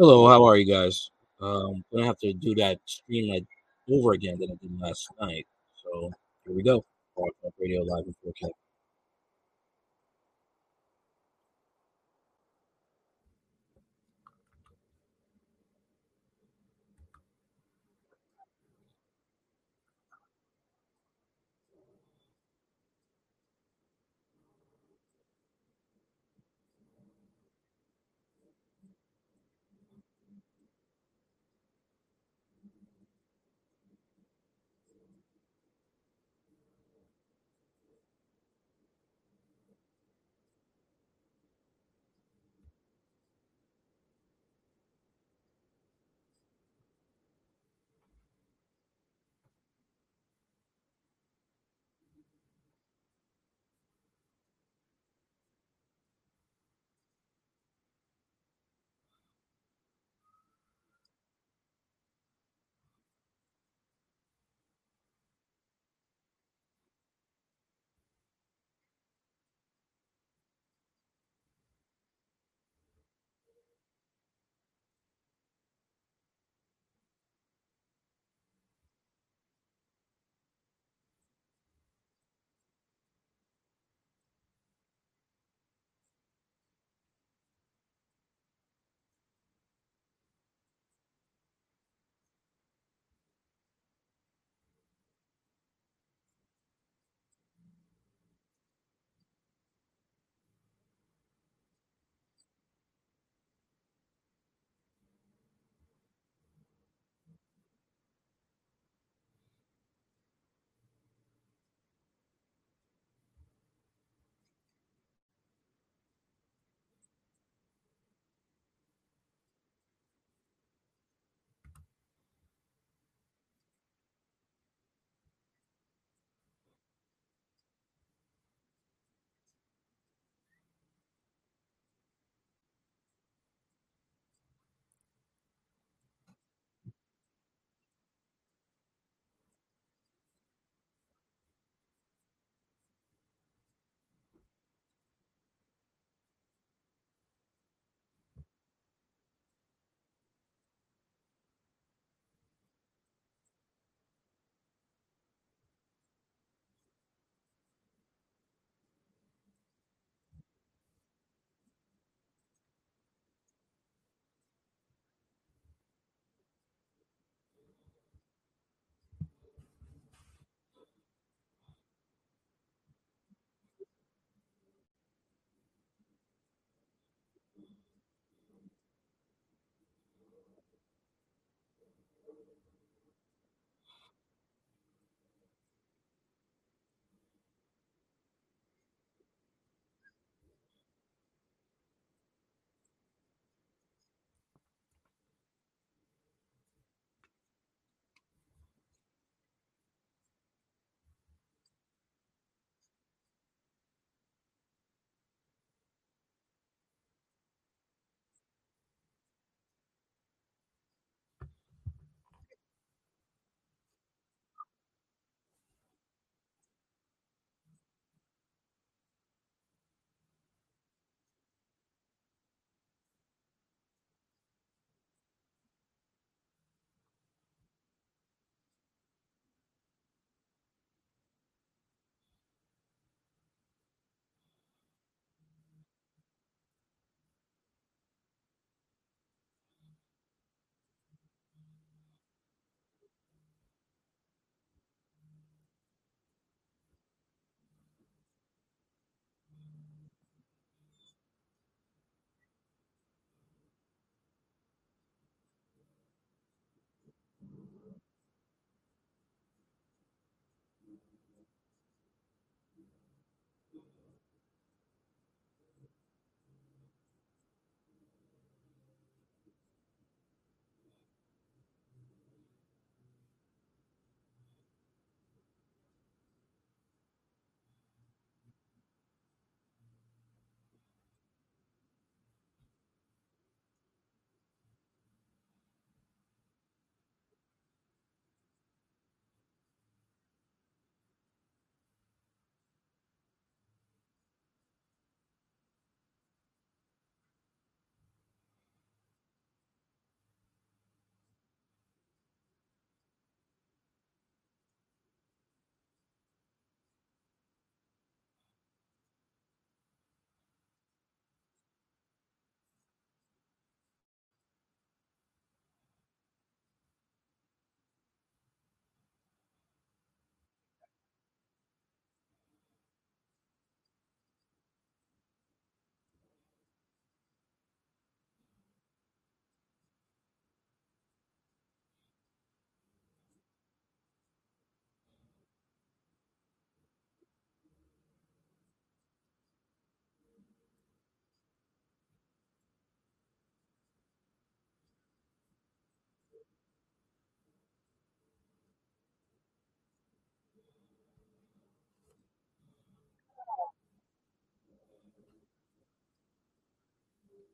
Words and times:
Hello, 0.00 0.26
how 0.26 0.42
are 0.46 0.56
you 0.56 0.64
guys? 0.64 1.10
Um, 1.42 1.84
gonna 1.92 2.06
have 2.06 2.16
to 2.20 2.32
do 2.32 2.54
that 2.54 2.78
stream 2.86 3.34
like 3.34 3.44
over 3.92 4.12
again 4.12 4.38
that 4.38 4.48
I 4.50 4.56
did 4.56 4.80
last 4.80 5.06
night. 5.20 5.46
So 5.74 6.10
here 6.46 6.56
we 6.56 6.62
go. 6.62 6.82
Radio 7.58 7.82
live 7.82 8.06
in 8.06 8.14
4K. 8.24 8.48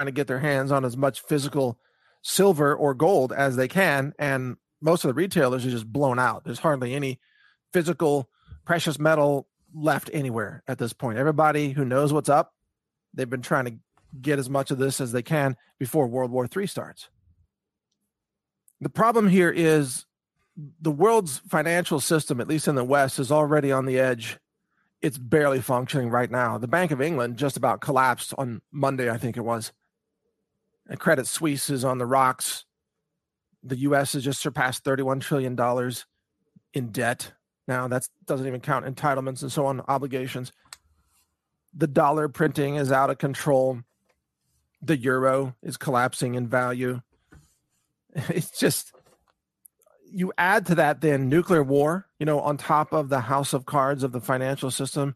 trying 0.00 0.06
to 0.06 0.12
get 0.12 0.28
their 0.28 0.38
hands 0.38 0.72
on 0.72 0.82
as 0.86 0.96
much 0.96 1.20
physical 1.20 1.78
silver 2.22 2.74
or 2.74 2.94
gold 2.94 3.34
as 3.34 3.56
they 3.56 3.68
can. 3.68 4.14
And 4.18 4.56
most 4.80 5.04
of 5.04 5.08
the 5.08 5.14
retailers 5.14 5.66
are 5.66 5.70
just 5.70 5.92
blown 5.92 6.18
out. 6.18 6.42
There's 6.42 6.58
hardly 6.58 6.94
any 6.94 7.20
physical 7.74 8.30
precious 8.64 8.98
metal 8.98 9.46
left 9.74 10.08
anywhere 10.14 10.62
at 10.66 10.78
this 10.78 10.94
point. 10.94 11.18
Everybody 11.18 11.72
who 11.72 11.84
knows 11.84 12.14
what's 12.14 12.30
up, 12.30 12.54
they've 13.12 13.28
been 13.28 13.42
trying 13.42 13.66
to 13.66 13.74
get 14.22 14.38
as 14.38 14.48
much 14.48 14.70
of 14.70 14.78
this 14.78 15.02
as 15.02 15.12
they 15.12 15.22
can 15.22 15.54
before 15.78 16.06
World 16.06 16.30
War 16.30 16.48
III 16.56 16.66
starts. 16.66 17.10
The 18.80 18.88
problem 18.88 19.28
here 19.28 19.50
is 19.50 20.06
the 20.80 20.90
world's 20.90 21.36
financial 21.40 22.00
system, 22.00 22.40
at 22.40 22.48
least 22.48 22.68
in 22.68 22.74
the 22.74 22.84
West, 22.84 23.18
is 23.18 23.30
already 23.30 23.70
on 23.70 23.84
the 23.84 23.98
edge. 23.98 24.38
It's 25.02 25.18
barely 25.18 25.60
functioning 25.60 26.08
right 26.08 26.30
now. 26.30 26.56
The 26.56 26.68
Bank 26.68 26.90
of 26.90 27.02
England 27.02 27.36
just 27.36 27.58
about 27.58 27.82
collapsed 27.82 28.32
on 28.38 28.62
Monday, 28.72 29.10
I 29.10 29.18
think 29.18 29.36
it 29.36 29.44
was. 29.44 29.72
Credit 30.98 31.26
Suisse 31.26 31.70
is 31.70 31.84
on 31.84 31.98
the 31.98 32.06
rocks. 32.06 32.64
The 33.62 33.76
U.S. 33.78 34.14
has 34.14 34.24
just 34.24 34.40
surpassed 34.40 34.84
$31 34.84 35.20
trillion 35.20 35.56
in 36.74 36.90
debt. 36.90 37.32
Now, 37.68 37.86
that 37.88 38.08
doesn't 38.26 38.46
even 38.46 38.60
count 38.60 38.86
entitlements 38.86 39.42
and 39.42 39.52
so 39.52 39.66
on, 39.66 39.80
obligations. 39.86 40.52
The 41.72 41.86
dollar 41.86 42.28
printing 42.28 42.76
is 42.76 42.90
out 42.90 43.10
of 43.10 43.18
control. 43.18 43.80
The 44.82 44.96
euro 44.96 45.54
is 45.62 45.76
collapsing 45.76 46.34
in 46.34 46.48
value. 46.48 47.00
It's 48.28 48.50
just, 48.50 48.92
you 50.10 50.32
add 50.36 50.66
to 50.66 50.74
that 50.74 51.00
then 51.00 51.28
nuclear 51.28 51.62
war, 51.62 52.08
you 52.18 52.26
know, 52.26 52.40
on 52.40 52.56
top 52.56 52.92
of 52.92 53.08
the 53.08 53.20
house 53.20 53.52
of 53.52 53.66
cards 53.66 54.02
of 54.02 54.10
the 54.10 54.20
financial 54.20 54.72
system. 54.72 55.14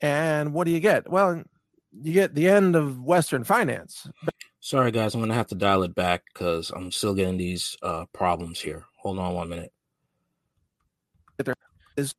And 0.00 0.52
what 0.52 0.64
do 0.64 0.70
you 0.70 0.78
get? 0.78 1.10
Well, 1.10 1.42
you 2.00 2.12
get 2.12 2.36
the 2.36 2.48
end 2.48 2.76
of 2.76 3.02
Western 3.02 3.42
finance. 3.42 4.08
Sorry, 4.60 4.90
guys, 4.90 5.14
I'm 5.14 5.20
gonna 5.20 5.34
have 5.34 5.48
to 5.48 5.54
dial 5.54 5.82
it 5.82 5.94
back 5.94 6.24
because 6.32 6.70
I'm 6.70 6.90
still 6.90 7.14
getting 7.14 7.36
these 7.36 7.76
uh, 7.82 8.06
problems 8.12 8.60
here. 8.60 8.86
Hold 8.98 9.18
on 9.18 9.34
one 9.34 9.48
minute. 9.48 9.72
There 11.38 11.54
is 11.96 12.14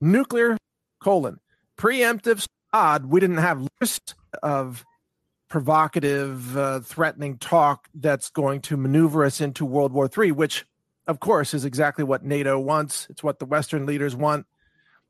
nuclear 0.00 0.56
colon 1.02 1.40
preemptive 1.76 2.46
odd. 2.72 3.06
We 3.06 3.20
didn't 3.20 3.38
have 3.38 3.66
list 3.80 4.14
of 4.42 4.84
provocative, 5.48 6.56
uh, 6.56 6.80
threatening 6.80 7.38
talk 7.38 7.88
that's 7.94 8.30
going 8.30 8.60
to 8.60 8.76
maneuver 8.76 9.24
us 9.24 9.40
into 9.40 9.64
World 9.64 9.92
War 9.92 10.08
III, 10.16 10.32
which, 10.32 10.64
of 11.06 11.18
course, 11.18 11.54
is 11.54 11.64
exactly 11.64 12.04
what 12.04 12.24
NATO 12.24 12.58
wants. 12.58 13.08
It's 13.10 13.22
what 13.22 13.38
the 13.38 13.46
Western 13.46 13.86
leaders 13.86 14.14
want. 14.14 14.46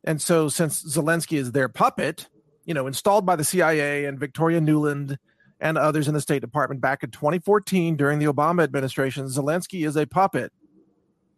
And 0.04 0.22
so, 0.22 0.48
since 0.48 0.82
Zelensky 0.82 1.36
is 1.36 1.52
their 1.52 1.68
puppet, 1.68 2.28
you 2.64 2.72
know, 2.72 2.86
installed 2.86 3.26
by 3.26 3.36
the 3.36 3.44
CIA 3.44 4.06
and 4.06 4.18
Victoria 4.18 4.60
Nuland 4.60 5.18
and 5.60 5.76
others 5.76 6.08
in 6.08 6.14
the 6.14 6.20
State 6.20 6.40
Department 6.40 6.80
back 6.80 7.02
in 7.02 7.10
2014 7.10 7.96
during 7.96 8.18
the 8.18 8.26
Obama 8.26 8.62
administration. 8.62 9.26
Zelensky 9.26 9.86
is 9.86 9.96
a 9.96 10.06
puppet, 10.06 10.52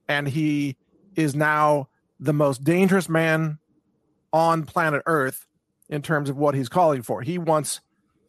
and 0.09 0.29
he 0.29 0.77
is 1.17 1.35
now 1.35 1.89
the 2.21 2.33
most 2.33 2.63
dangerous 2.63 3.09
man 3.09 3.59
on 4.33 4.65
planet 4.65 5.03
Earth 5.07 5.47
in 5.89 6.03
terms 6.03 6.31
of 6.31 6.37
what 6.37 6.55
he's 6.55 6.69
calling 6.69 7.03
for. 7.03 7.21
He 7.23 7.37
wants, 7.37 7.81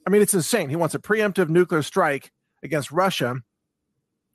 I 0.05 0.09
mean, 0.09 0.21
it's 0.21 0.33
insane. 0.33 0.69
He 0.69 0.75
wants 0.75 0.95
a 0.95 0.99
preemptive 0.99 1.49
nuclear 1.49 1.83
strike 1.83 2.31
against 2.63 2.91
Russia, 2.91 3.35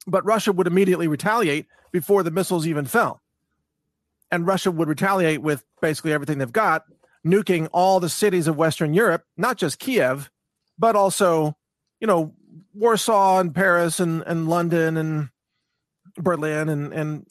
but 0.06 0.24
Russia 0.24 0.52
would 0.52 0.66
immediately 0.66 1.08
retaliate 1.08 1.66
before 1.92 2.22
the 2.22 2.30
missiles 2.30 2.66
even 2.66 2.86
fell. 2.86 3.20
And 4.30 4.46
Russia 4.46 4.70
would 4.70 4.88
retaliate 4.88 5.42
with 5.42 5.64
basically 5.82 6.12
everything 6.12 6.38
they've 6.38 6.52
got, 6.52 6.84
nuking 7.26 7.68
all 7.72 7.98
the 7.98 8.08
cities 8.08 8.46
of 8.46 8.56
Western 8.56 8.94
Europe, 8.94 9.24
not 9.36 9.56
just 9.56 9.78
Kiev, 9.78 10.30
but 10.78 10.96
also, 10.96 11.56
you 12.00 12.06
know, 12.06 12.34
Warsaw 12.74 13.40
and 13.40 13.54
Paris 13.54 14.00
and, 14.00 14.22
and 14.26 14.48
London 14.48 14.96
and 14.96 15.28
Berlin 16.16 16.68
and, 16.68 16.92
and 16.92 17.26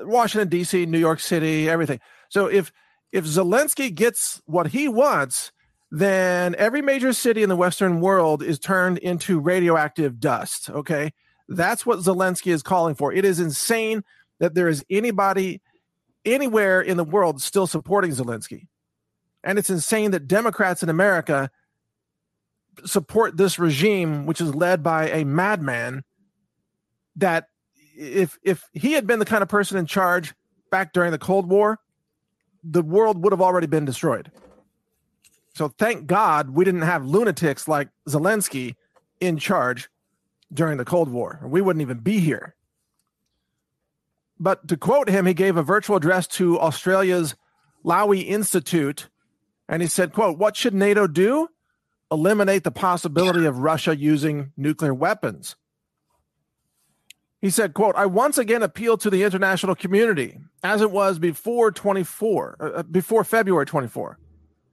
uh, 0.00 0.06
Washington, 0.06 0.48
D.C., 0.48 0.86
New 0.86 0.98
York 0.98 1.20
City, 1.20 1.68
everything. 1.68 2.00
So 2.28 2.46
if 2.46 2.72
if 3.12 3.24
Zelensky 3.26 3.94
gets 3.94 4.40
what 4.46 4.68
he 4.68 4.88
wants, 4.88 5.52
then 5.90 6.54
every 6.56 6.80
major 6.80 7.12
city 7.12 7.42
in 7.42 7.50
the 7.50 7.56
Western 7.56 8.00
world 8.00 8.42
is 8.42 8.58
turned 8.58 8.96
into 8.98 9.38
radioactive 9.38 10.18
dust. 10.18 10.70
Okay. 10.70 11.12
That's 11.48 11.84
what 11.84 11.98
Zelensky 11.98 12.52
is 12.52 12.62
calling 12.62 12.94
for. 12.94 13.12
It 13.12 13.26
is 13.26 13.38
insane 13.38 14.02
that 14.40 14.54
there 14.54 14.68
is 14.68 14.82
anybody 14.88 15.60
anywhere 16.24 16.80
in 16.80 16.96
the 16.96 17.04
world 17.04 17.42
still 17.42 17.66
supporting 17.66 18.12
Zelensky. 18.12 18.68
And 19.44 19.58
it's 19.58 19.68
insane 19.68 20.12
that 20.12 20.26
Democrats 20.26 20.82
in 20.82 20.88
America 20.88 21.50
support 22.84 23.36
this 23.36 23.58
regime, 23.58 24.26
which 24.26 24.40
is 24.40 24.54
led 24.54 24.82
by 24.82 25.08
a 25.10 25.24
madman. 25.24 26.04
That 27.16 27.48
if 27.96 28.38
if 28.42 28.64
he 28.72 28.92
had 28.92 29.06
been 29.06 29.18
the 29.18 29.24
kind 29.24 29.42
of 29.42 29.48
person 29.48 29.78
in 29.78 29.86
charge 29.86 30.34
back 30.70 30.92
during 30.92 31.10
the 31.10 31.18
Cold 31.18 31.48
War, 31.48 31.78
the 32.64 32.82
world 32.82 33.22
would 33.22 33.32
have 33.32 33.42
already 33.42 33.66
been 33.66 33.84
destroyed. 33.84 34.30
So 35.54 35.68
thank 35.68 36.06
God 36.06 36.50
we 36.50 36.64
didn't 36.64 36.82
have 36.82 37.04
lunatics 37.04 37.68
like 37.68 37.88
Zelensky 38.08 38.76
in 39.20 39.36
charge 39.36 39.90
during 40.52 40.78
the 40.78 40.84
Cold 40.84 41.10
War. 41.10 41.40
We 41.44 41.60
wouldn't 41.60 41.82
even 41.82 41.98
be 41.98 42.20
here. 42.20 42.54
But 44.40 44.66
to 44.68 44.76
quote 44.76 45.08
him, 45.08 45.26
he 45.26 45.34
gave 45.34 45.56
a 45.56 45.62
virtual 45.62 45.96
address 45.96 46.26
to 46.28 46.58
Australia's 46.58 47.36
Lowy 47.84 48.26
Institute, 48.26 49.08
and 49.68 49.82
he 49.82 49.88
said, 49.88 50.12
quote, 50.12 50.38
what 50.38 50.56
should 50.56 50.74
NATO 50.74 51.06
do? 51.06 51.48
Eliminate 52.12 52.62
the 52.62 52.70
possibility 52.70 53.46
of 53.46 53.58
Russia 53.58 53.96
using 53.96 54.52
nuclear 54.56 54.92
weapons. 54.92 55.56
He 57.40 57.50
said, 57.50 57.74
quote, 57.74 57.96
I 57.96 58.06
once 58.06 58.38
again 58.38 58.62
appeal 58.62 58.96
to 58.98 59.10
the 59.10 59.24
international 59.24 59.74
community 59.74 60.38
as 60.62 60.80
it 60.80 60.92
was 60.92 61.18
before 61.18 61.72
24, 61.72 62.56
uh, 62.60 62.64
uh 62.64 62.82
before 62.84 63.24
February 63.24 63.66
24, 63.66 64.18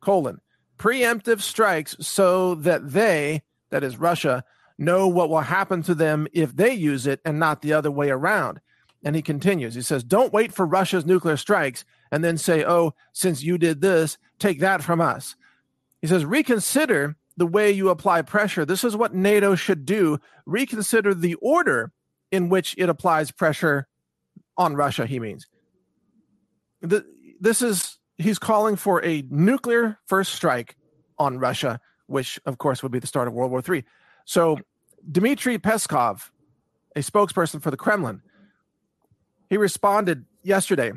colon, 0.01 0.41
preemptive 0.77 1.41
strikes 1.41 1.95
so 1.99 2.55
that 2.55 2.91
they, 2.91 3.41
that 3.71 3.83
is 3.83 3.97
Russia, 3.97 4.43
know 4.77 5.07
what 5.07 5.29
will 5.29 5.41
happen 5.41 5.81
to 5.83 5.95
them 5.95 6.27
if 6.31 6.55
they 6.55 6.73
use 6.73 7.07
it 7.07 7.21
and 7.25 7.39
not 7.39 7.61
the 7.61 7.73
other 7.73 7.89
way 7.89 8.09
around. 8.09 8.59
And 9.03 9.15
he 9.15 9.21
continues, 9.21 9.75
he 9.75 9.81
says, 9.81 10.03
Don't 10.03 10.33
wait 10.33 10.53
for 10.53 10.65
Russia's 10.65 11.05
nuclear 11.05 11.37
strikes 11.37 11.85
and 12.11 12.23
then 12.23 12.37
say, 12.37 12.65
Oh, 12.65 12.93
since 13.13 13.41
you 13.41 13.57
did 13.57 13.81
this, 13.81 14.17
take 14.39 14.59
that 14.59 14.83
from 14.83 14.99
us. 14.99 15.35
He 16.01 16.07
says, 16.07 16.25
Reconsider 16.25 17.15
the 17.39 17.47
way 17.47 17.71
you 17.71 17.87
apply 17.87 18.21
pressure. 18.21 18.65
This 18.65 18.83
is 18.83 18.97
what 18.97 19.15
NATO 19.15 19.55
should 19.55 19.85
do. 19.85 20.19
Reconsider 20.45 21.13
the 21.13 21.35
order 21.35 21.93
in 22.31 22.49
which 22.49 22.75
it 22.77 22.89
applies 22.89 23.31
pressure 23.31 23.87
on 24.57 24.75
Russia, 24.75 25.05
he 25.05 25.21
means. 25.21 25.47
The, 26.81 27.05
this 27.39 27.61
is, 27.61 27.97
he's 28.17 28.37
calling 28.37 28.75
for 28.75 29.03
a 29.05 29.23
nuclear 29.29 29.99
first 30.05 30.33
strike 30.33 30.75
on 31.17 31.39
Russia, 31.39 31.79
which, 32.07 32.41
of 32.45 32.57
course, 32.57 32.83
would 32.83 32.91
be 32.91 32.99
the 32.99 33.07
start 33.07 33.29
of 33.29 33.33
World 33.33 33.51
War 33.51 33.63
III. 33.67 33.85
So, 34.25 34.59
Dmitry 35.09 35.57
Peskov, 35.57 36.31
a 36.93 36.99
spokesperson 36.99 37.61
for 37.61 37.71
the 37.71 37.77
Kremlin, 37.77 38.21
he 39.49 39.55
responded 39.55 40.25
yesterday 40.43 40.91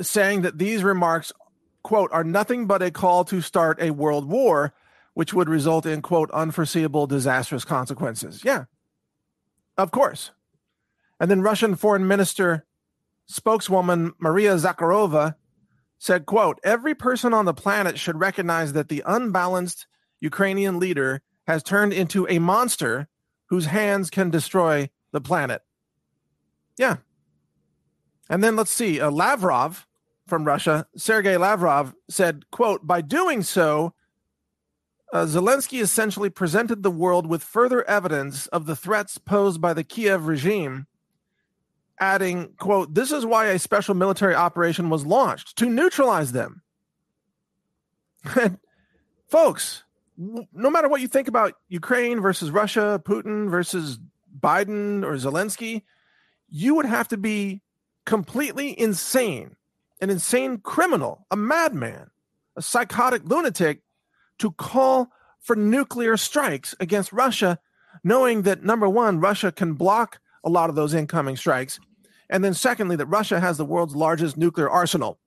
saying 0.00 0.42
that 0.42 0.56
these 0.56 0.82
remarks, 0.82 1.30
quote, 1.82 2.10
are 2.10 2.24
nothing 2.24 2.66
but 2.66 2.80
a 2.80 2.90
call 2.90 3.24
to 3.26 3.42
start 3.42 3.82
a 3.82 3.90
world 3.90 4.30
war, 4.30 4.72
which 5.16 5.32
would 5.32 5.48
result 5.48 5.86
in, 5.86 6.02
quote, 6.02 6.30
unforeseeable 6.32 7.06
disastrous 7.06 7.64
consequences. 7.64 8.42
Yeah, 8.44 8.64
of 9.78 9.90
course. 9.90 10.32
And 11.18 11.30
then 11.30 11.40
Russian 11.40 11.74
Foreign 11.74 12.06
Minister 12.06 12.66
spokeswoman 13.24 14.12
Maria 14.18 14.56
Zakharova 14.56 15.36
said, 15.98 16.26
quote, 16.26 16.60
every 16.62 16.94
person 16.94 17.32
on 17.32 17.46
the 17.46 17.54
planet 17.54 17.98
should 17.98 18.20
recognize 18.20 18.74
that 18.74 18.90
the 18.90 19.02
unbalanced 19.06 19.86
Ukrainian 20.20 20.78
leader 20.78 21.22
has 21.46 21.62
turned 21.62 21.94
into 21.94 22.28
a 22.28 22.38
monster 22.38 23.08
whose 23.46 23.64
hands 23.64 24.10
can 24.10 24.28
destroy 24.28 24.90
the 25.12 25.20
planet. 25.22 25.62
Yeah. 26.76 26.96
And 28.28 28.44
then 28.44 28.54
let's 28.54 28.70
see, 28.70 29.00
uh, 29.00 29.10
Lavrov 29.10 29.86
from 30.26 30.44
Russia, 30.44 30.86
Sergei 30.94 31.38
Lavrov 31.38 31.94
said, 32.10 32.44
quote, 32.50 32.86
by 32.86 33.00
doing 33.00 33.42
so, 33.42 33.94
uh, 35.12 35.24
Zelensky 35.24 35.80
essentially 35.80 36.30
presented 36.30 36.82
the 36.82 36.90
world 36.90 37.26
with 37.26 37.42
further 37.42 37.88
evidence 37.88 38.46
of 38.48 38.66
the 38.66 38.76
threats 38.76 39.18
posed 39.18 39.60
by 39.60 39.72
the 39.72 39.84
Kiev 39.84 40.26
regime, 40.26 40.86
adding, 42.00 42.54
quote, 42.58 42.92
this 42.94 43.12
is 43.12 43.24
why 43.24 43.46
a 43.46 43.58
special 43.58 43.94
military 43.94 44.34
operation 44.34 44.90
was 44.90 45.06
launched 45.06 45.56
to 45.58 45.66
neutralize 45.66 46.32
them. 46.32 46.62
folks, 49.28 49.84
no 50.16 50.70
matter 50.70 50.88
what 50.88 51.00
you 51.00 51.08
think 51.08 51.28
about 51.28 51.54
Ukraine 51.68 52.20
versus 52.20 52.50
Russia, 52.50 53.00
Putin 53.04 53.50
versus 53.50 53.98
Biden 54.38 55.04
or 55.04 55.14
Zelensky, 55.14 55.82
you 56.48 56.74
would 56.74 56.86
have 56.86 57.08
to 57.08 57.16
be 57.16 57.62
completely 58.04 58.78
insane, 58.78 59.56
an 60.00 60.10
insane 60.10 60.58
criminal, 60.58 61.26
a 61.30 61.36
madman, 61.36 62.10
a 62.56 62.62
psychotic 62.62 63.22
lunatic 63.24 63.82
to 64.38 64.52
call 64.52 65.08
for 65.40 65.56
nuclear 65.56 66.16
strikes 66.16 66.74
against 66.80 67.12
Russia, 67.12 67.58
knowing 68.02 68.42
that 68.42 68.64
number 68.64 68.88
one, 68.88 69.20
Russia 69.20 69.52
can 69.52 69.74
block 69.74 70.20
a 70.44 70.50
lot 70.50 70.70
of 70.70 70.76
those 70.76 70.94
incoming 70.94 71.36
strikes. 71.36 71.78
And 72.28 72.44
then, 72.44 72.54
secondly, 72.54 72.96
that 72.96 73.06
Russia 73.06 73.38
has 73.40 73.56
the 73.56 73.64
world's 73.64 73.94
largest 73.94 74.36
nuclear 74.36 74.68
arsenal 74.68 75.18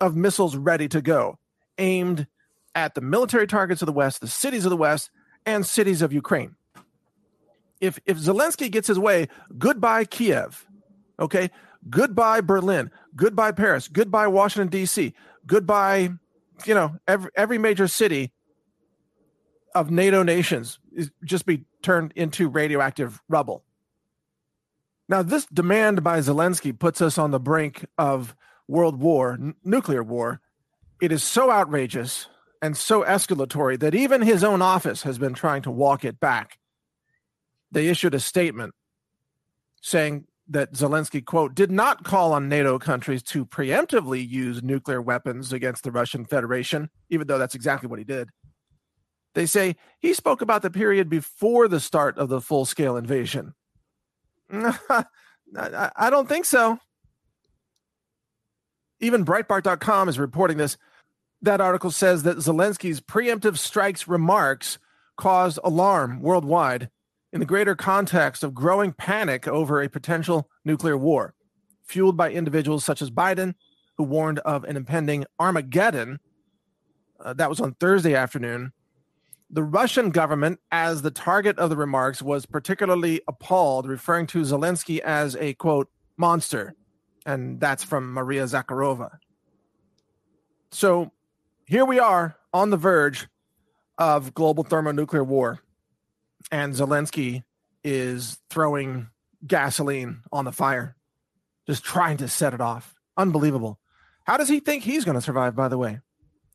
of 0.00 0.16
missiles 0.16 0.56
ready 0.56 0.88
to 0.88 1.02
go, 1.02 1.38
aimed 1.76 2.26
at 2.74 2.94
the 2.94 3.00
military 3.00 3.46
targets 3.46 3.82
of 3.82 3.86
the 3.86 3.92
West, 3.92 4.20
the 4.20 4.28
cities 4.28 4.64
of 4.64 4.70
the 4.70 4.76
West, 4.76 5.10
and 5.44 5.66
cities 5.66 6.00
of 6.00 6.12
Ukraine. 6.12 6.54
If, 7.80 7.98
if 8.06 8.18
Zelensky 8.18 8.70
gets 8.70 8.88
his 8.88 8.98
way, 8.98 9.28
goodbye 9.56 10.04
Kiev. 10.04 10.66
Okay. 11.20 11.50
Goodbye 11.88 12.40
Berlin. 12.40 12.90
Goodbye 13.14 13.52
Paris. 13.52 13.88
Goodbye 13.88 14.26
Washington, 14.26 14.68
D.C. 14.68 15.14
Goodbye, 15.46 16.10
you 16.64 16.74
know, 16.74 16.96
every, 17.06 17.30
every 17.36 17.58
major 17.58 17.88
city 17.88 18.32
of 19.74 19.90
NATO 19.90 20.22
nations 20.22 20.78
is 20.92 21.10
just 21.24 21.46
be 21.46 21.64
turned 21.82 22.12
into 22.16 22.48
radioactive 22.48 23.20
rubble. 23.28 23.64
Now, 25.08 25.22
this 25.22 25.46
demand 25.46 26.04
by 26.04 26.18
Zelensky 26.18 26.78
puts 26.78 27.00
us 27.00 27.16
on 27.16 27.30
the 27.30 27.40
brink 27.40 27.86
of 27.96 28.34
world 28.66 29.00
war, 29.00 29.32
n- 29.32 29.54
nuclear 29.64 30.02
war. 30.02 30.40
It 31.00 31.12
is 31.12 31.22
so 31.22 31.50
outrageous 31.50 32.28
and 32.60 32.76
so 32.76 33.02
escalatory 33.04 33.78
that 33.78 33.94
even 33.94 34.20
his 34.22 34.44
own 34.44 34.60
office 34.60 35.02
has 35.04 35.18
been 35.18 35.34
trying 35.34 35.62
to 35.62 35.70
walk 35.70 36.04
it 36.04 36.20
back. 36.20 36.58
They 37.70 37.88
issued 37.88 38.14
a 38.14 38.20
statement 38.20 38.74
saying 39.80 40.26
that 40.48 40.72
Zelensky, 40.72 41.24
quote, 41.24 41.54
did 41.54 41.70
not 41.70 42.04
call 42.04 42.32
on 42.32 42.48
NATO 42.48 42.78
countries 42.78 43.22
to 43.24 43.44
preemptively 43.44 44.26
use 44.26 44.62
nuclear 44.62 45.00
weapons 45.00 45.52
against 45.52 45.84
the 45.84 45.92
Russian 45.92 46.24
Federation, 46.24 46.90
even 47.10 47.26
though 47.26 47.38
that's 47.38 47.54
exactly 47.54 47.88
what 47.88 47.98
he 47.98 48.04
did. 48.04 48.30
They 49.38 49.46
say 49.46 49.76
he 50.00 50.14
spoke 50.14 50.42
about 50.42 50.62
the 50.62 50.70
period 50.70 51.08
before 51.08 51.68
the 51.68 51.78
start 51.78 52.18
of 52.18 52.28
the 52.28 52.40
full 52.40 52.64
scale 52.64 52.96
invasion. 52.96 53.54
I 54.52 56.10
don't 56.10 56.28
think 56.28 56.44
so. 56.44 56.80
Even 58.98 59.24
Breitbart.com 59.24 60.08
is 60.08 60.18
reporting 60.18 60.56
this. 60.56 60.76
That 61.40 61.60
article 61.60 61.92
says 61.92 62.24
that 62.24 62.38
Zelensky's 62.38 63.00
preemptive 63.00 63.58
strikes 63.58 64.08
remarks 64.08 64.80
caused 65.16 65.60
alarm 65.62 66.20
worldwide 66.20 66.90
in 67.32 67.38
the 67.38 67.46
greater 67.46 67.76
context 67.76 68.42
of 68.42 68.54
growing 68.54 68.92
panic 68.92 69.46
over 69.46 69.80
a 69.80 69.88
potential 69.88 70.50
nuclear 70.64 70.96
war, 70.96 71.32
fueled 71.84 72.16
by 72.16 72.32
individuals 72.32 72.84
such 72.84 73.00
as 73.00 73.12
Biden, 73.12 73.54
who 73.98 74.02
warned 74.02 74.40
of 74.40 74.64
an 74.64 74.76
impending 74.76 75.26
Armageddon. 75.38 76.18
Uh, 77.24 77.34
that 77.34 77.48
was 77.48 77.60
on 77.60 77.74
Thursday 77.74 78.16
afternoon. 78.16 78.72
The 79.50 79.62
Russian 79.62 80.10
government, 80.10 80.60
as 80.70 81.02
the 81.02 81.10
target 81.10 81.58
of 81.58 81.70
the 81.70 81.76
remarks, 81.76 82.20
was 82.20 82.44
particularly 82.44 83.22
appalled, 83.26 83.88
referring 83.88 84.26
to 84.28 84.42
Zelensky 84.42 84.98
as 84.98 85.36
a 85.36 85.54
quote, 85.54 85.88
monster. 86.16 86.74
And 87.24 87.58
that's 87.60 87.82
from 87.82 88.12
Maria 88.12 88.44
Zakharova. 88.44 89.18
So 90.70 91.12
here 91.66 91.84
we 91.84 91.98
are 91.98 92.36
on 92.52 92.70
the 92.70 92.76
verge 92.76 93.26
of 93.96 94.34
global 94.34 94.64
thermonuclear 94.64 95.24
war 95.24 95.60
and 96.50 96.74
Zelensky 96.74 97.44
is 97.84 98.38
throwing 98.50 99.08
gasoline 99.46 100.22
on 100.32 100.44
the 100.44 100.52
fire, 100.52 100.96
just 101.66 101.84
trying 101.84 102.16
to 102.18 102.28
set 102.28 102.54
it 102.54 102.60
off. 102.60 102.94
Unbelievable. 103.16 103.78
How 104.24 104.36
does 104.36 104.48
he 104.48 104.60
think 104.60 104.82
he's 104.82 105.04
going 105.04 105.14
to 105.14 105.20
survive, 105.20 105.54
by 105.54 105.68
the 105.68 105.78
way? 105.78 106.00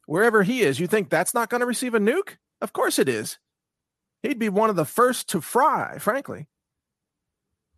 Wherever 0.06 0.44
he 0.44 0.62
is, 0.62 0.80
you 0.80 0.88
think 0.88 1.10
that's 1.10 1.34
not 1.34 1.50
going 1.50 1.62
to 1.62 1.68
receive 1.68 1.94
a 1.94 2.00
nuke? 2.00 2.38
Of 2.64 2.72
course 2.72 2.98
it 2.98 3.10
is. 3.10 3.40
He'd 4.24 4.40
be 4.40 4.48
one 4.48 4.70
of 4.70 4.78
the 4.78 4.86
first 4.86 5.28
to 5.30 5.42
fry, 5.42 5.98
frankly. 6.00 6.48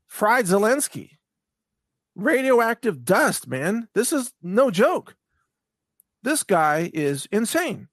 Fried 0.05 0.45
Zelensky. 0.45 1.17
Radioactive 2.15 3.03
dust, 3.03 3.47
man. 3.47 3.87
This 3.95 4.13
is 4.13 4.31
no 4.43 4.69
joke. 4.69 5.15
This 6.21 6.43
guy 6.43 6.91
is 6.93 7.27
insane. 7.31 7.87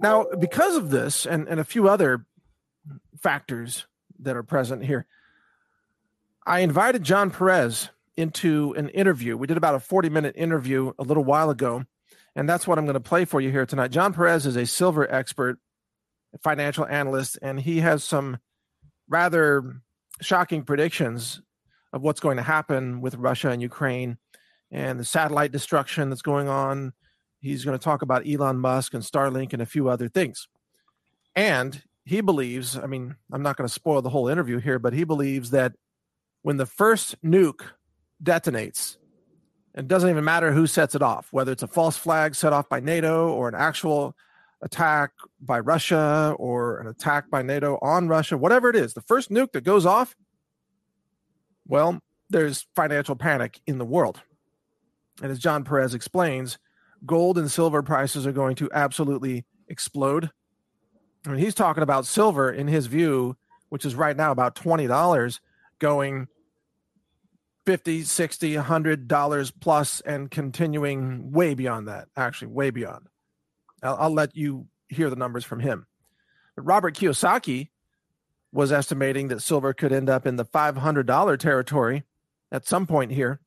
Now, 0.00 0.26
because 0.40 0.74
of 0.74 0.88
this 0.88 1.26
and, 1.26 1.46
and 1.48 1.60
a 1.60 1.64
few 1.64 1.86
other 1.86 2.24
factors 3.20 3.86
that 4.20 4.36
are 4.36 4.42
present 4.42 4.86
here, 4.86 5.06
I 6.46 6.60
invited 6.60 7.02
John 7.02 7.30
Perez 7.30 7.90
into 8.16 8.74
an 8.78 8.88
interview. 8.88 9.36
We 9.36 9.46
did 9.46 9.58
about 9.58 9.74
a 9.74 9.80
40 9.80 10.08
minute 10.08 10.34
interview 10.34 10.94
a 10.98 11.02
little 11.02 11.24
while 11.24 11.50
ago, 11.50 11.84
and 12.38 12.48
that's 12.48 12.66
what 12.66 12.78
I'm 12.78 12.86
going 12.86 12.94
to 12.94 13.00
play 13.00 13.24
for 13.24 13.40
you 13.40 13.50
here 13.50 13.66
tonight. 13.66 13.90
John 13.90 14.12
Perez 14.12 14.46
is 14.46 14.56
a 14.56 14.66
silver 14.66 15.10
expert, 15.12 15.58
financial 16.42 16.86
analyst, 16.86 17.38
and 17.42 17.60
he 17.60 17.80
has 17.80 18.04
some 18.04 18.38
rather 19.08 19.82
shocking 20.20 20.62
predictions 20.62 21.42
of 21.92 22.02
what's 22.02 22.20
going 22.20 22.36
to 22.36 22.42
happen 22.42 23.00
with 23.00 23.14
Russia 23.16 23.50
and 23.50 23.60
Ukraine 23.62 24.18
and 24.70 25.00
the 25.00 25.04
satellite 25.04 25.52
destruction 25.52 26.10
that's 26.10 26.22
going 26.22 26.48
on 26.48 26.92
He's 27.40 27.64
going 27.64 27.78
to 27.78 27.82
talk 27.82 28.02
about 28.02 28.26
Elon 28.26 28.58
Musk 28.58 28.94
and 28.94 29.02
Starlink 29.02 29.52
and 29.52 29.62
a 29.62 29.66
few 29.66 29.88
other 29.88 30.08
things. 30.08 30.48
And 31.36 31.82
he 32.04 32.20
believes, 32.20 32.76
I 32.76 32.86
mean, 32.86 33.16
I'm 33.32 33.42
not 33.42 33.56
going 33.56 33.68
to 33.68 33.72
spoil 33.72 34.02
the 34.02 34.10
whole 34.10 34.28
interview 34.28 34.58
here, 34.58 34.78
but 34.78 34.92
he 34.92 35.04
believes 35.04 35.50
that 35.50 35.74
when 36.42 36.56
the 36.56 36.66
first 36.66 37.20
nuke 37.22 37.62
detonates, 38.22 38.96
it 39.74 39.88
doesn't 39.88 40.10
even 40.10 40.24
matter 40.24 40.52
who 40.52 40.66
sets 40.66 40.94
it 40.94 41.02
off, 41.02 41.28
whether 41.32 41.52
it's 41.52 41.62
a 41.62 41.68
false 41.68 41.96
flag 41.96 42.34
set 42.34 42.52
off 42.52 42.68
by 42.68 42.80
NATO 42.80 43.32
or 43.32 43.48
an 43.48 43.54
actual 43.54 44.16
attack 44.62 45.12
by 45.40 45.60
Russia 45.60 46.34
or 46.38 46.78
an 46.78 46.88
attack 46.88 47.30
by 47.30 47.42
NATO 47.42 47.78
on 47.80 48.08
Russia, 48.08 48.36
whatever 48.36 48.68
it 48.68 48.76
is, 48.76 48.94
the 48.94 49.00
first 49.00 49.30
nuke 49.30 49.52
that 49.52 49.62
goes 49.62 49.86
off, 49.86 50.16
Well, 51.66 52.00
there's 52.30 52.66
financial 52.74 53.14
panic 53.14 53.60
in 53.66 53.78
the 53.78 53.84
world. 53.84 54.20
And 55.22 55.30
as 55.30 55.38
John 55.38 55.64
Perez 55.64 55.94
explains, 55.94 56.58
gold 57.06 57.38
and 57.38 57.50
silver 57.50 57.82
prices 57.82 58.26
are 58.26 58.32
going 58.32 58.56
to 58.56 58.70
absolutely 58.72 59.44
explode. 59.68 60.30
I 61.26 61.30
mean, 61.30 61.38
he's 61.38 61.54
talking 61.54 61.82
about 61.82 62.06
silver 62.06 62.50
in 62.50 62.68
his 62.68 62.86
view, 62.86 63.36
which 63.68 63.84
is 63.84 63.94
right 63.94 64.16
now 64.16 64.32
about 64.32 64.54
$20, 64.54 65.40
going 65.78 66.26
50 67.68 68.04
60 68.04 68.56
100 68.56 69.08
dollars 69.08 69.50
plus 69.50 70.00
and 70.00 70.30
continuing 70.30 71.32
way 71.32 71.52
beyond 71.52 71.86
that 71.86 72.08
actually 72.16 72.48
way 72.48 72.70
beyond. 72.70 73.08
I'll, 73.82 73.96
I'll, 73.96 74.14
let 74.14 74.34
you 74.34 74.68
hear 74.88 75.10
the 75.10 75.16
numbers 75.16 75.44
from 75.44 75.60
him. 75.60 75.86
But 76.56 76.62
robert 76.62 76.94
kiyosaki 76.96 77.68
was 78.52 78.72
estimating 78.72 79.28
that 79.28 79.42
silver 79.42 79.74
could 79.74 79.92
end 79.92 80.08
up 80.08 80.26
in 80.26 80.36
the 80.36 80.46
$500 80.46 81.38
territory 81.38 82.04
at 82.50 82.66
some 82.66 82.86
point 82.86 83.12
here. 83.12 83.42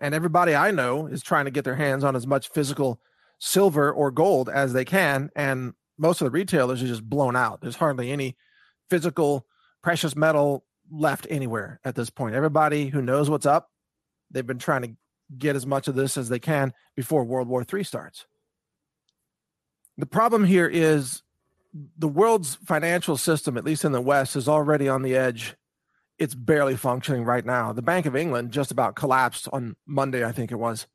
And 0.00 0.14
everybody 0.14 0.54
i 0.54 0.70
know 0.70 1.08
is 1.08 1.24
trying 1.24 1.46
to 1.46 1.50
get 1.50 1.64
their 1.64 1.74
hands 1.74 2.04
on 2.04 2.14
as 2.14 2.24
much 2.24 2.50
physical 2.50 3.00
silver 3.40 3.90
or 3.90 4.12
gold 4.12 4.48
as 4.48 4.72
they 4.72 4.84
can 4.84 5.28
and 5.34 5.72
most 5.98 6.20
of 6.20 6.26
the 6.26 6.30
retailers 6.30 6.84
are 6.84 6.86
just 6.86 7.02
blown 7.02 7.34
out. 7.34 7.62
There's 7.62 7.74
hardly 7.74 8.12
any 8.12 8.36
physical 8.88 9.44
precious 9.82 10.14
metal 10.14 10.64
left 10.90 11.26
anywhere 11.30 11.80
at 11.84 11.94
this 11.94 12.10
point. 12.10 12.34
Everybody 12.34 12.88
who 12.88 13.02
knows 13.02 13.30
what's 13.30 13.46
up, 13.46 13.70
they've 14.30 14.46
been 14.46 14.58
trying 14.58 14.82
to 14.82 14.96
get 15.38 15.56
as 15.56 15.66
much 15.66 15.88
of 15.88 15.94
this 15.94 16.16
as 16.16 16.28
they 16.28 16.38
can 16.38 16.72
before 16.96 17.24
World 17.24 17.48
War 17.48 17.64
III 17.72 17.84
starts. 17.84 18.26
The 19.96 20.06
problem 20.06 20.44
here 20.44 20.68
is 20.68 21.22
the 21.98 22.08
world's 22.08 22.56
financial 22.56 23.16
system, 23.16 23.56
at 23.56 23.64
least 23.64 23.84
in 23.84 23.92
the 23.92 24.00
West, 24.00 24.36
is 24.36 24.48
already 24.48 24.88
on 24.88 25.02
the 25.02 25.16
edge. 25.16 25.56
It's 26.18 26.34
barely 26.34 26.76
functioning 26.76 27.24
right 27.24 27.44
now. 27.44 27.72
The 27.72 27.82
Bank 27.82 28.06
of 28.06 28.14
England 28.14 28.52
just 28.52 28.70
about 28.70 28.94
collapsed 28.94 29.48
on 29.52 29.76
Monday, 29.86 30.24
I 30.24 30.32
think 30.32 30.52
it 30.52 30.58
was. 30.58 30.86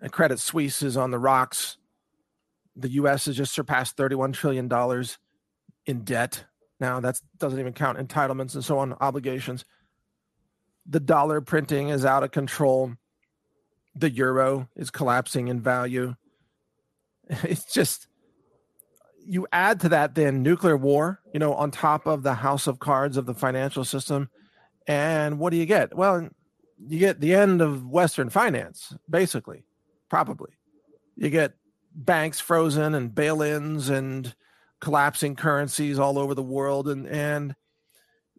And 0.00 0.12
Credit 0.12 0.38
Suisse 0.38 0.82
is 0.82 0.96
on 0.96 1.10
the 1.10 1.18
rocks. 1.18 1.78
The 2.76 2.90
U.S. 2.90 3.26
has 3.26 3.36
just 3.36 3.54
surpassed 3.54 3.96
$31 3.96 4.32
trillion 4.34 4.70
in 5.86 6.04
debt 6.04 6.44
now 6.82 7.00
that 7.00 7.18
doesn't 7.38 7.58
even 7.58 7.72
count 7.72 7.96
entitlements 7.96 8.54
and 8.54 8.62
so 8.62 8.78
on 8.78 8.92
obligations. 9.00 9.64
The 10.84 11.00
dollar 11.00 11.40
printing 11.40 11.88
is 11.88 12.04
out 12.04 12.24
of 12.24 12.32
control. 12.32 12.96
The 13.94 14.10
euro 14.10 14.68
is 14.76 14.90
collapsing 14.90 15.48
in 15.48 15.62
value. 15.62 16.16
It's 17.44 17.64
just 17.64 18.08
you 19.24 19.46
add 19.52 19.80
to 19.80 19.88
that 19.90 20.16
then 20.16 20.42
nuclear 20.42 20.76
war 20.76 21.20
you 21.32 21.38
know 21.38 21.54
on 21.54 21.70
top 21.70 22.06
of 22.06 22.24
the 22.24 22.34
house 22.34 22.66
of 22.66 22.80
cards 22.80 23.16
of 23.16 23.24
the 23.24 23.34
financial 23.34 23.84
system 23.84 24.28
and 24.88 25.38
what 25.38 25.50
do 25.50 25.56
you 25.56 25.64
get? 25.64 25.96
Well 25.96 26.28
you 26.88 26.98
get 26.98 27.20
the 27.20 27.32
end 27.32 27.62
of 27.62 27.86
western 27.86 28.28
finance 28.28 28.94
basically 29.08 29.64
probably. 30.10 30.50
You 31.16 31.30
get 31.30 31.54
banks 31.94 32.40
frozen 32.40 32.94
and 32.94 33.14
bail-ins 33.14 33.88
and 33.88 34.34
collapsing 34.82 35.36
currencies 35.36 35.98
all 35.98 36.18
over 36.18 36.34
the 36.34 36.42
world 36.42 36.88
and 36.88 37.06
and 37.06 37.54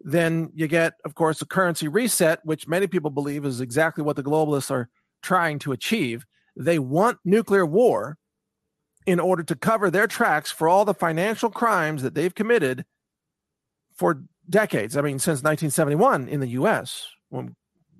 then 0.01 0.51
you 0.53 0.67
get 0.67 0.95
of 1.05 1.15
course 1.15 1.41
a 1.41 1.45
currency 1.45 1.87
reset 1.87 2.41
which 2.43 2.67
many 2.67 2.85
people 2.85 3.09
believe 3.09 3.45
is 3.45 3.61
exactly 3.61 4.03
what 4.03 4.17
the 4.17 4.23
globalists 4.23 4.69
are 4.69 4.89
trying 5.21 5.57
to 5.57 5.71
achieve. 5.71 6.25
They 6.57 6.77
want 6.77 7.17
nuclear 7.23 7.65
war 7.65 8.17
in 9.05 9.21
order 9.21 9.41
to 9.43 9.55
cover 9.55 9.89
their 9.89 10.05
tracks 10.05 10.51
for 10.51 10.67
all 10.67 10.83
the 10.83 10.93
financial 10.93 11.49
crimes 11.49 12.03
that 12.03 12.13
they've 12.13 12.35
committed 12.35 12.83
for 13.95 14.23
decades. 14.49 14.97
I 14.97 15.01
mean 15.01 15.19
since 15.19 15.41
1971 15.43 16.27
in 16.27 16.41
the 16.41 16.49
US 16.59 17.07
when 17.29 17.55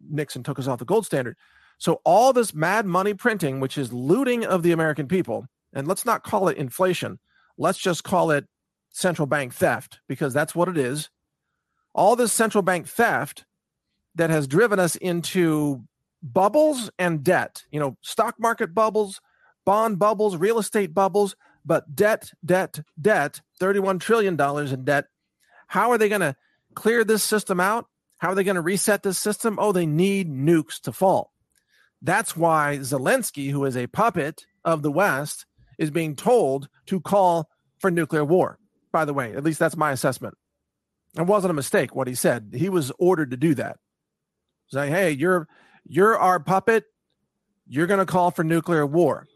Nixon 0.10 0.44
took 0.44 0.60
us 0.60 0.68
off 0.68 0.80
the 0.80 0.86
gold 0.86 1.06
standard. 1.06 1.38
So 1.78 2.02
all 2.04 2.34
this 2.34 2.54
mad 2.54 2.86
money 2.86 3.14
printing 3.14 3.62
which 3.62 3.78
is 3.78 3.94
looting 3.94 4.46
of 4.46 4.64
the 4.64 4.74
american 4.74 5.08
people 5.08 5.46
and 5.72 5.88
let's 5.88 6.06
not 6.06 6.24
call 6.24 6.50
it 6.50 6.58
inflation 6.58 7.20
let's 7.58 7.80
just 7.80 8.04
call 8.04 8.32
it 8.32 8.46
central 8.90 9.26
bank 9.26 9.54
theft 9.54 10.00
because 10.08 10.34
that's 10.34 10.56
what 10.56 10.70
it 10.70 10.78
is. 10.78 11.10
All 11.94 12.16
this 12.16 12.34
central 12.34 12.62
bank 12.62 12.88
theft 12.88 13.46
that 14.16 14.30
has 14.30 14.48
driven 14.48 14.80
us 14.80 14.96
into 14.96 15.84
bubbles 16.22 16.90
and 16.98 17.24
debt, 17.24 17.64
you 17.72 17.80
know, 17.80 17.98
stock 18.02 18.36
market 18.40 18.74
bubbles, 18.74 19.20
bond 19.66 20.00
bubbles, 20.00 20.38
real 20.38 20.60
estate 20.60 20.94
bubbles, 20.94 21.36
but 21.66 21.96
debt, 21.96 22.32
debt, 22.46 22.80
debt, 23.00 23.42
$31 23.60 24.00
trillion 24.00 24.40
in 24.40 24.86
debt. 24.86 25.06
How 25.68 25.92
are 25.92 25.98
they 25.98 26.10
going 26.10 26.22
to 26.22 26.36
clear 26.76 27.04
this 27.04 27.24
system 27.24 27.60
out? 27.60 27.88
How 28.18 28.30
are 28.30 28.36
they 28.36 28.44
going 28.44 28.56
to 28.56 28.62
reset 28.62 29.04
this 29.04 29.20
system? 29.20 29.58
Oh, 29.60 29.72
they 29.72 29.86
need 29.86 30.32
nukes 30.32 30.80
to 30.82 30.92
fall. 30.92 31.32
That's 32.02 32.36
why 32.36 32.78
Zelensky, 32.82 33.52
who 33.52 33.66
is 33.66 33.78
a 33.78 33.88
puppet 33.88 34.46
of 34.64 34.82
the 34.82 34.92
West, 34.92 35.46
is 35.84 35.92
being 35.92 36.16
told 36.16 36.68
to 36.88 37.00
call 37.00 37.50
for 37.78 37.92
nuclear 37.92 38.26
war. 38.26 38.58
By 38.92 39.06
the 39.06 39.14
way, 39.14 39.34
at 39.34 39.44
least 39.44 39.60
that's 39.60 39.78
my 39.78 39.92
assessment. 39.92 40.36
It 41.18 41.28
wasn't 41.28 41.52
a 41.52 41.56
mistake 41.56 41.96
what 41.96 42.08
he 42.08 42.16
said. 42.16 42.54
He 42.56 42.70
was 42.70 42.92
ordered 42.98 43.32
to 43.32 43.38
do 43.38 43.54
that. 43.56 43.78
Say, 44.68 44.90
hey, 44.90 45.12
you're 45.12 45.48
you're 45.86 46.18
our 46.18 46.40
puppet. 46.40 46.86
You're 47.68 47.88
going 47.88 48.00
to 48.00 48.12
call 48.12 48.32
for 48.32 48.44
nuclear 48.44 48.86
war. 48.86 49.28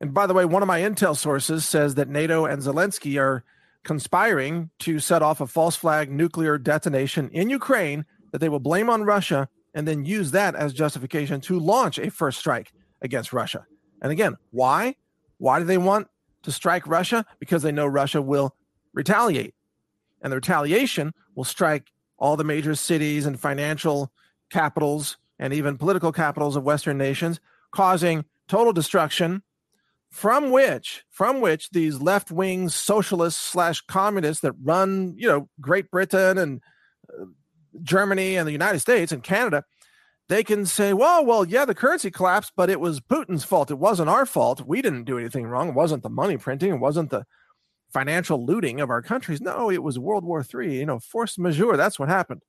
And 0.00 0.14
by 0.14 0.26
the 0.26 0.34
way, 0.34 0.44
one 0.44 0.62
of 0.62 0.68
my 0.68 0.80
intel 0.80 1.16
sources 1.16 1.64
says 1.64 1.96
that 1.96 2.08
NATO 2.08 2.44
and 2.44 2.62
Zelensky 2.62 3.20
are 3.20 3.44
conspiring 3.82 4.70
to 4.80 4.98
set 5.00 5.22
off 5.22 5.40
a 5.40 5.46
false 5.46 5.74
flag 5.74 6.10
nuclear 6.10 6.58
detonation 6.58 7.28
in 7.30 7.50
Ukraine 7.50 8.04
that 8.32 8.38
they 8.38 8.48
will 8.48 8.60
blame 8.60 8.88
on 8.88 9.02
Russia 9.02 9.48
and 9.74 9.88
then 9.88 10.04
use 10.04 10.30
that 10.32 10.54
as 10.54 10.72
justification 10.72 11.40
to 11.40 11.58
launch 11.58 11.98
a 11.98 12.10
first 12.10 12.38
strike 12.38 12.72
against 13.02 13.32
Russia. 13.32 13.66
And 14.00 14.12
again, 14.12 14.36
why? 14.50 14.96
Why 15.38 15.58
do 15.58 15.64
they 15.64 15.78
want 15.78 16.08
to 16.42 16.52
strike 16.52 16.86
Russia? 16.86 17.24
Because 17.38 17.62
they 17.62 17.72
know 17.72 17.86
Russia 17.86 18.20
will 18.20 18.54
retaliate. 18.92 19.54
And 20.20 20.32
the 20.32 20.36
retaliation 20.36 21.12
will 21.34 21.44
strike 21.44 21.92
all 22.18 22.36
the 22.36 22.44
major 22.44 22.74
cities 22.74 23.26
and 23.26 23.38
financial 23.38 24.12
capitals 24.50 25.16
and 25.38 25.52
even 25.52 25.78
political 25.78 26.10
capitals 26.10 26.56
of 26.56 26.64
Western 26.64 26.98
nations, 26.98 27.38
causing 27.70 28.24
total 28.48 28.72
destruction 28.72 29.42
from 30.10 30.50
which 30.50 31.04
from 31.10 31.40
which 31.40 31.70
these 31.70 32.00
left-wing 32.00 32.68
socialists 32.68 33.40
slash 33.40 33.82
communists 33.82 34.40
that 34.40 34.54
run 34.62 35.14
you 35.16 35.28
know 35.28 35.48
great 35.60 35.90
britain 35.90 36.38
and 36.38 36.62
uh, 37.12 37.24
germany 37.82 38.36
and 38.36 38.48
the 38.48 38.52
united 38.52 38.78
states 38.78 39.12
and 39.12 39.22
canada 39.22 39.62
they 40.28 40.44
can 40.44 40.66
say, 40.66 40.92
well, 40.92 41.24
well, 41.24 41.44
yeah, 41.44 41.64
the 41.64 41.74
currency 41.74 42.10
collapsed, 42.10 42.52
but 42.54 42.68
it 42.68 42.80
was 42.80 43.00
Putin's 43.00 43.44
fault. 43.44 43.70
It 43.70 43.78
wasn't 43.78 44.10
our 44.10 44.26
fault. 44.26 44.66
We 44.66 44.82
didn't 44.82 45.04
do 45.04 45.18
anything 45.18 45.46
wrong. 45.46 45.68
It 45.68 45.74
wasn't 45.74 46.02
the 46.02 46.10
money 46.10 46.36
printing. 46.36 46.70
It 46.70 46.80
wasn't 46.80 47.10
the 47.10 47.24
financial 47.90 48.44
looting 48.44 48.80
of 48.80 48.90
our 48.90 49.00
countries. 49.00 49.40
No, 49.40 49.70
it 49.70 49.82
was 49.82 49.98
World 49.98 50.24
War 50.24 50.44
III. 50.54 50.78
You 50.78 50.86
know, 50.86 50.98
force 50.98 51.38
majeure. 51.38 51.78
That's 51.78 51.98
what 51.98 52.10
happened. 52.10 52.42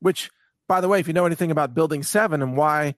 Which, 0.00 0.30
by 0.68 0.82
the 0.82 0.88
way, 0.88 1.00
if 1.00 1.06
you 1.06 1.14
know 1.14 1.26
anything 1.26 1.50
about 1.50 1.74
Building 1.74 2.02
7 2.02 2.42
and 2.42 2.56
why 2.56 2.94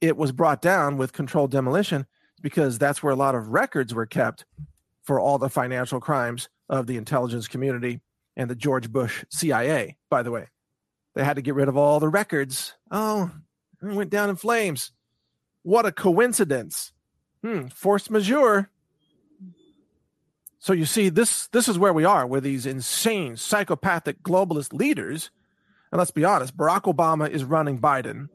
it 0.00 0.16
was 0.16 0.32
brought 0.32 0.60
down 0.60 0.98
with 0.98 1.12
controlled 1.12 1.50
demolition, 1.50 2.06
because 2.42 2.78
that's 2.78 3.02
where 3.02 3.12
a 3.12 3.16
lot 3.16 3.34
of 3.34 3.48
records 3.48 3.94
were 3.94 4.06
kept 4.06 4.44
for 5.02 5.18
all 5.18 5.38
the 5.38 5.48
financial 5.48 6.00
crimes 6.00 6.50
of 6.68 6.86
the 6.86 6.98
intelligence 6.98 7.48
community 7.48 8.00
and 8.36 8.50
the 8.50 8.54
George 8.54 8.92
Bush 8.92 9.24
CIA, 9.30 9.96
by 10.10 10.22
the 10.22 10.30
way. 10.30 10.48
They 11.18 11.24
had 11.24 11.34
to 11.34 11.42
get 11.42 11.56
rid 11.56 11.66
of 11.66 11.76
all 11.76 11.98
the 11.98 12.08
records. 12.08 12.74
Oh, 12.92 13.32
it 13.82 13.92
went 13.92 14.08
down 14.08 14.30
in 14.30 14.36
flames. 14.36 14.92
What 15.62 15.84
a 15.84 15.90
coincidence. 15.90 16.92
Hmm, 17.42 17.66
force 17.66 18.08
majeure. 18.08 18.70
So 20.60 20.72
you 20.72 20.84
see, 20.84 21.08
this 21.08 21.48
this 21.48 21.66
is 21.66 21.76
where 21.76 21.92
we 21.92 22.04
are 22.04 22.24
with 22.24 22.44
these 22.44 22.66
insane 22.66 23.36
psychopathic 23.36 24.22
globalist 24.22 24.72
leaders. 24.72 25.32
And 25.90 25.98
let's 25.98 26.12
be 26.12 26.24
honest, 26.24 26.56
Barack 26.56 26.82
Obama 26.82 27.28
is 27.28 27.42
running 27.42 27.80
Biden, 27.80 28.28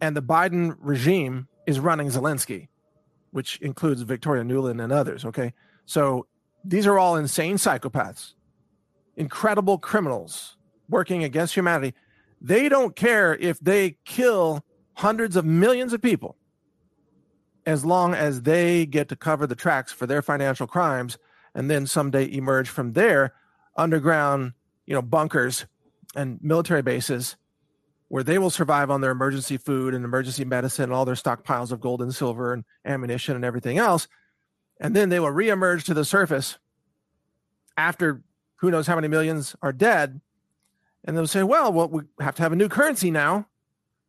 and 0.00 0.16
the 0.16 0.22
Biden 0.22 0.78
regime 0.80 1.46
is 1.66 1.78
running 1.78 2.08
Zelensky, 2.08 2.68
which 3.32 3.60
includes 3.60 4.00
Victoria 4.00 4.44
Nuland 4.44 4.82
and 4.82 4.94
others. 4.94 5.26
Okay. 5.26 5.52
So 5.84 6.26
these 6.64 6.86
are 6.86 6.98
all 6.98 7.16
insane 7.16 7.56
psychopaths, 7.56 8.32
incredible 9.14 9.76
criminals 9.76 10.55
working 10.88 11.24
against 11.24 11.54
humanity, 11.54 11.94
they 12.40 12.68
don't 12.68 12.94
care 12.96 13.34
if 13.36 13.58
they 13.60 13.96
kill 14.04 14.64
hundreds 14.94 15.36
of 15.36 15.44
millions 15.44 15.92
of 15.92 16.02
people 16.02 16.36
as 17.64 17.84
long 17.84 18.14
as 18.14 18.42
they 18.42 18.86
get 18.86 19.08
to 19.08 19.16
cover 19.16 19.46
the 19.46 19.54
tracks 19.54 19.92
for 19.92 20.06
their 20.06 20.22
financial 20.22 20.66
crimes 20.66 21.18
and 21.54 21.70
then 21.70 21.86
someday 21.86 22.30
emerge 22.32 22.68
from 22.68 22.92
their 22.92 23.34
underground 23.76 24.52
you 24.86 24.94
know 24.94 25.02
bunkers 25.02 25.66
and 26.14 26.38
military 26.42 26.82
bases 26.82 27.36
where 28.08 28.22
they 28.22 28.38
will 28.38 28.50
survive 28.50 28.90
on 28.90 29.00
their 29.00 29.10
emergency 29.10 29.56
food 29.56 29.92
and 29.92 30.04
emergency 30.04 30.44
medicine 30.44 30.84
and 30.84 30.92
all 30.92 31.04
their 31.04 31.14
stockpiles 31.14 31.72
of 31.72 31.80
gold 31.80 32.00
and 32.00 32.14
silver 32.14 32.52
and 32.52 32.64
ammunition 32.84 33.34
and 33.34 33.44
everything 33.44 33.78
else. 33.78 34.06
And 34.80 34.94
then 34.94 35.08
they 35.08 35.18
will 35.18 35.32
reemerge 35.32 35.84
to 35.84 35.94
the 35.94 36.04
surface 36.04 36.58
after 37.76 38.22
who 38.56 38.70
knows 38.70 38.86
how 38.86 38.94
many 38.94 39.08
millions 39.08 39.56
are 39.60 39.72
dead 39.72 40.20
And 41.06 41.16
they'll 41.16 41.26
say, 41.26 41.44
well, 41.44 41.72
well, 41.72 41.88
we 41.88 42.02
have 42.20 42.34
to 42.36 42.42
have 42.42 42.52
a 42.52 42.56
new 42.56 42.68
currency 42.68 43.10
now. 43.10 43.46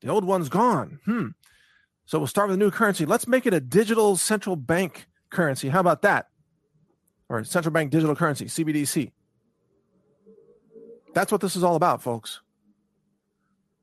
The 0.02 0.10
old 0.10 0.26
one's 0.26 0.50
gone. 0.50 1.00
Hmm. 1.06 1.28
So 2.06 2.18
we'll 2.18 2.28
start 2.28 2.50
with 2.50 2.56
a 2.56 2.60
new 2.60 2.72
currency. 2.72 3.06
Let's 3.06 3.28
make 3.28 3.46
it 3.46 3.54
a 3.54 3.60
digital 3.60 4.18
central 4.18 4.56
bank 4.56 5.08
currency. 5.30 5.70
How 5.70 5.80
about 5.80 6.02
that? 6.02 6.30
Or 7.30 7.44
central 7.44 7.72
bank 7.72 7.92
digital 7.92 8.16
currency, 8.16 8.46
CBDC. 8.46 9.12
That's 11.14 11.32
what 11.32 11.42
this 11.42 11.56
is 11.56 11.64
all 11.64 11.76
about, 11.76 12.02
folks. 12.02 12.42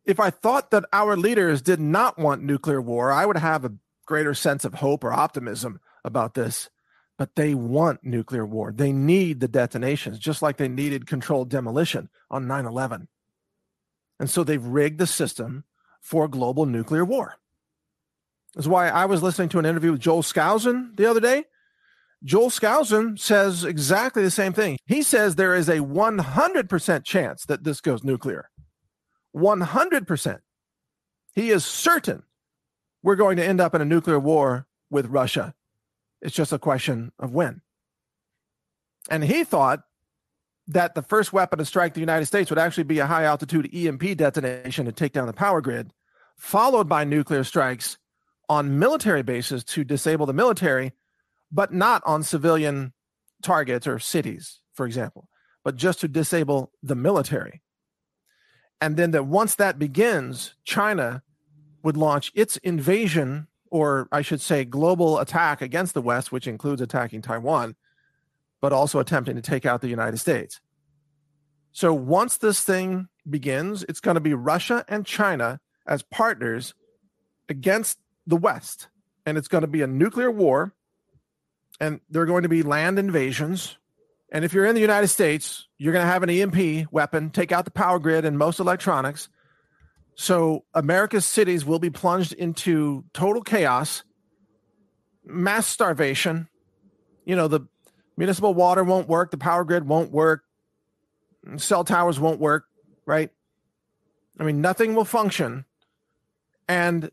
If 0.04 0.20
I 0.20 0.30
thought 0.30 0.70
that 0.70 0.84
our 0.92 1.16
leaders 1.16 1.62
did 1.62 1.80
not 1.80 2.18
want 2.18 2.42
nuclear 2.42 2.80
war, 2.80 3.10
I 3.12 3.26
would 3.26 3.36
have 3.36 3.64
a 3.64 3.72
greater 4.06 4.34
sense 4.34 4.64
of 4.64 4.74
hope 4.74 5.04
or 5.04 5.12
optimism 5.12 5.80
about 6.04 6.34
this. 6.34 6.68
But 7.16 7.36
they 7.36 7.54
want 7.54 8.02
nuclear 8.02 8.44
war. 8.44 8.72
They 8.72 8.92
need 8.92 9.40
the 9.40 9.48
detonations, 9.48 10.18
just 10.18 10.42
like 10.42 10.56
they 10.56 10.68
needed 10.68 11.06
controlled 11.06 11.48
demolition 11.48 12.08
on 12.30 12.48
9 12.48 12.66
11. 12.66 13.08
And 14.18 14.28
so 14.28 14.42
they've 14.42 14.64
rigged 14.64 14.98
the 14.98 15.06
system 15.06 15.64
for 16.00 16.28
global 16.28 16.66
nuclear 16.66 17.04
war. 17.04 17.36
That's 18.54 18.66
why 18.66 18.88
I 18.88 19.04
was 19.06 19.22
listening 19.22 19.48
to 19.50 19.58
an 19.58 19.66
interview 19.66 19.92
with 19.92 20.00
Joel 20.00 20.22
Skousen 20.22 20.96
the 20.96 21.06
other 21.06 21.20
day. 21.20 21.44
Joel 22.22 22.50
Skousen 22.50 23.18
says 23.18 23.64
exactly 23.64 24.22
the 24.22 24.30
same 24.30 24.52
thing. 24.52 24.78
He 24.86 25.02
says 25.02 25.34
there 25.34 25.54
is 25.54 25.68
a 25.68 25.78
100% 25.78 27.04
chance 27.04 27.44
that 27.46 27.64
this 27.64 27.80
goes 27.80 28.02
nuclear. 28.02 28.50
100%. 29.36 30.38
He 31.34 31.50
is 31.50 31.64
certain 31.64 32.22
we're 33.02 33.16
going 33.16 33.36
to 33.36 33.44
end 33.44 33.60
up 33.60 33.74
in 33.74 33.82
a 33.82 33.84
nuclear 33.84 34.18
war 34.18 34.66
with 34.88 35.06
Russia. 35.06 35.54
It's 36.24 36.34
just 36.34 36.52
a 36.52 36.58
question 36.58 37.12
of 37.18 37.32
when. 37.32 37.60
And 39.10 39.22
he 39.22 39.44
thought 39.44 39.82
that 40.66 40.94
the 40.94 41.02
first 41.02 41.32
weapon 41.32 41.58
to 41.58 41.64
strike 41.64 41.92
the 41.92 42.00
United 42.00 42.24
States 42.26 42.50
would 42.50 42.58
actually 42.58 42.84
be 42.84 42.98
a 42.98 43.06
high 43.06 43.24
altitude 43.24 43.72
EMP 43.72 44.16
detonation 44.16 44.86
to 44.86 44.92
take 44.92 45.12
down 45.12 45.26
the 45.26 45.34
power 45.34 45.60
grid, 45.60 45.92
followed 46.36 46.88
by 46.88 47.04
nuclear 47.04 47.44
strikes 47.44 47.98
on 48.48 48.78
military 48.78 49.22
bases 49.22 49.62
to 49.64 49.84
disable 49.84 50.24
the 50.24 50.32
military, 50.32 50.92
but 51.52 51.72
not 51.72 52.02
on 52.06 52.22
civilian 52.22 52.94
targets 53.42 53.86
or 53.86 53.98
cities, 53.98 54.60
for 54.72 54.86
example, 54.86 55.28
but 55.62 55.76
just 55.76 56.00
to 56.00 56.08
disable 56.08 56.72
the 56.82 56.96
military. 56.96 57.62
And 58.80 58.96
then 58.96 59.10
that 59.10 59.26
once 59.26 59.54
that 59.56 59.78
begins, 59.78 60.54
China 60.64 61.22
would 61.82 61.96
launch 61.98 62.32
its 62.34 62.56
invasion, 62.58 63.48
or 63.70 64.08
I 64.12 64.22
should 64.22 64.40
say, 64.40 64.64
global 64.64 65.18
attack 65.18 65.62
against 65.62 65.94
the 65.94 66.02
West, 66.02 66.30
which 66.30 66.46
includes 66.46 66.80
attacking 66.80 67.22
Taiwan, 67.22 67.76
but 68.60 68.72
also 68.72 68.98
attempting 68.98 69.36
to 69.36 69.42
take 69.42 69.66
out 69.66 69.80
the 69.80 69.88
United 69.88 70.18
States. 70.18 70.60
So 71.72 71.92
once 71.92 72.36
this 72.36 72.62
thing 72.62 73.08
begins, 73.28 73.84
it's 73.88 74.00
going 74.00 74.14
to 74.14 74.20
be 74.20 74.34
Russia 74.34 74.84
and 74.88 75.04
China 75.04 75.60
as 75.86 76.02
partners 76.02 76.74
against 77.48 77.98
the 78.26 78.36
West. 78.36 78.88
And 79.26 79.36
it's 79.36 79.48
going 79.48 79.62
to 79.62 79.68
be 79.68 79.82
a 79.82 79.86
nuclear 79.86 80.30
war. 80.30 80.72
And 81.80 82.00
there 82.08 82.22
are 82.22 82.26
going 82.26 82.44
to 82.44 82.48
be 82.48 82.62
land 82.62 82.98
invasions. 82.98 83.76
And 84.30 84.44
if 84.44 84.52
you're 84.52 84.66
in 84.66 84.74
the 84.74 84.80
United 84.80 85.08
States, 85.08 85.66
you're 85.78 85.92
going 85.92 86.04
to 86.04 86.12
have 86.12 86.22
an 86.22 86.30
EMP 86.30 86.92
weapon, 86.92 87.30
take 87.30 87.52
out 87.52 87.64
the 87.64 87.70
power 87.70 87.98
grid 87.98 88.24
and 88.24 88.38
most 88.38 88.60
electronics. 88.60 89.28
So 90.16 90.64
America's 90.74 91.24
cities 91.24 91.64
will 91.64 91.78
be 91.78 91.90
plunged 91.90 92.32
into 92.32 93.04
total 93.12 93.42
chaos, 93.42 94.04
mass 95.24 95.66
starvation. 95.66 96.48
You 97.24 97.36
know, 97.36 97.48
the 97.48 97.60
municipal 98.16 98.54
water 98.54 98.84
won't 98.84 99.08
work, 99.08 99.30
the 99.30 99.38
power 99.38 99.64
grid 99.64 99.88
won't 99.88 100.12
work, 100.12 100.44
cell 101.56 101.84
towers 101.84 102.20
won't 102.20 102.40
work, 102.40 102.66
right? 103.06 103.30
I 104.38 104.44
mean, 104.44 104.60
nothing 104.60 104.94
will 104.94 105.04
function. 105.04 105.64
And 106.68 107.10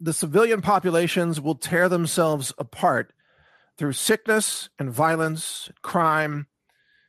the 0.00 0.12
civilian 0.12 0.60
populations 0.62 1.40
will 1.40 1.54
tear 1.54 1.88
themselves 1.88 2.52
apart 2.58 3.12
through 3.78 3.92
sickness 3.92 4.68
and 4.78 4.90
violence, 4.90 5.70
crime, 5.82 6.46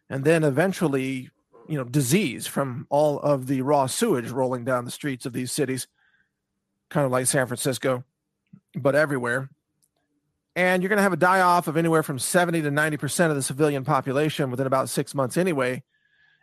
and 0.10 0.24
then 0.24 0.44
eventually 0.44 1.30
you 1.68 1.78
know 1.78 1.84
disease 1.84 2.48
from 2.48 2.88
all 2.90 3.20
of 3.20 3.48
the 3.48 3.62
raw 3.62 3.86
sewage 3.86 4.30
rolling 4.30 4.66
down 4.66 4.86
the 4.86 4.92
streets 4.92 5.26
of 5.26 5.34
these 5.34 5.52
cities 5.52 5.88
kind 6.90 7.06
of 7.06 7.12
like 7.12 7.26
san 7.26 7.48
francisco 7.48 8.04
but 8.76 8.96
everywhere. 8.96 9.50
And 10.56 10.84
you're 10.84 10.90
going 10.90 10.98
to 10.98 11.04
have 11.04 11.14
a 11.14 11.18
die 11.18 11.42
off 11.42 11.68
of 11.68 11.78
anywhere 11.78 12.04
from 12.04 12.20
70 12.20 12.62
to 12.62 12.70
90% 12.70 13.30
of 13.30 13.36
the 13.36 13.42
civilian 13.42 13.84
population 13.84 14.52
within 14.52 14.68
about 14.68 14.90
six 14.90 15.16
months 15.16 15.38
anyway 15.38 15.84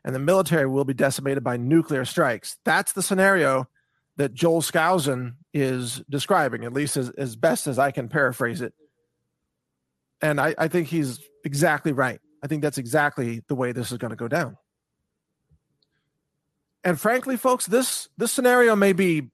and 0.05 0.15
the 0.15 0.19
military 0.21 0.67
will 0.67 0.85
be 0.85 0.95
decimated 0.95 1.45
by 1.45 1.57
nuclear 1.57 2.05
strikes. 2.05 2.57
That's 2.65 2.93
the 2.93 3.03
scenario 3.03 3.69
that 4.17 4.35
joel 4.35 4.63
skousen 4.63 5.35
is 5.55 6.03
describing 6.11 6.65
at 6.65 6.73
least 6.73 6.97
as, 6.97 7.11
as 7.11 7.37
best 7.37 7.67
as 7.67 7.79
i 7.79 7.91
can 7.91 8.09
paraphrase 8.09 8.61
it. 8.61 8.75
And 10.21 10.41
I, 10.41 10.55
I 10.59 10.69
think 10.69 10.89
he's 10.89 11.21
exactly 11.45 11.93
right. 11.93 12.21
I 12.43 12.47
think 12.47 12.63
that's 12.63 12.79
exactly 12.79 13.43
the 13.49 13.55
way 13.55 13.73
this 13.73 13.93
is 13.93 13.99
going 13.99 14.11
to 14.11 14.17
go 14.17 14.29
down 14.29 14.57
and 16.85 16.99
frankly, 16.99 17.37
folks, 17.37 17.67
this 17.67 18.09
this 18.17 18.33
scenario 18.33 18.75
may 18.75 18.93
be 18.93 19.31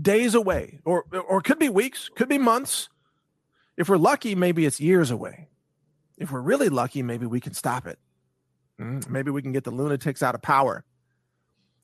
days 0.00 0.34
away, 0.34 0.80
or 0.84 1.04
or 1.28 1.40
could 1.40 1.58
be 1.58 1.68
weeks, 1.68 2.08
could 2.14 2.28
be 2.28 2.38
months. 2.38 2.88
If 3.76 3.88
we're 3.88 3.96
lucky, 3.96 4.34
maybe 4.34 4.66
it's 4.66 4.80
years 4.80 5.10
away. 5.10 5.48
If 6.16 6.32
we're 6.32 6.40
really 6.40 6.68
lucky, 6.68 7.02
maybe 7.02 7.26
we 7.26 7.40
can 7.40 7.54
stop 7.54 7.86
it. 7.86 7.98
Mm, 8.80 9.08
maybe 9.08 9.30
we 9.30 9.40
can 9.40 9.52
get 9.52 9.64
the 9.64 9.70
lunatics 9.70 10.22
out 10.22 10.34
of 10.34 10.42
power. 10.42 10.84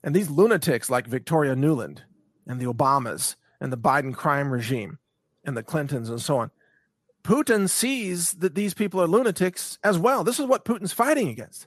And 0.03 0.15
these 0.15 0.29
lunatics, 0.29 0.91
like 0.91 1.07
Victoria 1.07 1.55
Nuland 1.55 2.01
and 2.47 2.61
the 2.61 2.67
Obamas 2.67 3.37
and 3.61 3.73
the 3.73 3.79
Biden 3.79 4.15
crime 4.15 4.51
regime 4.51 4.99
and 5.45 5.57
the 5.57 5.63
Clintons 5.63 6.11
and 6.11 6.21
so 6.21 6.39
on, 6.39 6.51
Putin 7.23 7.71
sees 7.71 8.33
that 8.33 8.55
these 8.55 8.75
people 8.75 9.01
are 9.01 9.07
lunatics 9.07 9.79
as 9.83 9.99
well. 9.99 10.25
This 10.25 10.39
is 10.39 10.47
what 10.47 10.65
Putin's 10.65 10.93
fighting 10.93 11.29
against 11.29 11.67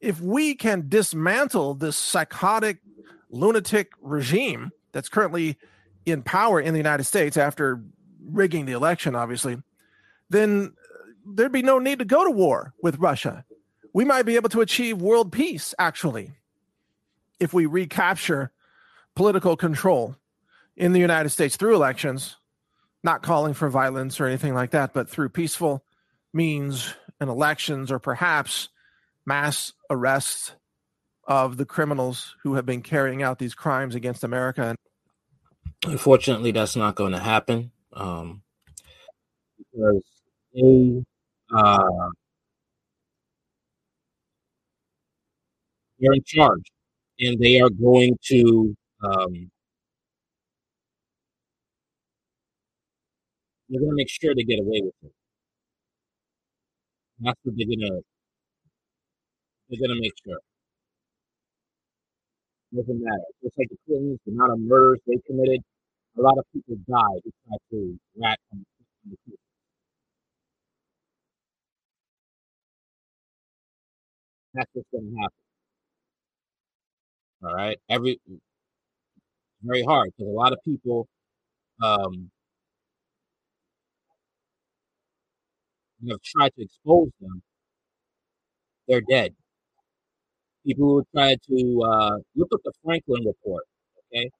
if 0.00 0.20
we 0.20 0.54
can 0.54 0.88
dismantle 0.88 1.74
this 1.74 1.96
psychotic 1.96 2.78
lunatic 3.30 3.92
regime 4.00 4.70
that's 4.92 5.08
currently 5.08 5.58
in 6.04 6.22
power 6.22 6.60
in 6.60 6.72
the 6.72 6.78
United 6.78 7.04
States 7.04 7.36
after 7.36 7.82
rigging 8.24 8.66
the 8.66 8.72
election, 8.72 9.14
obviously, 9.14 9.56
then 10.30 10.72
uh, 10.76 11.08
there'd 11.26 11.52
be 11.52 11.62
no 11.62 11.78
need 11.78 11.98
to 11.98 12.04
go 12.04 12.24
to 12.24 12.30
war 12.30 12.72
with 12.82 12.98
Russia. 12.98 13.44
We 13.92 14.04
might 14.04 14.22
be 14.22 14.36
able 14.36 14.50
to 14.50 14.60
achieve 14.60 15.00
world 15.00 15.32
peace, 15.32 15.74
actually, 15.78 16.32
if 17.40 17.52
we 17.52 17.66
recapture 17.66 18.52
political 19.14 19.56
control 19.56 20.16
in 20.76 20.92
the 20.92 21.00
United 21.00 21.30
States 21.30 21.56
through 21.56 21.74
elections, 21.74 22.36
not 23.02 23.22
calling 23.22 23.54
for 23.54 23.68
violence 23.68 24.20
or 24.20 24.26
anything 24.26 24.54
like 24.54 24.70
that, 24.72 24.92
but 24.92 25.08
through 25.08 25.30
peaceful 25.30 25.82
means 26.32 26.92
and 27.18 27.30
elections, 27.30 27.90
or 27.90 27.98
perhaps 27.98 28.68
mass 29.26 29.72
arrests 29.90 30.52
of 31.24 31.56
the 31.56 31.66
criminals 31.66 32.36
who 32.42 32.54
have 32.54 32.64
been 32.64 32.82
carrying 32.82 33.22
out 33.22 33.38
these 33.38 33.54
crimes 33.54 33.94
against 33.94 34.22
America. 34.24 34.76
Unfortunately, 35.84 36.52
that's 36.52 36.76
not 36.76 36.94
going 36.94 37.12
to 37.12 37.18
happen 37.18 37.72
um, 37.92 38.42
because 39.58 40.02
they 40.54 41.02
uh, 41.54 42.08
they're 45.98 46.12
in 46.12 46.22
charge, 46.24 46.72
and 47.20 47.38
they 47.40 47.60
are 47.60 47.70
going 47.70 48.16
to 48.26 48.76
um, 49.02 49.50
they're 53.68 53.80
going 53.80 53.90
to 53.90 53.96
make 53.96 54.08
sure 54.08 54.34
they 54.34 54.44
get 54.44 54.60
away 54.60 54.80
with 54.82 54.94
it. 55.02 55.12
That's 57.20 57.38
what 57.42 57.54
they're 57.56 57.66
going 57.66 57.80
to 57.80 58.02
they're 59.68 59.80
gonna 59.88 60.00
make 60.00 60.12
sure. 60.24 60.38
Doesn't 62.74 63.02
matter. 63.02 63.24
Just 63.42 63.58
like 63.58 63.68
the 63.70 63.76
Clintons, 63.86 64.20
the 64.26 64.32
amount 64.32 64.52
of 64.52 64.60
murders 64.60 65.00
they 65.06 65.18
committed, 65.26 65.60
a 66.18 66.22
lot 66.22 66.38
of 66.38 66.44
people 66.52 66.76
died 66.88 67.20
who 67.24 67.30
tried 67.48 67.58
to 67.70 67.98
rat 68.16 68.38
on 68.52 68.64
the 69.10 69.16
Clintons. 69.24 69.38
That's 74.54 74.70
what's 74.74 74.88
gonna 74.92 75.06
happen. 75.20 75.36
All 77.42 77.54
right. 77.54 77.78
Every 77.88 78.20
very 79.62 79.82
hard 79.82 80.12
because 80.16 80.30
a 80.30 80.34
lot 80.36 80.52
of 80.52 80.58
people 80.64 81.08
um 81.82 82.30
have 86.08 86.22
tried 86.22 86.52
to 86.56 86.62
expose 86.62 87.10
them. 87.20 87.42
They're 88.88 89.00
dead 89.00 89.34
people 90.66 90.86
who 90.86 91.04
try 91.14 91.36
to 91.48 91.82
uh, 91.82 92.18
look 92.34 92.48
at 92.52 92.60
the 92.64 92.72
Franklin 92.84 93.24
report. 93.26 93.64
Okay, 94.12 94.30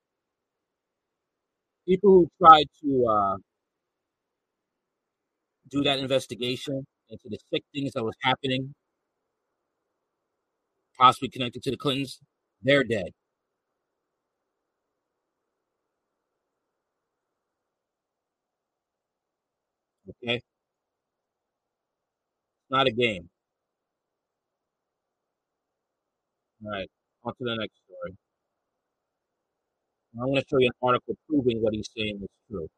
people 1.88 2.10
who 2.10 2.28
tried 2.40 2.66
to 2.82 3.06
uh, 3.06 3.36
do 5.70 5.82
that 5.82 5.98
investigation 5.98 6.86
into 7.10 7.28
the 7.28 7.38
sick 7.52 7.62
things 7.74 7.92
that 7.92 8.04
was 8.04 8.14
happening, 8.22 8.74
possibly 10.98 11.28
connected 11.28 11.62
to 11.62 11.70
the 11.70 11.76
Clintons, 11.76 12.20
They're 12.62 12.84
dead. 12.84 13.12
Okay? 20.08 20.40
Not 22.70 22.86
a 22.86 22.92
game. 22.92 23.28
All 26.66 26.72
right, 26.72 26.90
on 27.24 27.34
to 27.34 27.44
the 27.44 27.56
next 27.56 27.74
story. 27.86 28.16
I'm 30.20 30.26
going 30.28 30.36
to 30.42 30.44
show 30.50 30.58
you 30.58 30.68
an 30.68 30.88
article 30.88 31.16
proving 31.28 31.62
what 31.62 31.74
he's 31.74 31.90
saying 31.96 32.20
is 32.22 32.28
true. 32.50 32.68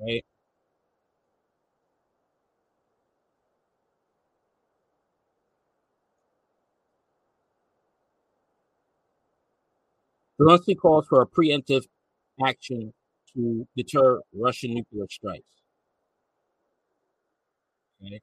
Right? 0.00 0.24
Zelensky 10.40 10.74
calls 10.74 11.06
for 11.06 11.20
a 11.20 11.26
preemptive 11.26 11.84
action 12.44 12.92
to 13.34 13.66
deter 13.76 14.20
Russian 14.34 14.74
nuclear 14.74 15.06
strikes. 15.10 15.44
Okay. 18.02 18.20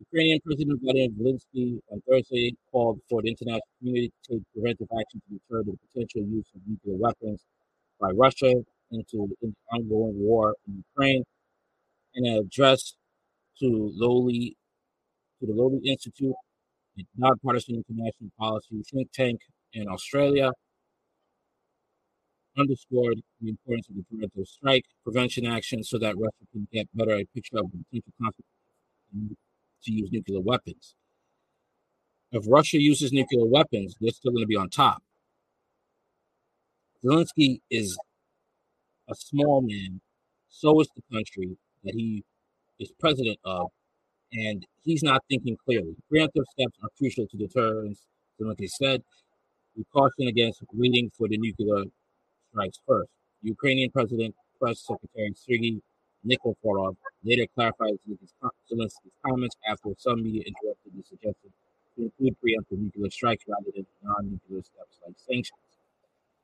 Ukrainian 0.00 0.40
President 0.44 0.80
Vladimir 0.82 1.10
Zelensky 1.10 1.78
on 1.90 2.02
Thursday 2.08 2.56
called 2.72 2.98
for 3.08 3.22
the 3.22 3.28
international 3.28 3.68
community 3.78 4.12
to 4.24 4.32
take 4.32 4.42
preventive 4.52 4.88
action 4.98 5.22
to 5.28 5.38
deter 5.38 5.62
the 5.62 5.78
potential 5.86 6.22
use 6.22 6.46
of 6.56 6.60
nuclear 6.66 6.98
weapons 6.98 7.40
by 8.00 8.10
Russia 8.10 8.52
into 8.90 9.28
the 9.40 9.52
ongoing 9.72 10.18
war 10.18 10.56
in 10.66 10.82
Ukraine. 10.90 11.22
In 12.14 12.26
an 12.26 12.38
address 12.38 12.94
to 13.60 13.92
lowly 13.94 14.56
to 15.38 15.46
the 15.46 15.52
Lowy 15.52 15.80
Institute, 15.84 16.34
a 16.98 17.02
nonpartisan 17.16 17.76
international 17.76 18.30
policy 18.38 18.82
think 18.92 19.12
tank 19.12 19.40
in 19.72 19.88
Australia, 19.88 20.52
underscored 22.58 23.20
the 23.40 23.48
importance 23.48 23.88
of 23.88 23.96
the 23.96 24.02
preventive 24.10 24.46
strike 24.46 24.84
prevention 25.04 25.46
action 25.46 25.82
so 25.82 25.98
that 25.98 26.16
Russia 26.16 26.44
can 26.52 26.68
get 26.72 26.86
better 26.94 27.12
a 27.12 27.24
picture 27.34 27.58
of 27.58 27.70
the 27.70 27.78
potential 27.78 28.12
consequences 28.20 29.36
to 29.84 29.92
use 29.92 30.10
nuclear 30.12 30.40
weapons. 30.40 30.94
If 32.30 32.44
Russia 32.48 32.80
uses 32.80 33.12
nuclear 33.12 33.44
weapons, 33.46 33.94
they're 34.00 34.10
still 34.10 34.32
going 34.32 34.44
to 34.44 34.48
be 34.48 34.56
on 34.56 34.70
top. 34.70 35.02
Zelensky 37.04 37.60
is 37.70 37.98
a 39.08 39.14
small 39.14 39.60
man, 39.60 40.00
so 40.48 40.80
is 40.80 40.88
the 40.94 41.02
country 41.12 41.56
that 41.84 41.94
he 41.94 42.24
is 42.78 42.92
president 42.98 43.38
of, 43.44 43.68
and 44.32 44.64
he's 44.82 45.02
not 45.02 45.22
thinking 45.28 45.56
clearly. 45.64 45.96
Preemptive 46.12 46.44
steps 46.52 46.76
are 46.82 46.88
crucial 46.96 47.26
to 47.26 47.36
deterrence, 47.36 48.06
Zelensky 48.40 48.68
said. 48.68 49.02
We 49.76 49.84
caution 49.92 50.28
against 50.28 50.62
waiting 50.72 51.10
for 51.16 51.28
the 51.28 51.38
nuclear 51.38 51.84
strikes 52.52 52.78
first. 52.86 53.10
Ukrainian 53.42 53.90
President 53.90 54.34
Press 54.60 54.80
Secretary 54.86 55.32
Sergei 55.34 55.80
Nikiforov 56.24 56.96
later 57.24 57.46
clarified 57.54 57.98
his 58.06 58.18
Zelensky's 58.70 59.16
comments 59.26 59.56
after 59.68 59.90
some 59.98 60.22
media 60.22 60.42
interrupted 60.46 60.92
the 60.96 61.02
suggestion 61.02 61.50
to 61.96 62.04
include 62.04 62.36
preemptive 62.42 62.78
nuclear 62.78 63.10
strikes 63.10 63.44
rather 63.48 63.70
than 63.74 63.86
non-nuclear 64.02 64.62
steps 64.62 64.96
like 65.04 65.16
sanctions. 65.18 65.58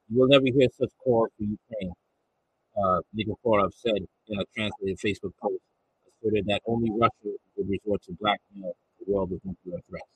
You 0.09 0.21
will 0.21 0.29
never 0.29 0.47
hear 0.47 0.69
such 0.77 0.91
calls 1.05 1.29
for 1.39 1.45
Ukraine, 1.45 1.93
uh, 2.83 3.01
Nikiforov 3.17 3.73
said 3.75 4.03
in 4.29 4.41
a 4.41 4.45
translated 4.55 4.99
Facebook 4.99 5.33
post, 5.41 5.63
asserted 6.09 6.47
that 6.47 6.63
only 6.67 6.91
Russia 6.91 7.37
would 7.57 7.69
resort 7.69 8.03
to 8.03 8.13
blackmail 8.21 8.73
the 8.99 9.13
world 9.13 9.31
with 9.31 9.45
nuclear 9.45 9.81
threats. 9.89 10.13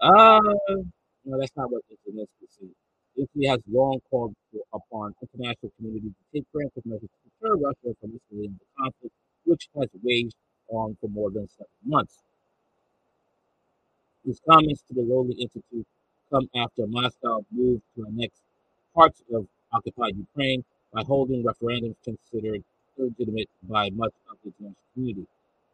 Uh, 0.00 0.40
no, 1.24 1.38
that's 1.38 1.56
not 1.56 1.70
what 1.70 1.82
Zelensky 2.06 2.46
said. 2.50 2.68
Italy 3.16 3.46
has 3.46 3.60
long 3.70 4.00
called 4.10 4.34
upon 4.72 5.14
international 5.22 5.72
community 5.76 6.08
to 6.08 6.24
take 6.32 6.46
preemptive 6.52 6.84
measures 6.84 7.08
to 7.10 7.30
deter 7.30 7.56
Russia 7.56 7.94
from 8.00 8.10
escalating 8.10 8.58
the 8.58 8.66
conflict, 8.78 9.14
which 9.44 9.68
has 9.78 9.88
waged 10.02 10.34
on 10.68 10.96
for 11.00 11.08
more 11.08 11.30
than 11.30 11.48
seven 11.48 11.70
months. 11.84 12.22
His 14.26 14.40
comments 14.48 14.82
to 14.88 14.94
the 14.94 15.02
Lowy 15.02 15.38
Institute 15.38 15.86
come 16.30 16.48
after 16.56 16.86
Moscow 16.86 17.44
moved 17.52 17.82
to 17.94 18.06
annex 18.06 18.40
parts 18.94 19.22
of 19.32 19.46
occupied 19.72 20.16
Ukraine 20.16 20.64
by 20.92 21.02
holding 21.02 21.44
referendums 21.44 21.96
considered 22.04 22.64
illegitimate 22.98 23.48
by 23.62 23.90
much 23.90 24.14
of 24.30 24.36
the 24.42 24.52
international 24.58 24.74
community. 24.94 25.26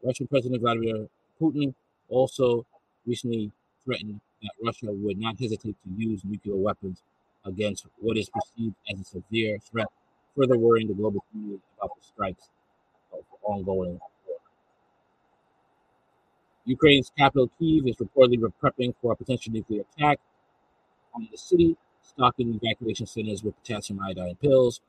Russian 0.02 0.26
President 0.26 0.60
Vladimir 0.60 1.06
Putin 1.40 1.74
also 2.08 2.66
recently 3.06 3.52
threatened 3.84 4.20
that 4.42 4.52
Russia 4.62 4.90
would 4.90 5.18
not 5.18 5.38
hesitate 5.38 5.76
to 5.84 5.90
use 5.96 6.24
nuclear 6.24 6.56
weapons 6.56 7.02
against 7.44 7.86
what 7.98 8.16
is 8.16 8.28
perceived 8.28 8.74
as 8.92 9.00
a 9.00 9.04
severe 9.04 9.58
threat, 9.58 9.88
further 10.36 10.58
worrying 10.58 10.88
the 10.88 10.94
global 10.94 11.24
community 11.30 11.62
about 11.78 11.90
the 11.96 12.02
strikes 12.04 12.48
of 13.12 13.20
ongoing 13.42 13.98
war. 14.26 14.38
Ukraine's 16.64 17.10
capital, 17.16 17.50
Kiev, 17.58 17.86
is 17.86 17.96
reportedly 17.96 18.52
prepping 18.62 18.94
for 19.00 19.12
a 19.12 19.16
potential 19.16 19.52
nuclear 19.52 19.82
attack 19.96 20.18
on 21.14 21.28
the 21.30 21.36
city, 21.38 21.76
stocking 22.02 22.58
evacuation 22.62 23.06
centers 23.06 23.42
with 23.42 23.56
potassium 23.62 24.00
iodine 24.00 24.36
pills, 24.36 24.80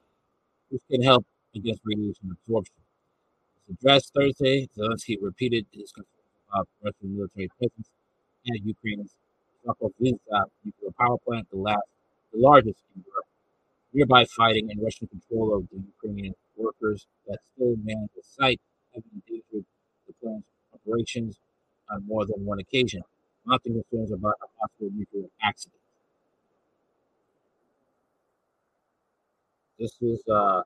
which 0.69 0.81
can 0.89 1.01
help 1.01 1.25
against 1.55 1.81
radiation 1.85 2.31
absorption. 2.31 2.75
His 3.67 3.77
address 3.77 4.09
Thursday, 4.09 4.67
Zelensky 4.77 5.17
repeated 5.21 5.65
his 5.71 5.93
about 6.49 6.67
Russian 6.83 7.15
military 7.15 7.49
presence 7.57 7.89
at 8.49 8.65
Ukraine's 8.65 9.15
nuclear 9.65 10.91
power 10.99 11.17
plant, 11.25 11.47
the 11.51 11.57
last 11.57 11.83
the 12.33 12.39
largest 12.39 12.83
in 12.95 13.03
Europe, 13.05 13.25
nearby 13.93 14.25
fighting 14.25 14.71
and 14.71 14.81
Russian 14.81 15.07
control 15.07 15.55
of 15.55 15.67
the 15.69 15.77
Ukrainian 15.93 16.35
workers 16.57 17.07
that 17.27 17.39
still 17.53 17.75
man 17.83 18.07
the 18.15 18.23
site 18.23 18.61
have 18.93 19.03
endangered 19.13 19.65
the 20.07 20.13
plant's 20.21 20.47
operations 20.73 21.37
on 21.89 22.05
more 22.07 22.25
than 22.25 22.45
one 22.45 22.59
occasion, 22.59 23.01
mounting 23.45 23.73
concerns 23.73 24.11
about 24.11 24.35
a 24.43 24.47
possible 24.59 24.89
nuclear 24.93 25.27
accident. 25.41 25.79
This 29.79 29.97
is, 30.01 30.21
uh, 30.29 30.61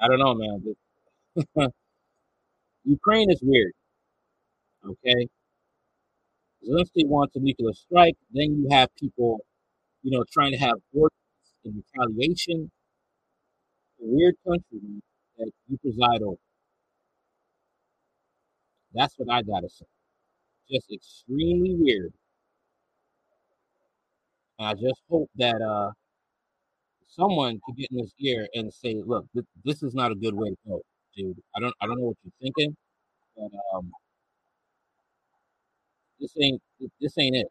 I 0.00 0.08
don't 0.08 0.18
know, 0.18 0.34
man. 0.34 0.74
Ukraine 2.84 3.30
is 3.30 3.40
weird. 3.42 3.72
Okay. 4.84 5.28
Zelensky 6.64 7.06
wants 7.06 7.34
a 7.36 7.40
nuclear 7.40 7.72
strike. 7.72 8.16
Then 8.32 8.62
you 8.62 8.68
have 8.70 8.94
people 8.96 9.44
you 10.02 10.10
know, 10.10 10.24
trying 10.32 10.52
to 10.52 10.58
have 10.58 10.76
orders 10.92 11.12
in 11.64 11.82
retaliation. 11.96 12.70
A 14.00 14.04
weird 14.04 14.34
country 14.44 14.80
that 15.36 15.52
you 15.68 15.78
preside 15.78 16.20
over. 16.22 16.40
That's 18.92 19.14
what 19.18 19.30
I 19.32 19.40
gotta 19.42 19.70
say. 19.70 19.86
Just 20.70 20.92
extremely 20.92 21.74
weird. 21.76 22.14
And 24.58 24.68
I 24.68 24.74
just 24.74 25.02
hope 25.08 25.30
that 25.36 25.60
uh 25.60 25.92
someone 27.08 27.60
could 27.64 27.76
get 27.76 27.90
in 27.90 27.98
his 27.98 28.14
ear 28.20 28.48
and 28.54 28.72
say, 28.72 28.94
"Look, 29.04 29.26
th- 29.32 29.46
this 29.64 29.82
is 29.82 29.94
not 29.94 30.12
a 30.12 30.14
good 30.14 30.34
way 30.34 30.50
to 30.50 30.56
go, 30.66 30.82
dude. 31.16 31.40
I 31.56 31.60
don't, 31.60 31.74
I 31.80 31.86
don't 31.86 31.98
know 31.98 32.06
what 32.08 32.16
you're 32.22 32.32
thinking, 32.40 32.76
but 33.36 33.50
um, 33.74 33.92
this 36.20 36.32
ain't, 36.40 36.62
this 37.00 37.16
ain't 37.18 37.36
it." 37.36 37.48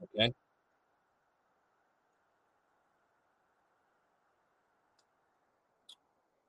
Okay. 0.00 0.32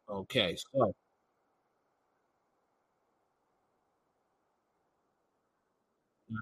Okay, 0.09 0.55
so 0.55 0.93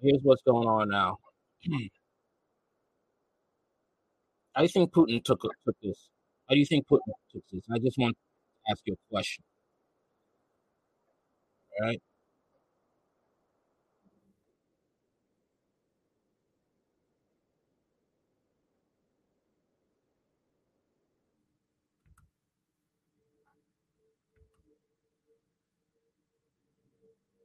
here's 0.01 0.21
what's 0.23 0.41
going 0.43 0.67
on 0.67 0.89
now. 0.89 1.17
Hmm. 1.65 1.85
I 4.55 4.67
think 4.67 4.93
Putin 4.93 5.21
took 5.25 5.41
took 5.41 5.75
this? 5.81 6.07
How 6.47 6.53
do 6.55 6.59
you 6.59 6.65
think 6.65 6.87
Putin 6.87 7.13
took 7.31 7.43
this? 7.51 7.65
I 7.69 7.79
just 7.79 7.97
want 7.97 8.15
to 8.15 8.71
ask 8.71 8.81
you 8.85 8.93
a 8.93 9.13
question. 9.13 9.43
All 11.79 11.87
right. 11.87 12.01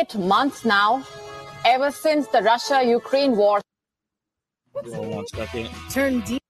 eight 0.00 0.16
months 0.16 0.64
now, 0.64 1.04
ever 1.64 1.90
since 1.90 2.26
the 2.28 2.42
Russia 2.42 2.82
Ukraine 2.82 3.36
war 3.36 3.60
on. 4.94 5.26
Turn 5.90 6.20
deep. 6.20 6.40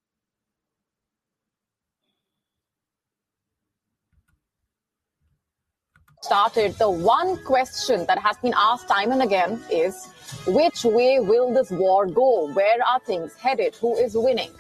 started, 6.23 6.75
the 6.79 6.89
one 6.89 7.43
question 7.45 8.07
that 8.07 8.19
has 8.19 8.37
been 8.37 8.53
asked 8.57 8.87
time 8.87 9.11
and 9.11 9.23
again 9.23 9.61
is 9.69 10.07
which 10.47 10.85
way 10.85 11.19
will 11.19 11.53
this 11.53 11.71
war 11.73 12.07
go? 12.07 12.53
Where 12.53 12.79
are 12.87 13.01
things 13.01 13.35
headed? 13.35 13.75
Who 13.77 13.97
is 13.97 14.13
winning? 14.15 14.53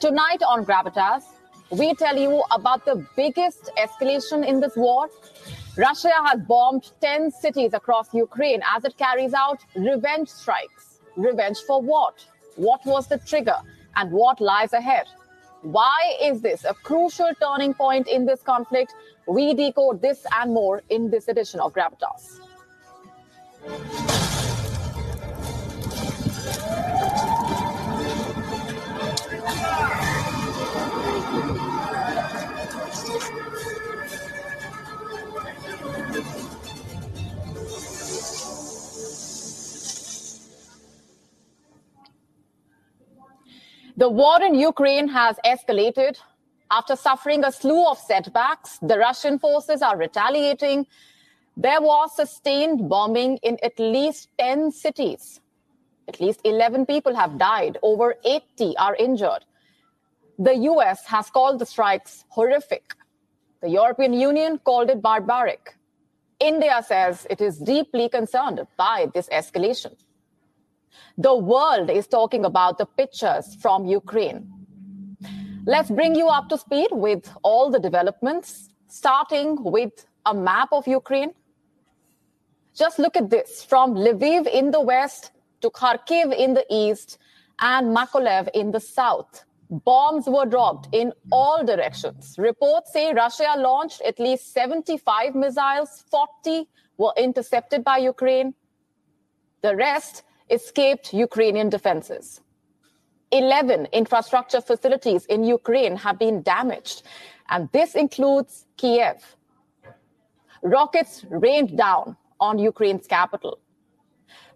Tonight 0.00 0.42
on 0.42 0.64
Gravitas, 0.64 1.22
we 1.70 1.94
tell 1.94 2.16
you 2.16 2.42
about 2.50 2.84
the 2.84 3.06
biggest 3.14 3.70
escalation 3.78 4.44
in 4.44 4.58
this 4.58 4.74
war. 4.74 5.08
Russia 5.76 6.10
has 6.26 6.38
bombed 6.42 6.92
10 7.00 7.30
cities 7.30 7.72
across 7.72 8.12
Ukraine 8.12 8.60
as 8.76 8.84
it 8.84 8.96
carries 8.98 9.32
out 9.32 9.60
revenge 9.74 10.28
strikes. 10.28 11.00
Revenge 11.16 11.58
for 11.66 11.80
what? 11.80 12.24
What 12.56 12.84
was 12.84 13.06
the 13.06 13.16
trigger? 13.18 13.56
And 13.96 14.10
what 14.12 14.40
lies 14.40 14.74
ahead? 14.74 15.06
Why 15.62 16.16
is 16.20 16.42
this 16.42 16.64
a 16.64 16.74
crucial 16.74 17.30
turning 17.40 17.72
point 17.72 18.06
in 18.06 18.26
this 18.26 18.42
conflict? 18.42 18.94
We 19.26 19.54
decode 19.54 20.02
this 20.02 20.26
and 20.32 20.52
more 20.52 20.82
in 20.90 21.10
this 21.10 21.28
edition 21.28 21.60
of 21.60 21.72
Gravitas. 21.72 22.40
The 44.02 44.08
war 44.08 44.42
in 44.42 44.56
Ukraine 44.56 45.06
has 45.06 45.36
escalated. 45.46 46.16
After 46.72 46.96
suffering 46.96 47.44
a 47.44 47.52
slew 47.52 47.86
of 47.88 47.98
setbacks, 47.98 48.78
the 48.82 48.98
Russian 48.98 49.38
forces 49.38 49.80
are 49.80 49.96
retaliating. 49.96 50.88
There 51.56 51.80
was 51.80 52.16
sustained 52.16 52.88
bombing 52.88 53.36
in 53.44 53.58
at 53.62 53.78
least 53.78 54.30
10 54.40 54.72
cities. 54.72 55.40
At 56.08 56.20
least 56.20 56.40
11 56.42 56.86
people 56.86 57.14
have 57.14 57.38
died, 57.38 57.78
over 57.80 58.16
80 58.24 58.76
are 58.76 58.96
injured. 58.96 59.44
The 60.36 60.56
US 60.70 61.06
has 61.06 61.30
called 61.30 61.60
the 61.60 61.66
strikes 61.66 62.24
horrific. 62.28 62.96
The 63.60 63.68
European 63.68 64.14
Union 64.14 64.58
called 64.58 64.90
it 64.90 65.00
barbaric. 65.00 65.76
India 66.40 66.82
says 66.84 67.24
it 67.30 67.40
is 67.40 67.56
deeply 67.56 68.08
concerned 68.08 68.66
by 68.76 69.12
this 69.14 69.28
escalation. 69.28 69.94
The 71.18 71.34
world 71.34 71.90
is 71.90 72.06
talking 72.06 72.44
about 72.44 72.78
the 72.78 72.86
pictures 72.86 73.54
from 73.60 73.86
Ukraine. 73.86 74.50
Let's 75.66 75.90
bring 75.90 76.14
you 76.14 76.28
up 76.28 76.48
to 76.48 76.58
speed 76.58 76.88
with 76.90 77.30
all 77.42 77.70
the 77.70 77.78
developments, 77.78 78.70
starting 78.88 79.62
with 79.62 80.06
a 80.26 80.34
map 80.34 80.70
of 80.72 80.88
Ukraine. 80.88 81.32
Just 82.74 82.98
look 82.98 83.16
at 83.16 83.30
this 83.30 83.62
from 83.62 83.94
Lviv 83.94 84.46
in 84.46 84.70
the 84.70 84.80
west 84.80 85.30
to 85.60 85.70
Kharkiv 85.70 86.36
in 86.36 86.54
the 86.54 86.66
east 86.70 87.18
and 87.60 87.96
Mykolaiv 87.96 88.48
in 88.54 88.72
the 88.72 88.80
south. 88.80 89.44
Bombs 89.70 90.26
were 90.26 90.46
dropped 90.46 90.88
in 90.92 91.12
all 91.30 91.64
directions. 91.64 92.34
Reports 92.38 92.92
say 92.92 93.12
Russia 93.14 93.54
launched 93.56 94.02
at 94.02 94.18
least 94.18 94.52
75 94.52 95.34
missiles, 95.34 96.04
40 96.10 96.68
were 96.98 97.12
intercepted 97.16 97.84
by 97.84 97.98
Ukraine. 97.98 98.54
The 99.62 99.76
rest 99.76 100.24
escaped 100.52 101.12
Ukrainian 101.14 101.68
defenses. 101.70 102.40
11 103.32 103.86
infrastructure 103.92 104.60
facilities 104.60 105.24
in 105.24 105.42
Ukraine 105.42 105.96
have 105.96 106.18
been 106.18 106.42
damaged, 106.42 107.02
and 107.48 107.68
this 107.72 107.94
includes 107.94 108.66
Kiev. 108.76 109.36
Rockets 110.62 111.24
rained 111.30 111.76
down 111.76 112.16
on 112.38 112.58
Ukraine's 112.58 113.06
capital. 113.06 113.58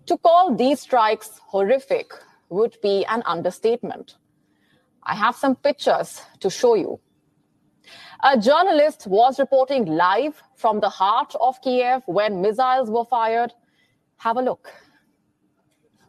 To 0.05 0.19
call 0.19 0.55
these 0.55 0.81
strikes 0.81 1.41
horrific 1.47 2.13
would 2.51 2.77
be 2.83 3.05
an 3.07 3.23
understatement. 3.25 4.17
I 5.03 5.15
have 5.15 5.37
some 5.37 5.57
pictures 5.57 6.23
to 6.41 6.51
show 6.51 6.75
you. 6.75 7.01
A 8.23 8.39
journalist 8.39 9.07
was 9.07 9.39
reporting 9.39 9.87
live 9.87 10.43
from 10.55 10.81
the 10.81 10.89
heart 10.89 11.35
of 11.41 11.61
Kiev 11.63 12.03
when 12.07 12.43
missiles 12.43 12.91
were 12.91 13.05
fired. 13.05 13.53
Have 14.19 14.37
a 14.37 14.43
look 14.43 14.71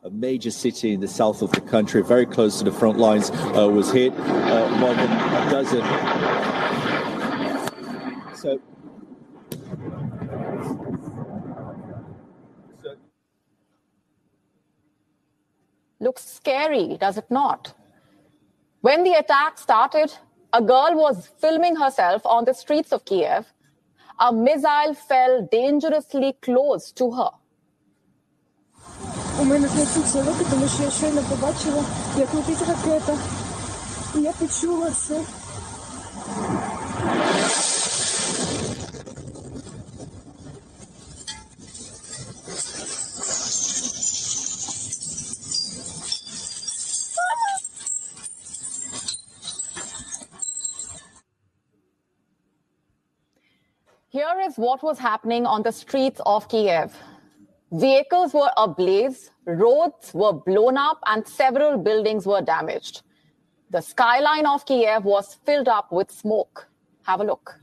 a 0.07 0.09
major 0.11 0.51
city 0.51 0.93
in 0.93 1.01
the 1.01 1.07
south 1.07 1.41
of 1.41 1.51
the 1.51 1.59
country, 1.59 2.01
very 2.01 2.25
close 2.25 2.59
to 2.59 2.63
the 2.63 2.71
front 2.71 2.97
lines, 2.97 3.29
uh, 3.29 3.67
was 3.69 3.91
hit. 3.91 4.13
Uh, 4.13 4.69
more 4.79 4.93
than 4.93 5.11
a 5.11 5.51
dozen. 5.51 5.81
So. 8.33 8.61
so. 12.81 12.95
Looks 15.99 16.23
scary, 16.25 16.97
does 16.97 17.17
it 17.17 17.29
not? 17.29 17.73
When 18.79 19.03
the 19.03 19.13
attack 19.13 19.57
started, 19.57 20.13
a 20.53 20.61
girl 20.61 20.91
was 20.95 21.27
filming 21.41 21.75
herself 21.75 22.25
on 22.25 22.45
the 22.45 22.53
streets 22.53 22.93
of 22.93 23.03
Kiev. 23.03 23.45
A 24.19 24.31
missile 24.31 24.93
fell 24.93 25.45
dangerously 25.51 26.33
close 26.41 26.93
to 26.93 27.11
her. 27.11 27.31
У 29.40 29.44
мене 29.44 29.68
трясуться 29.68 30.22
руки, 30.22 30.44
тому 30.50 30.68
що 30.68 30.82
я 30.82 30.90
щойно 30.90 31.22
побачила, 31.30 31.84
як 32.18 32.34
летить 32.34 32.68
ракета. 32.68 33.16
І 34.14 34.20
я 34.20 34.32
почула 34.32 34.90
це. 34.90 35.20
Here 54.12 54.40
is 54.46 54.58
what 54.58 54.82
was 54.82 54.98
happening 54.98 55.46
on 55.46 55.62
the 55.62 55.72
streets 55.72 56.20
of 56.26 56.46
Kiev. 56.48 56.92
Vehicles 57.71 58.33
were 58.33 58.49
ablaze, 58.55 59.29
roads 59.45 60.13
were 60.13 60.31
blown 60.31 60.77
up, 60.77 60.99
and 61.05 61.27
several 61.27 61.77
buildings 61.77 62.25
were 62.25 62.41
damaged. 62.41 63.01
The 63.71 63.81
skyline 63.81 64.45
of 64.45 64.65
Kiev 64.65 65.03
was 65.03 65.33
filled 65.45 65.67
up 65.67 65.91
with 65.91 66.09
smoke. 66.09 66.69
Have 67.03 67.19
a 67.19 67.25
look. 67.25 67.59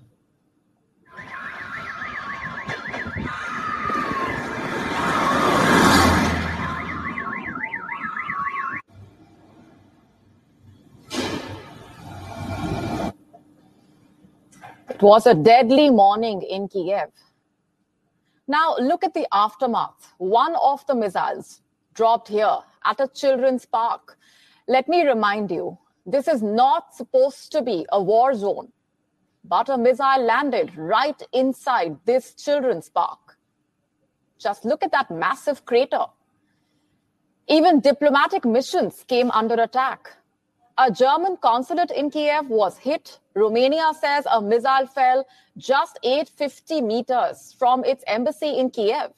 It 14.91 15.03
was 15.03 15.27
a 15.27 15.35
deadly 15.35 15.89
morning 15.89 16.43
in 16.43 16.69
Kiev. 16.69 17.09
Now, 18.47 18.77
look 18.79 19.05
at 19.05 19.15
the 19.15 19.27
aftermath. 19.33 20.13
One 20.19 20.55
of 20.57 20.87
the 20.87 20.95
missiles 20.95 21.63
dropped 21.95 22.29
here 22.29 22.59
at 22.85 23.01
a 23.01 23.09
children's 23.09 23.65
park. 23.65 24.19
Let 24.69 24.89
me 24.89 25.07
remind 25.07 25.51
you 25.51 25.79
this 26.05 26.29
is 26.29 26.43
not 26.43 26.95
supposed 26.95 27.53
to 27.53 27.63
be 27.63 27.87
a 27.91 28.03
war 28.03 28.35
zone, 28.35 28.73
but 29.45 29.69
a 29.69 29.79
missile 29.79 30.23
landed 30.23 30.77
right 30.77 31.21
inside 31.33 31.97
this 32.05 32.35
children's 32.35 32.91
park. 32.91 33.39
Just 34.39 34.65
look 34.65 34.83
at 34.83 34.93
that 34.93 35.11
massive 35.11 35.65
crater. 35.65 36.05
Even 37.49 37.81
diplomatic 37.81 38.45
missions 38.45 39.05
came 39.07 39.31
under 39.31 39.55
attack. 39.55 40.11
A 40.77 40.91
German 40.91 41.37
consulate 41.37 41.93
in 41.93 42.11
Kiev 42.11 42.49
was 42.49 42.77
hit. 42.77 43.21
Romania 43.35 43.93
says 44.01 44.27
a 44.29 44.43
missile 44.43 44.89
fell 44.89 45.25
just 45.57 46.01
850 46.03 46.81
meters 46.81 47.55
from 47.57 47.85
its 47.85 48.03
embassy 48.09 48.59
in 48.59 48.71
Kiev. 48.71 49.13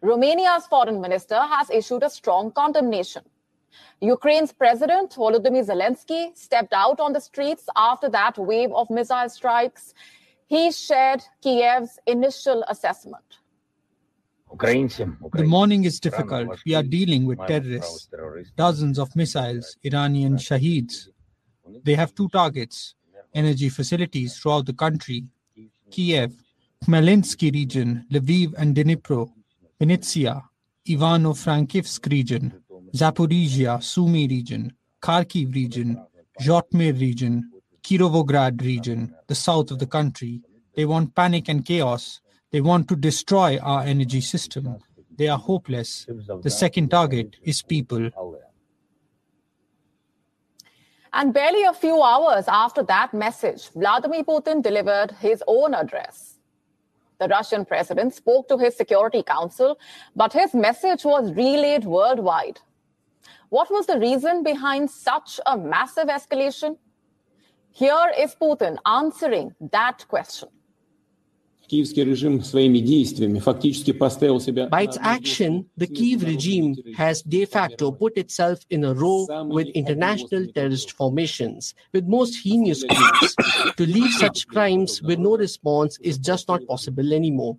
Romania's 0.00 0.66
foreign 0.66 0.98
minister 0.98 1.38
has 1.38 1.68
issued 1.68 2.02
a 2.02 2.08
strong 2.08 2.52
condemnation. 2.52 3.22
Ukraine's 4.00 4.50
president, 4.50 5.10
Volodymyr 5.10 5.66
Zelensky, 5.66 6.34
stepped 6.34 6.72
out 6.72 7.00
on 7.00 7.12
the 7.12 7.20
streets 7.20 7.68
after 7.76 8.08
that 8.08 8.38
wave 8.38 8.72
of 8.72 8.88
missile 8.88 9.28
strikes. 9.28 9.92
He 10.46 10.72
shared 10.72 11.22
Kiev's 11.42 11.98
initial 12.06 12.64
assessment. 12.66 13.39
The 14.58 15.44
morning 15.44 15.84
is 15.84 16.00
difficult. 16.00 16.58
We 16.66 16.74
are 16.74 16.82
dealing 16.82 17.24
with 17.26 17.38
terrorists. 17.46 18.08
Dozens 18.56 18.98
of 18.98 19.14
missiles, 19.14 19.76
Iranian 19.82 20.36
Shaheds. 20.36 21.08
They 21.84 21.94
have 21.94 22.14
two 22.14 22.28
targets 22.28 22.94
energy 23.34 23.68
facilities 23.68 24.38
throughout 24.38 24.66
the 24.66 24.72
country 24.72 25.24
Kiev, 25.90 26.32
Khmelnytsky 26.84 27.52
region, 27.52 28.06
Lviv 28.12 28.54
and 28.56 28.74
Dnipro, 28.76 29.30
Vinnytsia, 29.80 30.42
Ivano 30.88 31.34
Frankivsk 31.34 32.10
region, 32.10 32.62
Zaporizhia, 32.94 33.82
Sumy 33.82 34.28
region, 34.28 34.72
Kharkiv 35.02 35.54
region, 35.54 36.00
Zhytomyr 36.40 36.98
region, 36.98 37.50
Kirovograd 37.82 38.62
region, 38.62 39.14
the 39.26 39.34
south 39.34 39.70
of 39.70 39.78
the 39.78 39.86
country. 39.86 40.40
They 40.76 40.84
want 40.84 41.14
panic 41.14 41.48
and 41.48 41.64
chaos. 41.64 42.20
They 42.50 42.60
want 42.60 42.88
to 42.88 42.96
destroy 42.96 43.58
our 43.58 43.82
energy 43.82 44.20
system. 44.20 44.78
They 45.16 45.28
are 45.28 45.38
hopeless. 45.38 46.06
The 46.42 46.50
second 46.50 46.90
target 46.90 47.36
is 47.42 47.62
people. 47.62 48.10
And 51.12 51.34
barely 51.34 51.64
a 51.64 51.72
few 51.72 52.02
hours 52.02 52.44
after 52.48 52.82
that 52.84 53.12
message, 53.12 53.70
Vladimir 53.70 54.24
Putin 54.24 54.62
delivered 54.62 55.12
his 55.20 55.42
own 55.46 55.74
address. 55.74 56.38
The 57.18 57.28
Russian 57.28 57.64
president 57.64 58.14
spoke 58.14 58.48
to 58.48 58.56
his 58.56 58.76
Security 58.76 59.22
Council, 59.22 59.78
but 60.16 60.32
his 60.32 60.54
message 60.54 61.04
was 61.04 61.32
relayed 61.32 61.84
worldwide. 61.84 62.60
What 63.50 63.70
was 63.70 63.86
the 63.86 63.98
reason 63.98 64.42
behind 64.42 64.90
such 64.90 65.40
a 65.44 65.56
massive 65.58 66.06
escalation? 66.06 66.78
Here 67.72 68.12
is 68.16 68.34
Putin 68.40 68.78
answering 68.86 69.54
that 69.72 70.06
question. 70.08 70.48
By 71.70 71.76
its 74.82 74.98
action, 75.00 75.66
the 75.76 75.86
Kiev 75.86 76.22
regime 76.22 76.76
has 76.96 77.22
de 77.22 77.44
facto 77.44 77.92
put 77.92 78.16
itself 78.16 78.58
in 78.70 78.84
a 78.84 78.92
row 78.92 79.26
with 79.48 79.68
international 79.68 80.46
terrorist 80.52 80.90
formations, 80.92 81.74
with 81.92 82.06
most 82.06 82.42
heinous 82.42 82.82
groups. 82.82 83.36
to 83.76 83.86
leave 83.86 84.12
such 84.14 84.48
crimes 84.48 85.00
with 85.02 85.20
no 85.20 85.36
response 85.36 85.96
is 86.02 86.18
just 86.18 86.48
not 86.48 86.66
possible 86.66 87.12
anymore. 87.12 87.56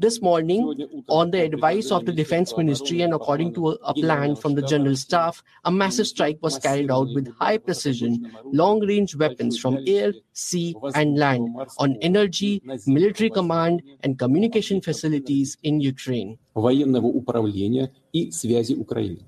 This 0.00 0.20
morning, 0.20 1.04
on 1.08 1.30
the 1.30 1.40
advice 1.40 1.92
of 1.92 2.04
the 2.04 2.12
Defense 2.12 2.52
Ministry 2.56 3.02
and 3.02 3.14
according 3.14 3.54
to 3.54 3.70
a, 3.70 3.74
a, 3.84 3.94
plan 3.94 4.34
from 4.34 4.56
the 4.56 4.62
General 4.62 4.96
Staff, 4.96 5.40
a 5.64 5.70
massive 5.70 6.08
strike 6.08 6.38
was 6.42 6.58
carried 6.58 6.90
out 6.90 7.14
with 7.14 7.32
high 7.38 7.58
precision, 7.58 8.36
long 8.44 8.80
range 8.84 9.14
weapons 9.14 9.56
from 9.56 9.78
air, 9.86 10.12
sea, 10.32 10.74
and 10.96 11.16
land 11.16 11.56
on 11.78 11.96
energy, 12.02 12.60
military 12.88 13.30
command, 13.30 13.82
and 14.02 14.18
communication 14.18 14.80
facilities 14.80 15.56
in 15.62 15.80
Ukraine. 15.80 16.38
военного 16.56 17.06
управления 17.06 17.92
и 18.12 18.32
связи 18.32 18.74
Украины. 18.74 19.24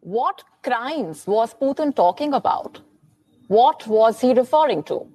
What 0.00 0.44
crimes 0.62 1.26
was 1.26 1.54
Putin 1.54 1.94
talking 1.94 2.34
about? 2.34 2.82
What 3.48 3.86
was 3.86 4.20
he 4.20 4.34
referring 4.34 4.82
to? 4.84 5.06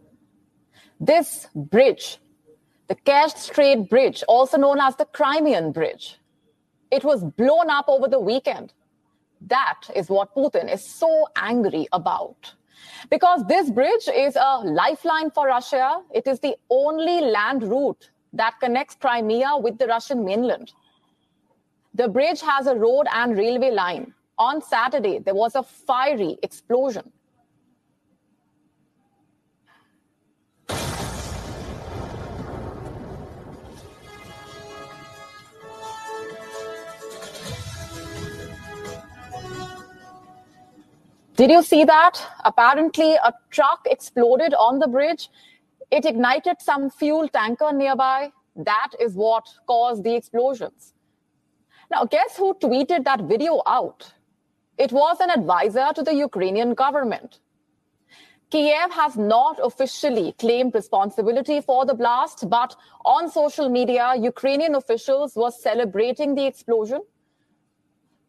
This 1.00 1.48
bridge 1.54 2.20
the 2.89 2.95
Kerch 2.95 3.37
Strait 3.37 3.89
Bridge, 3.89 4.23
also 4.29 4.59
known 4.59 4.81
as 4.81 4.97
the 4.97 5.07
Crimean 5.07 5.73
Bridge. 5.73 6.19
It 6.91 7.05
was 7.05 7.25
blown 7.25 7.71
up 7.71 7.87
over 7.89 8.09
the 8.09 8.21
weekend. 8.21 8.73
That 9.41 9.81
is 9.95 10.09
what 10.09 10.35
Putin 10.35 10.73
is 10.73 10.85
so 10.85 11.27
angry 11.37 11.87
about. 11.93 12.55
Because 13.11 13.45
this 13.47 13.71
bridge 13.71 14.09
is 14.15 14.37
a 14.37 14.59
lifeline 14.65 15.31
for 15.31 15.47
Russia. 15.47 16.03
It 16.13 16.27
is 16.27 16.41
the 16.41 16.57
only 16.71 17.21
land 17.21 17.63
route 17.63 18.11
that 18.33 18.61
connects 18.61 18.95
Crimea 18.95 19.57
with 19.59 19.79
the 19.79 19.87
Russian 19.87 20.25
mainland. 20.25 20.73
The 21.95 22.09
bridge 22.09 22.41
has 22.41 22.67
a 22.67 22.75
road 22.75 23.07
and 23.13 23.37
railway 23.37 23.71
line. 23.71 24.15
On 24.39 24.61
Saturday, 24.61 25.21
there 25.21 25.35
was 25.35 25.55
a 25.55 25.63
fiery 25.63 26.37
explosion. 26.43 27.11
Did 41.37 41.51
you 41.51 41.63
see 41.63 41.85
that? 41.85 42.25
Apparently, 42.45 43.15
a 43.15 43.33
truck 43.51 43.81
exploded 43.87 44.55
on 44.55 44.79
the 44.79 44.87
bridge. 44.87 45.29
It 45.91 46.05
ignited 46.05 46.57
some 46.61 46.91
fuel 46.91 47.29
tanker 47.29 47.73
nearby. 47.73 48.31
That 48.55 48.91
is 49.01 49.15
what 49.15 49.49
caused 49.67 50.05
the 50.05 50.15
explosions. 50.15 50.95
Now, 51.91 52.05
guess 52.05 52.37
who 52.37 52.55
tweeted 52.55 53.05
that 53.05 53.23
video 53.23 53.63
out? 53.67 54.13
It 54.79 54.93
was 54.93 55.17
an 55.21 55.31
advisor 55.31 55.93
to 55.97 56.03
the 56.05 56.15
Ukrainian 56.15 56.75
government. 56.75 57.41
Kiev 58.51 58.93
has 58.93 59.17
not 59.17 59.59
officially 59.61 60.37
claimed 60.39 60.73
responsibility 60.73 61.61
for 61.61 61.85
the 61.85 61.95
blast, 61.95 62.49
but 62.49 62.77
on 63.05 63.29
social 63.29 63.69
media, 63.69 64.15
Ukrainian 64.17 64.77
officials 64.77 65.35
were 65.35 65.51
celebrating 65.51 66.37
the 66.37 66.47
explosion. 66.47 67.01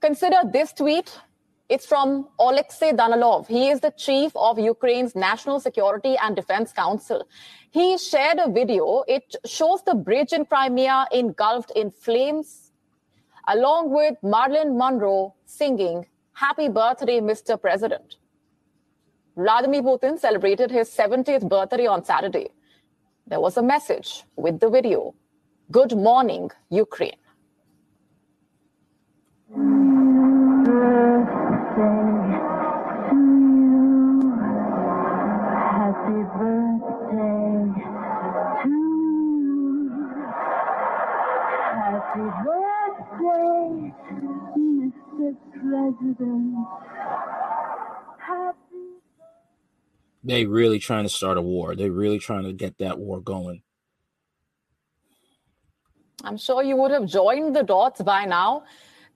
Consider 0.01 0.41
this 0.51 0.73
tweet 0.73 1.19
it's 1.68 1.86
from 1.86 2.28
Alexei 2.39 2.91
Danilov. 2.91 3.47
He 3.47 3.70
is 3.70 3.80
the 3.80 3.91
chief 3.91 4.32
of 4.36 4.59
Ukraine's 4.59 5.16
National 5.16 5.59
Security 5.59 6.16
and 6.22 6.36
Defense 6.36 6.72
Council. 6.72 7.28
He 7.72 7.97
shared 7.97 8.38
a 8.39 8.51
video. 8.51 9.03
It 9.07 9.36
shows 9.45 9.82
the 9.84 9.95
bridge 9.95 10.32
in 10.32 10.45
Crimea 10.45 11.07
engulfed 11.11 11.72
in 11.76 11.89
flames, 11.91 12.72
along 13.47 13.91
with 13.91 14.16
Marilyn 14.22 14.78
Monroe 14.78 15.34
singing 15.45 16.05
Happy 16.34 16.70
Birthday, 16.70 17.20
Mr. 17.20 17.59
President. 17.59 18.18
Vladimir 19.36 19.82
Putin 19.82 20.20
celebrated 20.20 20.70
his 20.70 20.89
70th 20.89 21.49
birthday 21.49 21.88
on 21.88 22.05
Saturday. 22.05 22.49
There 23.28 23.39
was 23.39 23.57
a 23.57 23.63
message 23.63 24.24
with 24.36 24.59
the 24.59 24.70
video 24.70 25.16
Good 25.72 25.97
morning, 25.97 26.51
Ukraine. 26.70 27.18
They 50.23 50.45
really 50.45 50.80
trying 50.80 51.03
to 51.03 51.09
start 51.09 51.38
a 51.38 51.41
war. 51.41 51.76
They're 51.76 51.91
really 51.91 52.19
trying 52.19 52.43
to 52.45 52.53
get 52.53 52.78
that 52.80 52.97
war 52.97 53.21
going. 53.21 53.61
I'm 56.23 56.38
sure 56.38 56.63
you 56.63 56.78
would 56.78 56.91
have 56.91 57.05
joined 57.05 57.55
the 57.55 57.63
dots 57.63 58.01
by 58.01 58.26
now. 58.26 58.63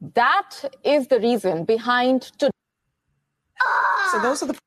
That 0.02 0.74
is 0.84 1.08
the 1.08 1.20
reason 1.20 1.66
behind 1.66 2.22
to 2.40 2.50
So 4.12 4.20
those 4.22 4.42
are 4.44 4.48
the 4.48 4.58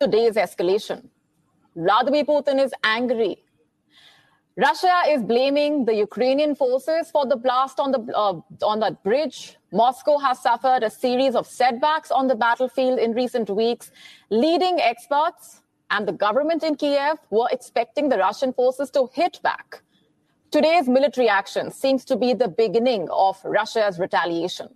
today's 0.00 0.34
escalation. 0.34 1.08
Vladimir 1.76 2.24
Putin 2.24 2.62
is 2.62 2.72
angry. 2.82 3.36
Russia 4.56 5.02
is 5.08 5.22
blaming 5.22 5.84
the 5.86 5.94
Ukrainian 5.94 6.54
forces 6.54 7.10
for 7.10 7.26
the 7.26 7.36
blast 7.36 7.80
on 7.80 7.92
the 7.92 8.00
uh, 8.14 8.40
on 8.62 8.80
that 8.80 9.02
bridge. 9.02 9.56
Moscow 9.72 10.18
has 10.18 10.42
suffered 10.42 10.82
a 10.82 10.90
series 10.90 11.34
of 11.34 11.46
setbacks 11.46 12.10
on 12.10 12.26
the 12.26 12.34
battlefield 12.34 12.98
in 12.98 13.12
recent 13.12 13.48
weeks. 13.48 13.90
Leading 14.28 14.78
experts 14.80 15.61
and 15.92 16.08
the 16.08 16.12
government 16.12 16.64
in 16.64 16.74
Kiev 16.74 17.18
were 17.30 17.48
expecting 17.52 18.08
the 18.08 18.16
Russian 18.18 18.52
forces 18.52 18.90
to 18.92 19.08
hit 19.12 19.40
back. 19.42 19.82
Today's 20.50 20.88
military 20.88 21.28
action 21.28 21.70
seems 21.70 22.04
to 22.06 22.16
be 22.16 22.34
the 22.34 22.48
beginning 22.48 23.08
of 23.10 23.38
Russia's 23.44 23.98
retaliation. 23.98 24.68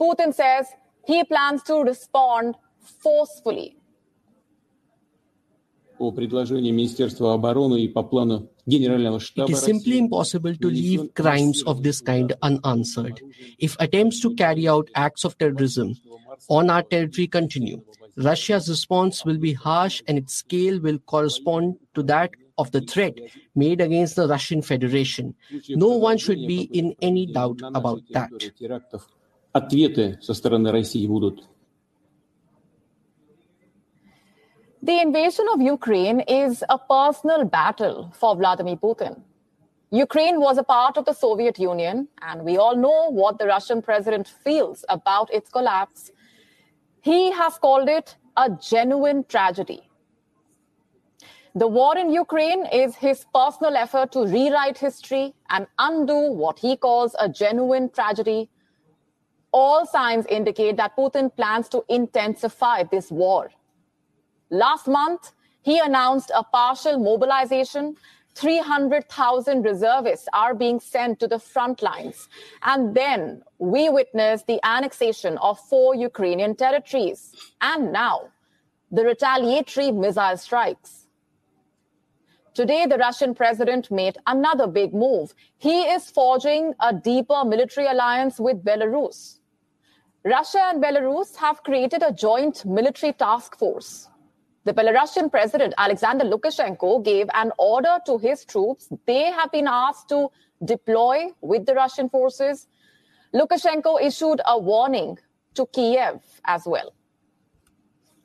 Putin 0.00 0.32
says 0.34 0.68
he 1.06 1.22
plans 1.24 1.62
to 1.64 1.82
respond 1.82 2.54
forcefully. 3.02 3.76
It 6.00 6.18
is 9.50 9.62
simply 9.62 9.98
impossible 9.98 10.54
to 10.56 10.68
leave 10.68 11.14
crimes 11.14 11.62
of 11.64 11.82
this 11.82 12.00
kind 12.00 12.32
unanswered. 12.42 13.20
If 13.58 13.76
attempts 13.78 14.20
to 14.22 14.34
carry 14.34 14.66
out 14.66 14.88
acts 14.96 15.24
of 15.24 15.38
terrorism 15.38 15.94
on 16.48 16.70
our 16.70 16.82
territory 16.82 17.28
continue, 17.28 17.82
Russia's 18.16 18.68
response 18.68 19.24
will 19.24 19.38
be 19.38 19.52
harsh 19.52 20.02
and 20.06 20.18
its 20.18 20.34
scale 20.34 20.80
will 20.80 20.98
correspond 20.98 21.76
to 21.94 22.02
that 22.04 22.30
of 22.58 22.70
the 22.72 22.82
threat 22.82 23.14
made 23.54 23.80
against 23.80 24.16
the 24.16 24.28
Russian 24.28 24.60
Federation. 24.62 25.34
No 25.70 25.88
one 25.88 26.18
should 26.18 26.46
be 26.46 26.62
in 26.62 26.94
any 27.00 27.26
doubt 27.26 27.60
about 27.74 28.02
that. 28.12 28.30
The 34.84 35.00
invasion 35.00 35.46
of 35.52 35.60
Ukraine 35.62 36.20
is 36.20 36.64
a 36.68 36.76
personal 36.76 37.44
battle 37.44 38.12
for 38.18 38.34
Vladimir 38.34 38.76
Putin. 38.76 39.22
Ukraine 39.92 40.40
was 40.40 40.58
a 40.58 40.64
part 40.64 40.96
of 40.96 41.04
the 41.04 41.12
Soviet 41.12 41.58
Union, 41.58 42.08
and 42.22 42.42
we 42.42 42.56
all 42.56 42.74
know 42.74 43.10
what 43.10 43.38
the 43.38 43.46
Russian 43.46 43.82
president 43.82 44.26
feels 44.26 44.84
about 44.88 45.32
its 45.32 45.50
collapse. 45.50 46.10
He 47.02 47.32
has 47.32 47.58
called 47.58 47.88
it 47.88 48.16
a 48.36 48.48
genuine 48.48 49.24
tragedy. 49.24 49.82
The 51.54 51.66
war 51.66 51.98
in 51.98 52.10
Ukraine 52.10 52.64
is 52.72 52.94
his 52.94 53.26
personal 53.34 53.76
effort 53.76 54.12
to 54.12 54.24
rewrite 54.24 54.78
history 54.78 55.34
and 55.50 55.66
undo 55.78 56.32
what 56.32 56.60
he 56.60 56.76
calls 56.76 57.14
a 57.18 57.28
genuine 57.28 57.90
tragedy. 57.90 58.48
All 59.52 59.84
signs 59.84 60.24
indicate 60.26 60.76
that 60.76 60.96
Putin 60.96 61.34
plans 61.36 61.68
to 61.70 61.84
intensify 61.88 62.84
this 62.84 63.10
war. 63.10 63.50
Last 64.48 64.86
month, 64.86 65.32
he 65.60 65.78
announced 65.80 66.30
a 66.34 66.44
partial 66.44 66.98
mobilization. 66.98 67.96
300,000 68.34 69.62
reservists 69.62 70.28
are 70.32 70.54
being 70.54 70.80
sent 70.80 71.20
to 71.20 71.28
the 71.28 71.38
front 71.38 71.82
lines. 71.82 72.28
And 72.62 72.94
then 72.94 73.42
we 73.58 73.88
witness 73.88 74.42
the 74.42 74.60
annexation 74.64 75.38
of 75.38 75.60
four 75.60 75.94
Ukrainian 75.94 76.56
territories. 76.56 77.32
And 77.60 77.92
now, 77.92 78.30
the 78.90 79.04
retaliatory 79.04 79.92
missile 79.92 80.36
strikes. 80.36 81.06
Today, 82.54 82.84
the 82.84 82.98
Russian 82.98 83.34
president 83.34 83.90
made 83.90 84.18
another 84.26 84.66
big 84.66 84.92
move. 84.92 85.34
He 85.56 85.82
is 85.82 86.10
forging 86.10 86.74
a 86.80 86.92
deeper 86.92 87.44
military 87.46 87.86
alliance 87.86 88.38
with 88.38 88.62
Belarus. 88.62 89.38
Russia 90.24 90.60
and 90.70 90.82
Belarus 90.82 91.34
have 91.36 91.62
created 91.62 92.02
a 92.02 92.12
joint 92.12 92.64
military 92.64 93.12
task 93.14 93.58
force. 93.58 94.08
The 94.64 94.72
Belarusian 94.72 95.28
president, 95.28 95.74
Alexander 95.76 96.24
Lukashenko, 96.24 97.04
gave 97.04 97.28
an 97.34 97.50
order 97.58 97.98
to 98.06 98.18
his 98.18 98.44
troops. 98.44 98.88
They 99.06 99.24
have 99.24 99.50
been 99.50 99.66
asked 99.66 100.08
to 100.10 100.28
deploy 100.64 101.30
with 101.40 101.66
the 101.66 101.74
Russian 101.74 102.08
forces. 102.08 102.68
Lukashenko 103.34 104.00
issued 104.00 104.40
a 104.46 104.56
warning 104.58 105.18
to 105.54 105.66
Kiev 105.66 106.20
as 106.44 106.62
well. 106.64 106.94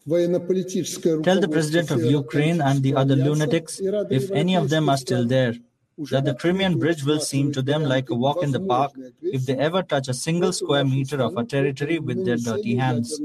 Tell 0.08 1.42
the 1.42 1.50
president 1.52 1.92
of 1.92 2.04
Ukraine 2.04 2.62
and 2.62 2.84
the 2.84 2.96
other 2.96 3.16
lunatics, 3.16 3.82
if 3.82 4.30
any 4.32 4.56
of 4.56 4.70
them 4.70 4.90
are 4.90 4.98
still 4.98 5.26
there, 5.26 5.56
that 6.12 6.24
the 6.24 6.36
Crimean 6.36 6.78
bridge 6.78 7.04
will 7.04 7.20
seem 7.20 7.52
to 7.52 7.62
them 7.64 7.84
like 7.84 8.10
a 8.12 8.16
walk 8.16 8.44
in 8.44 8.52
the 8.52 8.60
park 8.60 8.92
if 9.24 9.46
they 9.48 9.58
ever 9.58 9.82
touch 9.82 10.08
a 10.08 10.14
single 10.14 10.54
square 10.54 10.86
meter 10.86 11.20
of 11.20 11.36
our 11.36 11.44
territory 11.44 11.98
with 11.98 12.24
their 12.26 12.38
dirty 12.38 12.76
hands. 12.76 13.20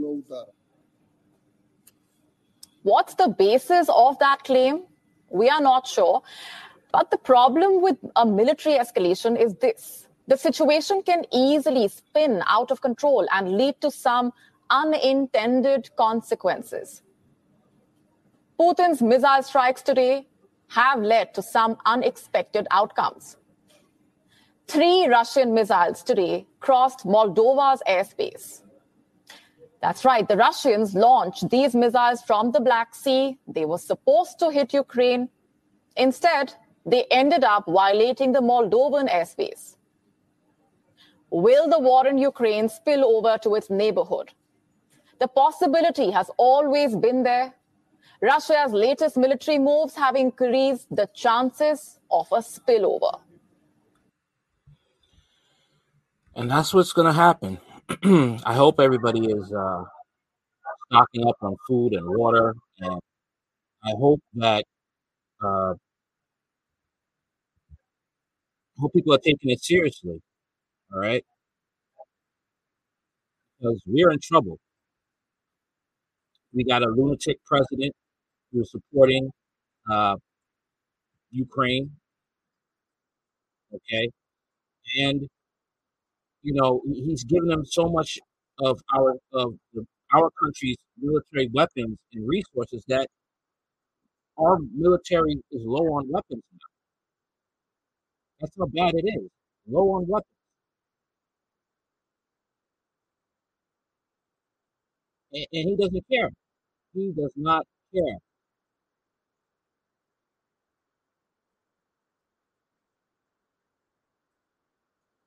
What's 2.82 3.14
the 3.14 3.28
basis 3.28 3.88
of 3.88 4.18
that 4.18 4.44
claim? 4.44 4.84
We 5.30 5.48
are 5.48 5.60
not 5.60 5.86
sure. 5.86 6.22
But 6.92 7.10
the 7.10 7.18
problem 7.18 7.80
with 7.80 7.96
a 8.16 8.26
military 8.26 8.76
escalation 8.76 9.40
is 9.40 9.54
this 9.56 10.06
the 10.28 10.36
situation 10.36 11.02
can 11.02 11.24
easily 11.32 11.88
spin 11.88 12.42
out 12.46 12.70
of 12.70 12.80
control 12.80 13.26
and 13.32 13.56
lead 13.56 13.80
to 13.80 13.90
some 13.90 14.32
unintended 14.70 15.90
consequences. 15.96 17.02
Putin's 18.58 19.02
missile 19.02 19.42
strikes 19.42 19.82
today 19.82 20.28
have 20.68 21.00
led 21.00 21.34
to 21.34 21.42
some 21.42 21.76
unexpected 21.84 22.66
outcomes. 22.70 23.36
Three 24.68 25.06
Russian 25.06 25.52
missiles 25.52 26.02
today 26.02 26.46
crossed 26.60 27.04
Moldova's 27.04 27.82
airspace. 27.88 28.61
That's 29.82 30.04
right. 30.04 30.26
The 30.26 30.36
Russians 30.36 30.94
launched 30.94 31.50
these 31.50 31.74
missiles 31.74 32.22
from 32.22 32.52
the 32.52 32.60
Black 32.60 32.94
Sea. 32.94 33.36
They 33.48 33.64
were 33.64 33.78
supposed 33.78 34.38
to 34.38 34.50
hit 34.50 34.72
Ukraine. 34.72 35.28
Instead, 35.96 36.54
they 36.86 37.04
ended 37.10 37.42
up 37.42 37.64
violating 37.66 38.30
the 38.30 38.40
Moldovan 38.40 39.10
airspace. 39.10 39.76
Will 41.30 41.68
the 41.68 41.80
war 41.80 42.06
in 42.06 42.16
Ukraine 42.16 42.68
spill 42.68 43.04
over 43.04 43.36
to 43.38 43.56
its 43.56 43.70
neighborhood? 43.70 44.30
The 45.18 45.26
possibility 45.26 46.10
has 46.12 46.30
always 46.36 46.94
been 46.94 47.24
there. 47.24 47.52
Russia's 48.20 48.72
latest 48.72 49.16
military 49.16 49.58
moves 49.58 49.96
have 49.96 50.14
increased 50.14 50.94
the 50.94 51.08
chances 51.12 51.98
of 52.08 52.28
a 52.30 52.38
spillover. 52.38 53.18
And 56.36 56.48
that's 56.48 56.72
what's 56.72 56.92
going 56.92 57.08
to 57.08 57.12
happen. 57.12 57.58
I 58.04 58.54
hope 58.54 58.80
everybody 58.80 59.26
is 59.26 59.52
uh, 59.52 59.84
stocking 60.90 61.26
up 61.26 61.36
on 61.42 61.56
food 61.66 61.94
and 61.94 62.06
water, 62.06 62.54
and 62.80 63.00
I 63.84 63.90
hope 63.98 64.20
that 64.34 64.64
uh, 65.44 65.72
I 65.72 65.76
hope 68.80 68.92
people 68.92 69.14
are 69.14 69.18
taking 69.18 69.50
it 69.50 69.62
seriously. 69.64 70.20
All 70.92 71.00
right, 71.00 71.24
because 73.58 73.82
we're 73.86 74.10
in 74.10 74.18
trouble. 74.20 74.58
We 76.54 76.64
got 76.64 76.82
a 76.82 76.86
lunatic 76.88 77.38
president 77.44 77.94
who's 78.52 78.70
supporting 78.72 79.30
uh, 79.90 80.16
Ukraine. 81.32 81.96
Okay, 83.74 84.10
and 84.98 85.28
you 86.42 86.54
know, 86.54 86.82
he's 86.86 87.24
given 87.24 87.48
them 87.48 87.64
so 87.64 87.88
much 87.90 88.18
of 88.60 88.80
our 88.96 89.16
of 89.32 89.54
the, 89.74 89.84
our 90.14 90.30
country's 90.42 90.76
military 90.98 91.48
weapons 91.52 91.98
and 92.12 92.28
resources 92.28 92.84
that 92.88 93.08
our 94.38 94.58
military 94.74 95.42
is 95.52 95.62
low 95.64 95.86
on 95.94 96.06
weapons 96.10 96.42
now. 96.52 96.66
That's 98.40 98.54
how 98.58 98.66
bad 98.66 98.94
it 98.94 99.06
is. 99.08 99.30
Low 99.66 99.92
on 99.92 100.06
weapons. 100.06 100.36
And, 105.32 105.46
and 105.52 105.68
he 105.68 105.76
doesn't 105.76 106.06
care. 106.10 106.30
He 106.94 107.12
does 107.12 107.32
not 107.36 107.66
care. 107.94 108.18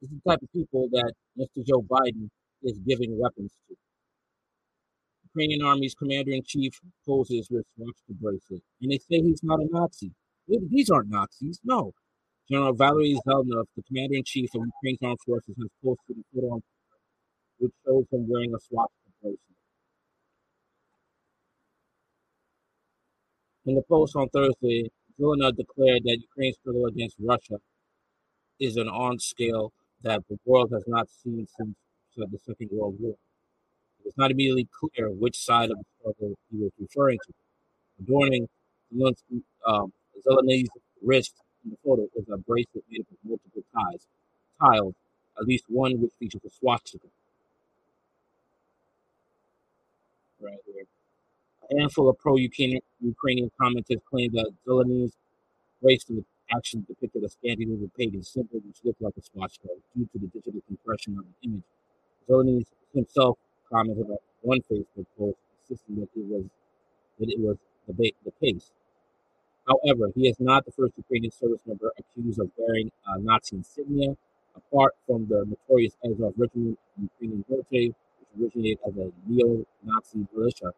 Is 0.06 0.12
the 0.24 0.30
type 0.30 0.42
of 0.42 0.52
people 0.52 0.88
that 0.92 1.14
Mr. 1.38 1.66
Joe 1.66 1.82
Biden 1.82 2.30
is 2.64 2.78
giving 2.80 3.18
weapons 3.20 3.52
to. 3.68 3.76
Ukrainian 5.30 5.64
Army's 5.64 5.96
commander 5.96 6.32
in 6.32 6.44
chief 6.44 6.80
poses 7.06 7.50
with 7.50 7.66
swastika 7.76 8.14
bracelet, 8.22 8.64
and 8.82 8.92
they 8.92 8.98
say 8.98 9.22
he's 9.22 9.44
not 9.44 9.60
a 9.60 9.68
Nazi. 9.70 10.12
These 10.48 10.90
aren't 10.90 11.10
Nazis, 11.10 11.60
no. 11.64 11.94
General 12.50 12.74
Valery 12.74 13.18
Zelnov, 13.28 13.66
the 13.76 13.84
commander 13.84 14.16
in 14.16 14.24
chief 14.24 14.50
of 14.56 14.62
Ukraine's 14.62 15.00
armed 15.04 15.20
forces, 15.26 15.56
has 15.60 15.70
posted 15.84 16.18
a 16.20 16.24
photo 16.34 16.54
on 16.56 16.62
which 17.58 17.74
shows 17.86 18.06
him 18.12 18.28
wearing 18.30 18.54
a 18.54 18.60
swastika 18.60 19.12
bracelet. 19.22 19.40
In 23.66 23.76
the 23.76 23.82
post 23.90 24.16
on 24.16 24.30
Thursday, 24.30 24.90
Zelnov 25.20 25.56
declared 25.58 26.04
that 26.04 26.18
Ukraine's 26.22 26.58
struggle 26.58 26.86
against 26.86 27.18
Russia 27.20 27.58
is 28.60 28.78
an 28.78 28.88
on 28.88 29.20
scale 29.20 29.74
that 30.04 30.24
the 30.30 30.38
world 30.46 30.72
has 30.72 30.84
not 30.88 31.10
seen 31.10 31.48
since 31.58 31.76
the 32.16 32.40
Second 32.46 32.70
World 32.72 32.96
War. 33.00 33.16
It's 34.06 34.18
not 34.18 34.32
immediately 34.32 34.68
clear 34.72 35.10
which 35.10 35.38
side 35.38 35.72
of 35.72 35.78
the 35.78 35.84
struggle 36.00 36.36
he 36.52 36.58
was 36.58 36.72
referring 36.80 37.18
to. 37.26 37.34
Adorning 38.02 38.48
Zelensky, 38.94 39.42
um, 39.66 39.92
Zelensky's 40.26 40.70
wrist 41.02 41.34
in 41.64 41.72
the 41.72 41.78
photo 41.84 42.04
is 42.16 42.26
a 42.32 42.38
bracelet 42.38 42.84
made 42.90 43.02
up 43.02 43.08
of 43.12 43.18
multiple 43.24 43.64
ties, 43.74 44.06
tiles, 44.60 44.94
at 45.40 45.46
least 45.46 45.66
one 45.68 46.00
which 46.00 46.12
features 46.20 46.42
a 46.46 46.50
swastika. 46.50 47.08
Right 50.40 50.58
here. 50.66 50.84
A 51.72 51.80
handful 51.80 52.10
of 52.10 52.20
pro-Ukrainian 52.20 52.82
Ukrainian 53.02 53.50
commenters 53.60 54.04
claim 54.10 54.32
that 54.34 54.52
Zelensky's 54.68 55.14
bracelet 55.82 56.26
actually 56.56 56.84
depicted 56.88 57.24
a 57.24 57.30
Scandinavian 57.30 57.92
pagan 57.98 58.24
symbol 58.24 58.60
which 58.66 58.78
looked 58.84 59.02
like 59.02 59.14
a 59.18 59.22
swastika 59.22 59.70
due 59.96 60.08
to 60.14 60.20
the 60.20 60.28
digital 60.28 60.62
compression 60.68 61.18
of 61.18 61.26
the 61.26 61.48
image. 61.48 61.64
Zelensky 62.30 62.66
himself 62.94 63.38
commented 63.72 64.06
on 64.10 64.18
one 64.42 64.60
Facebook 64.62 65.06
post 65.18 65.38
insisting 65.62 65.96
that 65.96 66.10
it 66.16 66.26
was 66.26 66.46
that 67.20 67.30
it 67.30 67.40
was 67.40 67.58
the, 67.88 68.14
the 68.24 68.32
case. 68.42 68.72
However, 69.68 70.12
he 70.16 70.28
is 70.28 70.40
not 70.40 70.66
the 70.66 70.72
first 70.72 70.94
Ukrainian 70.98 71.32
service 71.32 71.62
member 71.66 71.92
accused 71.98 72.40
of 72.40 72.52
wearing 72.58 72.92
uh, 73.08 73.18
Nazi 73.18 73.58
insignia. 73.58 74.16
Apart 74.56 74.94
from 75.06 75.28
the 75.28 75.44
notorious 75.46 75.98
Azov 76.06 76.34
regiment 76.38 76.80
of 76.98 77.04
Ukrainian 77.04 77.44
military, 77.50 77.94
which 78.20 78.54
originated 78.56 78.80
as 78.88 78.96
a 78.98 79.12
neo-Nazi 79.28 80.28
militia, 80.34 80.72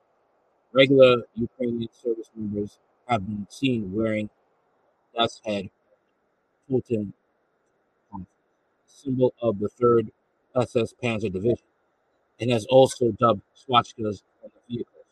regular 0.74 1.24
Ukrainian 1.36 1.90
service 1.92 2.32
members 2.36 2.80
have 3.08 3.26
been 3.28 3.46
seen 3.50 3.94
wearing 3.94 4.30
Death's 5.18 5.42
Head 5.46 5.70
Totem, 6.70 7.14
symbol 8.86 9.34
of 9.42 9.60
the 9.60 9.70
3rd 9.70 10.10
SS 10.56 10.94
Panzer 11.02 11.32
Division, 11.32 11.66
and 12.40 12.52
has 12.52 12.66
also 12.66 13.12
dubbed 13.12 13.42
swastikas 13.56 14.22
on 14.44 14.52
the 14.54 14.62
vehicles. 14.76 15.06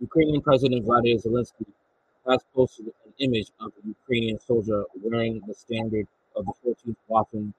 Ukrainian 0.00 0.40
President 0.40 0.84
Vladimir 0.84 1.18
Zelensky 1.18 1.66
has 2.26 2.40
posted 2.54 2.86
an 2.86 3.12
image 3.18 3.48
of 3.60 3.72
a 3.82 3.86
Ukrainian 3.86 4.38
soldier 4.38 4.84
wearing 5.02 5.42
the 5.46 5.54
standard 5.54 6.06
of 6.36 6.46
the 6.46 6.52
14th 6.64 6.96
Waffen 7.08 7.52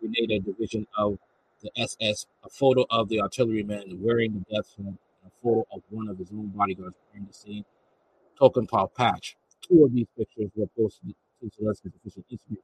Grenadier 0.00 0.40
Division 0.40 0.86
of 0.96 1.18
the 1.62 1.70
SS, 1.76 2.26
a 2.44 2.48
photo 2.48 2.86
of 2.90 3.08
the 3.08 3.20
artilleryman 3.20 3.98
wearing 4.00 4.32
the 4.32 4.56
death 4.56 4.74
head, 4.76 4.86
and 4.86 4.98
a 5.26 5.30
photo 5.42 5.66
of 5.72 5.82
one 5.90 6.08
of 6.08 6.16
his 6.18 6.30
own 6.32 6.46
bodyguards 6.48 6.96
wearing 7.12 7.26
the 7.26 7.34
same 7.34 7.64
Totenkopf 8.40 8.94
patch. 8.94 9.36
Two 9.70 9.84
of 9.84 9.94
these 9.94 10.06
pictures 10.18 10.50
were 10.56 10.66
posted 10.76 11.14
to 11.40 11.46
Zelensky's 11.46 11.92
official 11.96 12.24
Instagram. 12.32 12.58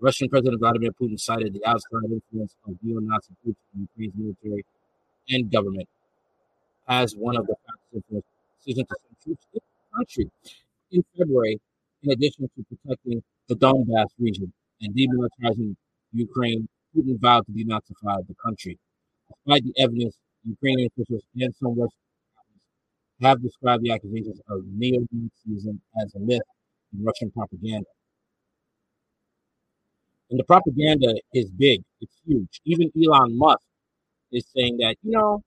Russian 0.00 0.28
President 0.28 0.60
Vladimir 0.60 0.90
Putin 0.92 1.18
cited 1.18 1.54
the 1.54 1.64
outside 1.66 2.10
influence 2.10 2.56
of 2.66 2.76
neo-Nazi 2.82 3.34
groups 3.42 3.60
in 3.74 3.88
Ukraine's 3.96 4.14
military 4.16 4.64
and 5.30 5.50
government 5.50 5.88
as 6.88 7.14
one 7.14 7.36
of 7.36 7.46
the 7.46 7.54
factors 7.66 8.02
in 8.10 8.16
the 8.16 8.22
decision 8.58 8.84
to 8.86 8.96
send 9.00 9.16
troops 9.24 9.46
in 9.54 9.60
the 9.60 9.96
country 9.96 10.30
in 10.92 11.04
February, 11.16 11.60
in 12.02 12.12
addition 12.12 12.48
to 12.56 12.64
protecting 12.64 13.22
the 13.48 13.56
Donbass 13.56 14.08
region 14.18 14.52
and 14.82 14.94
demilitarizing 14.94 15.76
Ukraine, 16.12 16.68
Putin 16.94 17.18
vowed 17.20 17.46
to 17.46 17.52
denazify 17.52 18.26
the 18.26 18.34
country. 18.44 18.78
Despite 19.28 19.64
the 19.64 19.74
evidence, 19.78 20.16
Ukrainian 20.44 20.88
officials 20.92 21.22
and 21.36 21.54
some 21.54 21.78
Russian 21.78 21.98
have 23.22 23.42
described 23.42 23.84
the 23.84 23.92
accusations 23.92 24.40
of 24.50 24.62
neo-Nazism 24.66 25.78
as 26.02 26.14
a 26.14 26.20
myth 26.20 26.42
in 26.94 27.04
Russian 27.04 27.30
propaganda. 27.30 27.88
And 30.30 30.38
the 30.40 30.44
propaganda 30.44 31.14
is 31.34 31.50
big, 31.52 31.82
it's 32.00 32.16
huge. 32.26 32.60
Even 32.64 32.90
Elon 33.02 33.36
Musk 33.38 33.60
is 34.32 34.46
saying 34.56 34.78
that, 34.78 34.96
you 35.02 35.12
know, 35.12 35.42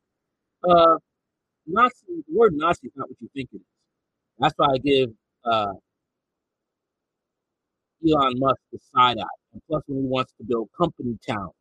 uh, 0.70 0.98
Nazi, 1.68 1.94
the 2.10 2.24
word 2.36 2.54
Nazi 2.56 2.88
is 2.88 2.94
not 2.96 3.10
what 3.10 3.18
you 3.22 3.30
think 3.36 3.50
it 3.54 3.58
is. 3.58 3.62
That's 4.40 4.54
why 4.58 4.68
I 4.74 4.78
give 4.80 5.10
uh, 5.46 5.74
Elon 8.08 8.34
Musk 8.38 8.62
the 8.72 8.80
side 8.96 9.18
eye. 9.20 9.38
And 9.54 9.62
plus, 9.70 9.84
when 9.88 10.04
he 10.04 10.08
wants 10.08 10.34
to 10.40 10.46
build 10.46 10.70
company 10.78 11.18
towns, 11.28 11.54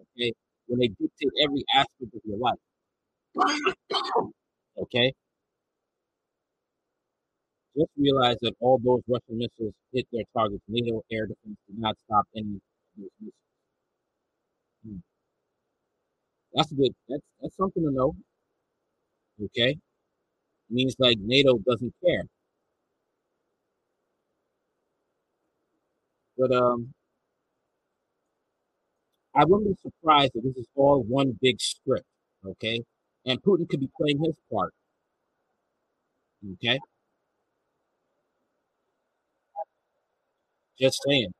okay, 0.00 0.32
when 0.68 0.80
they 0.80 0.88
dictate 0.88 1.32
every 1.44 1.64
aspect 1.74 2.14
of 2.14 2.22
your 2.24 2.38
life, 2.38 2.58
okay. 4.82 5.12
Just 7.76 7.90
realize 7.96 8.36
that 8.42 8.54
all 8.60 8.78
those 8.78 9.02
Russian 9.08 9.38
missiles 9.38 9.74
hit 9.92 10.06
their 10.12 10.24
targets. 10.36 10.62
NATO 10.68 11.02
air 11.10 11.26
defense 11.26 11.58
did 11.66 11.78
not 11.78 11.96
stop 12.04 12.26
any 12.36 12.56
of 12.56 12.62
those 12.96 13.10
missiles. 13.20 13.34
Hmm. 14.84 14.96
That's 16.54 16.72
good. 16.72 16.94
That's 17.08 17.22
that's 17.40 17.56
something 17.56 17.82
to 17.82 17.90
know. 17.90 18.14
Okay, 19.42 19.76
means 20.70 20.96
like 20.98 21.18
NATO 21.20 21.58
doesn't 21.58 21.94
care. 22.04 22.24
But 26.36 26.50
um, 26.52 26.92
I 29.34 29.44
wouldn't 29.44 29.70
be 29.70 29.76
surprised 29.82 30.32
if 30.36 30.44
this 30.44 30.56
is 30.56 30.68
all 30.76 31.02
one 31.02 31.36
big 31.42 31.60
script. 31.60 32.06
Okay, 32.46 32.84
and 33.26 33.42
Putin 33.42 33.68
could 33.68 33.80
be 33.80 33.90
playing 33.98 34.22
his 34.22 34.36
part. 34.52 34.72
Okay. 36.54 36.78
Just 40.80 41.00
saying. 41.08 41.32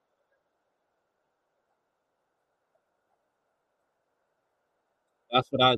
That's 5.32 5.48
what 5.50 5.62
I. 5.62 5.76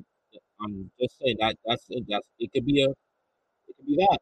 I'm 0.63 0.91
just 1.01 1.19
saying 1.21 1.37
that 1.41 1.57
that's 1.67 1.87
it. 1.91 2.05
That's 2.09 2.27
it. 2.39 2.53
Could 2.55 2.67
be 2.67 2.83
a. 2.83 2.91
It 2.91 3.77
could 3.77 3.87
be 3.87 3.97
that. 3.97 4.19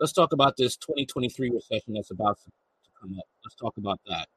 Let's 0.00 0.12
talk 0.12 0.32
about 0.32 0.56
this 0.58 0.76
2023 0.78 1.50
recession 1.50 1.94
that's 1.94 2.10
about 2.10 2.38
to 2.44 2.50
come 3.00 3.16
up. 3.18 3.24
Let's 3.44 3.56
talk 3.56 3.76
about 3.78 4.00
that. 4.08 4.28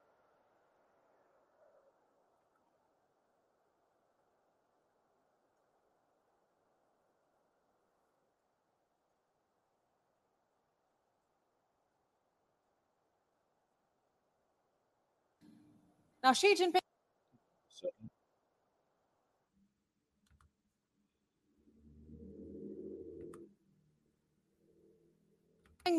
Now, 16.23 16.33
Xi 16.33 16.55
Jinping. 16.55 16.81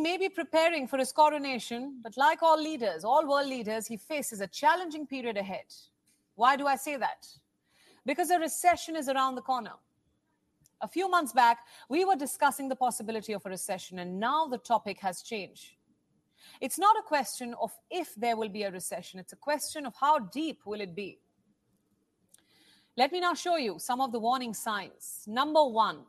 may 0.03 0.16
be 0.16 0.29
preparing 0.29 0.87
for 0.89 0.99
his 0.99 1.12
coronation, 1.12 2.01
but 2.03 2.16
like 2.16 2.43
all 2.43 2.61
leaders, 2.61 3.05
all 3.05 3.27
world 3.27 3.47
leaders, 3.49 3.87
he 3.87 3.97
faces 3.97 4.41
a 4.41 4.47
challenging 4.47 5.07
period 5.07 5.37
ahead. 5.37 5.66
Why 6.35 6.57
do 6.57 6.66
I 6.66 6.77
say 6.77 6.97
that? 6.97 7.29
Because 8.05 8.31
a 8.31 8.39
recession 8.39 8.97
is 8.97 9.09
around 9.09 9.37
the 9.37 9.43
corner. 9.43 9.75
A 10.81 10.89
few 10.89 11.09
months 11.09 11.33
back, 11.33 11.59
we 11.89 12.05
were 12.05 12.16
discussing 12.16 12.68
the 12.68 12.75
possibility 12.75 13.33
of 13.33 13.47
a 13.47 13.51
recession, 13.51 14.01
and 14.01 14.18
now 14.18 14.47
the 14.47 14.59
topic 14.59 14.99
has 14.99 15.23
changed. 15.23 15.77
It's 16.61 16.78
not 16.78 16.97
a 16.99 17.03
question 17.03 17.55
of 17.61 17.72
if 17.90 18.14
there 18.14 18.36
will 18.36 18.49
be 18.49 18.62
a 18.62 18.70
recession, 18.70 19.20
it's 19.20 19.32
a 19.32 19.36
question 19.36 19.86
of 19.86 19.95
how 19.99 20.18
deep 20.18 20.61
will 20.64 20.80
it 20.80 20.95
be. 20.95 21.18
Let 22.97 23.11
me 23.11 23.20
now 23.20 23.34
show 23.34 23.57
you 23.57 23.78
some 23.78 24.01
of 24.01 24.12
the 24.12 24.18
warning 24.18 24.53
signs. 24.53 25.24
Number 25.26 25.64
one, 25.64 26.01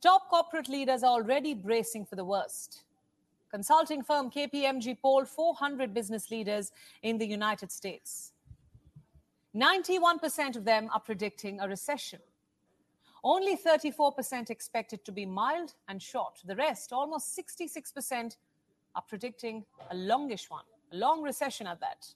top 0.00 0.30
corporate 0.30 0.68
leaders 0.68 1.02
are 1.02 1.12
already 1.12 1.52
bracing 1.52 2.06
for 2.06 2.16
the 2.16 2.24
worst. 2.24 2.84
Consulting 3.50 4.02
firm 4.02 4.30
KPMG 4.30 5.00
polled 5.00 5.28
400 5.28 5.94
business 5.94 6.30
leaders 6.30 6.72
in 7.02 7.18
the 7.18 7.26
United 7.26 7.70
States. 7.70 8.32
91% 9.54 10.56
of 10.56 10.64
them 10.64 10.90
are 10.92 11.00
predicting 11.00 11.60
a 11.60 11.68
recession. 11.68 12.20
Only 13.24 13.56
34% 13.56 14.50
expect 14.50 14.92
it 14.92 15.04
to 15.04 15.12
be 15.12 15.26
mild 15.26 15.74
and 15.88 16.00
short. 16.00 16.38
The 16.44 16.56
rest, 16.56 16.92
almost 16.92 17.36
66%, 17.36 18.36
are 18.96 19.02
predicting 19.06 19.64
a 19.90 19.94
longish 19.94 20.50
one, 20.50 20.64
a 20.92 20.96
long 20.96 21.22
recession 21.22 21.66
at 21.66 21.78
that. 21.80 22.06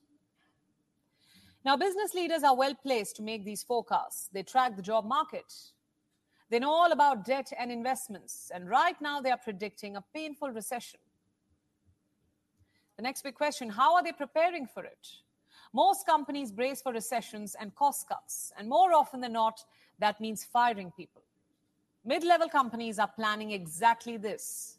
Now, 1.64 1.76
business 1.76 2.14
leaders 2.14 2.42
are 2.42 2.56
well 2.56 2.74
placed 2.74 3.16
to 3.16 3.22
make 3.22 3.44
these 3.44 3.62
forecasts. 3.62 4.30
They 4.32 4.42
track 4.42 4.76
the 4.76 4.82
job 4.82 5.04
market. 5.04 5.52
They 6.48 6.58
know 6.58 6.70
all 6.70 6.90
about 6.90 7.24
debt 7.26 7.52
and 7.56 7.70
investments. 7.70 8.50
And 8.52 8.68
right 8.68 9.00
now, 9.00 9.20
they 9.20 9.30
are 9.30 9.38
predicting 9.38 9.96
a 9.96 10.04
painful 10.14 10.50
recession. 10.50 11.00
The 12.96 13.02
next 13.02 13.22
big 13.22 13.34
question 13.34 13.68
how 13.68 13.94
are 13.94 14.02
they 14.02 14.12
preparing 14.12 14.66
for 14.66 14.84
it? 14.84 15.08
Most 15.72 16.06
companies 16.06 16.50
brace 16.50 16.82
for 16.82 16.92
recessions 16.92 17.54
and 17.60 17.74
cost 17.74 18.08
cuts. 18.08 18.52
And 18.58 18.68
more 18.68 18.92
often 18.92 19.20
than 19.20 19.32
not, 19.32 19.64
that 19.98 20.20
means 20.20 20.44
firing 20.44 20.90
people. 20.96 21.22
Mid 22.04 22.24
level 22.24 22.48
companies 22.48 22.98
are 22.98 23.08
planning 23.08 23.52
exactly 23.52 24.16
this. 24.16 24.78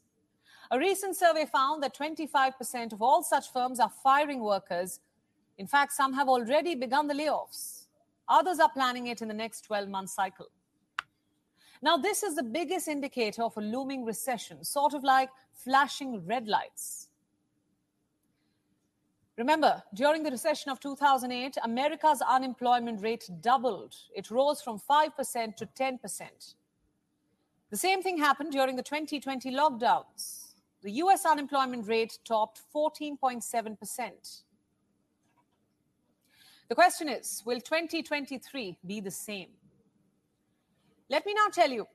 A 0.71 0.79
recent 0.79 1.17
survey 1.17 1.45
found 1.45 1.83
that 1.83 1.97
25% 1.97 2.93
of 2.93 3.01
all 3.01 3.23
such 3.23 3.51
firms 3.51 3.81
are 3.81 3.91
firing 4.01 4.39
workers. 4.39 5.01
In 5.57 5.67
fact, 5.67 5.91
some 5.91 6.13
have 6.13 6.29
already 6.29 6.75
begun 6.75 7.07
the 7.07 7.13
layoffs. 7.13 7.87
Others 8.29 8.61
are 8.61 8.71
planning 8.71 9.07
it 9.07 9.21
in 9.21 9.27
the 9.27 9.33
next 9.33 9.65
12 9.65 9.89
month 9.89 10.11
cycle. 10.11 10.47
Now, 11.81 11.97
this 11.97 12.23
is 12.23 12.35
the 12.35 12.43
biggest 12.43 12.87
indicator 12.87 13.43
of 13.43 13.57
a 13.57 13.61
looming 13.61 14.05
recession, 14.05 14.63
sort 14.63 14.93
of 14.93 15.03
like 15.03 15.29
flashing 15.51 16.25
red 16.25 16.47
lights. 16.47 17.09
Remember, 19.37 19.83
during 19.93 20.23
the 20.23 20.31
recession 20.31 20.71
of 20.71 20.79
2008, 20.79 21.57
America's 21.63 22.21
unemployment 22.21 23.01
rate 23.01 23.29
doubled. 23.41 23.95
It 24.15 24.31
rose 24.31 24.61
from 24.61 24.79
5% 24.79 25.55
to 25.57 25.65
10%. 25.65 26.53
The 27.71 27.77
same 27.77 28.01
thing 28.01 28.17
happened 28.17 28.51
during 28.53 28.77
the 28.77 28.83
2020 28.83 29.51
lockdowns. 29.51 30.40
The 30.83 30.91
US 31.03 31.25
unemployment 31.25 31.87
rate 31.87 32.17
topped 32.25 32.61
14.7%. 32.73 34.41
The 36.69 36.75
question 36.75 37.09
is 37.09 37.43
will 37.45 37.59
2023 37.59 38.77
be 38.85 38.99
the 38.99 39.11
same? 39.11 39.49
Let 41.09 41.25
me 41.25 41.33
now 41.33 41.49
tell 41.51 41.69
you 41.69 41.87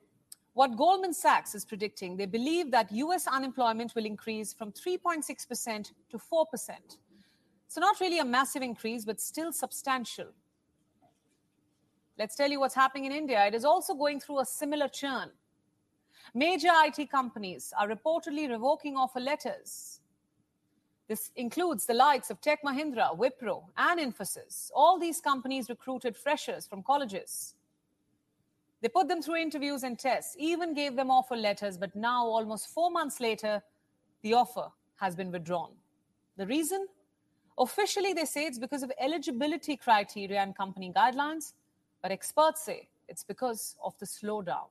what 0.53 0.77
Goldman 0.77 1.13
Sachs 1.13 1.53
is 1.55 1.65
predicting. 1.65 2.15
They 2.15 2.25
believe 2.25 2.71
that 2.71 2.91
US 2.91 3.27
unemployment 3.27 3.93
will 3.95 4.05
increase 4.05 4.53
from 4.53 4.71
3.6% 4.71 5.91
to 6.09 6.17
4%. 6.17 6.45
So, 7.67 7.81
not 7.81 7.99
really 7.99 8.19
a 8.19 8.25
massive 8.25 8.61
increase, 8.61 9.03
but 9.03 9.19
still 9.19 9.51
substantial. 9.51 10.27
Let's 12.17 12.35
tell 12.35 12.49
you 12.49 12.59
what's 12.59 12.73
happening 12.73 13.05
in 13.05 13.11
India. 13.11 13.45
It 13.45 13.53
is 13.53 13.65
also 13.65 13.93
going 13.93 14.19
through 14.19 14.39
a 14.39 14.45
similar 14.45 14.87
churn. 14.87 15.29
Major 16.33 16.69
IT 16.85 17.09
companies 17.09 17.73
are 17.79 17.87
reportedly 17.87 18.49
revoking 18.49 18.95
offer 18.95 19.19
letters. 19.19 20.01
This 21.07 21.31
includes 21.35 21.85
the 21.85 21.93
likes 21.93 22.29
of 22.29 22.41
Tech 22.41 22.59
Mahindra, 22.63 23.17
Wipro, 23.17 23.63
and 23.77 23.99
Infosys. 23.99 24.69
All 24.75 24.99
these 24.99 25.21
companies 25.21 25.69
recruited 25.69 26.17
freshers 26.17 26.67
from 26.67 26.83
colleges. 26.83 27.55
They 28.81 28.89
put 28.89 29.07
them 29.07 29.21
through 29.21 29.37
interviews 29.37 29.83
and 29.83 29.97
tests, 29.97 30.35
even 30.37 30.73
gave 30.73 30.95
them 30.95 31.09
offer 31.09 31.35
letters, 31.35 31.77
but 31.77 31.95
now, 31.95 32.25
almost 32.25 32.69
four 32.69 32.91
months 32.91 33.19
later, 33.19 33.63
the 34.21 34.33
offer 34.33 34.67
has 34.97 35.15
been 35.15 35.31
withdrawn. 35.31 35.71
The 36.35 36.45
reason? 36.45 36.87
Officially, 37.57 38.13
they 38.13 38.25
say 38.25 38.45
it's 38.45 38.59
because 38.59 38.83
of 38.83 38.91
eligibility 38.99 39.77
criteria 39.77 40.41
and 40.41 40.55
company 40.55 40.91
guidelines, 40.95 41.53
but 42.01 42.11
experts 42.11 42.61
say 42.63 42.87
it's 43.07 43.23
because 43.23 43.77
of 43.83 43.97
the 43.97 44.05
slowdown. 44.05 44.67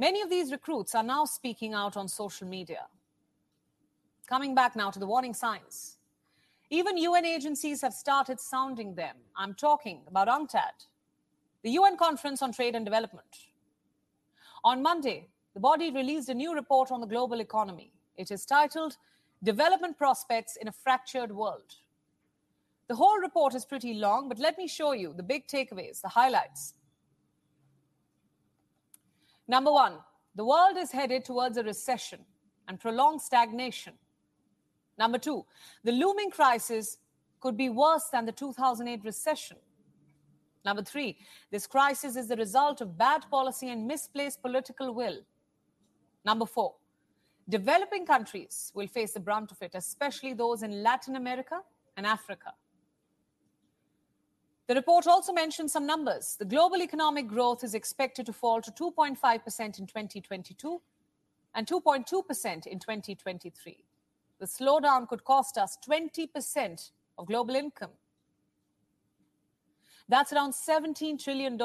Many 0.00 0.22
of 0.22 0.30
these 0.30 0.50
recruits 0.50 0.94
are 0.94 1.02
now 1.02 1.26
speaking 1.26 1.74
out 1.74 1.94
on 1.94 2.08
social 2.08 2.48
media. 2.48 2.86
Coming 4.26 4.54
back 4.54 4.74
now 4.74 4.90
to 4.90 4.98
the 4.98 5.06
warning 5.06 5.34
signs. 5.34 5.98
Even 6.70 6.96
UN 6.96 7.26
agencies 7.26 7.82
have 7.82 7.92
started 7.92 8.40
sounding 8.40 8.94
them. 8.94 9.14
I'm 9.36 9.52
talking 9.52 10.00
about 10.06 10.26
UNCTAD, 10.26 10.86
the 11.62 11.72
UN 11.72 11.98
Conference 11.98 12.40
on 12.40 12.50
Trade 12.50 12.76
and 12.76 12.86
Development. 12.86 13.28
On 14.64 14.80
Monday, 14.80 15.28
the 15.52 15.60
body 15.60 15.90
released 15.90 16.30
a 16.30 16.34
new 16.34 16.54
report 16.54 16.90
on 16.90 17.02
the 17.02 17.06
global 17.06 17.38
economy. 17.38 17.92
It 18.16 18.30
is 18.30 18.46
titled 18.46 18.96
Development 19.42 19.98
Prospects 19.98 20.56
in 20.56 20.68
a 20.68 20.72
Fractured 20.72 21.30
World. 21.30 21.74
The 22.88 22.96
whole 22.96 23.18
report 23.18 23.54
is 23.54 23.66
pretty 23.66 23.92
long, 23.92 24.30
but 24.30 24.38
let 24.38 24.56
me 24.56 24.66
show 24.66 24.92
you 24.92 25.12
the 25.14 25.22
big 25.22 25.46
takeaways, 25.46 26.00
the 26.00 26.08
highlights. 26.08 26.72
Number 29.50 29.72
one, 29.72 29.94
the 30.36 30.44
world 30.44 30.76
is 30.78 30.92
headed 30.92 31.24
towards 31.24 31.56
a 31.56 31.64
recession 31.64 32.20
and 32.68 32.78
prolonged 32.78 33.20
stagnation. 33.20 33.94
Number 34.96 35.18
two, 35.18 35.44
the 35.82 35.90
looming 35.90 36.30
crisis 36.30 36.98
could 37.40 37.56
be 37.56 37.68
worse 37.68 38.04
than 38.12 38.26
the 38.26 38.30
2008 38.30 39.04
recession. 39.04 39.56
Number 40.64 40.84
three, 40.84 41.18
this 41.50 41.66
crisis 41.66 42.14
is 42.14 42.28
the 42.28 42.36
result 42.36 42.80
of 42.80 42.96
bad 42.96 43.28
policy 43.28 43.70
and 43.70 43.88
misplaced 43.88 44.40
political 44.40 44.94
will. 44.94 45.18
Number 46.24 46.46
four, 46.46 46.76
developing 47.48 48.06
countries 48.06 48.70
will 48.72 48.86
face 48.86 49.14
the 49.14 49.18
brunt 49.18 49.50
of 49.50 49.60
it, 49.62 49.72
especially 49.74 50.32
those 50.32 50.62
in 50.62 50.84
Latin 50.84 51.16
America 51.16 51.58
and 51.96 52.06
Africa. 52.06 52.52
The 54.70 54.76
report 54.76 55.08
also 55.08 55.32
mentions 55.32 55.72
some 55.72 55.84
numbers. 55.84 56.36
The 56.38 56.44
global 56.44 56.80
economic 56.80 57.26
growth 57.26 57.64
is 57.64 57.74
expected 57.74 58.24
to 58.26 58.32
fall 58.32 58.62
to 58.62 58.70
2.5% 58.70 59.18
in 59.80 59.86
2022 59.88 60.80
and 61.56 61.66
2.2% 61.66 62.66
in 62.68 62.78
2023. 62.78 63.84
The 64.38 64.46
slowdown 64.46 65.08
could 65.08 65.24
cost 65.24 65.58
us 65.58 65.76
20% 65.84 66.90
of 67.18 67.26
global 67.26 67.56
income. 67.56 67.90
That's 70.08 70.32
around 70.32 70.52
$17 70.52 71.20
trillion. 71.20 71.58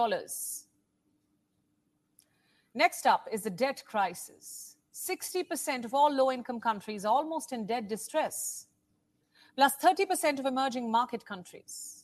Next 2.73 3.05
up 3.05 3.27
is 3.31 3.43
the 3.43 3.51
debt 3.51 3.83
crisis. 3.85 4.77
60% 4.95 5.85
of 5.85 5.93
all 5.93 6.11
low 6.11 6.31
income 6.31 6.59
countries 6.59 7.05
are 7.05 7.13
almost 7.13 7.53
in 7.53 7.67
debt 7.67 7.87
distress, 7.87 8.65
plus 9.55 9.73
30% 9.79 10.39
of 10.39 10.47
emerging 10.47 10.89
market 10.89 11.23
countries. 11.23 11.94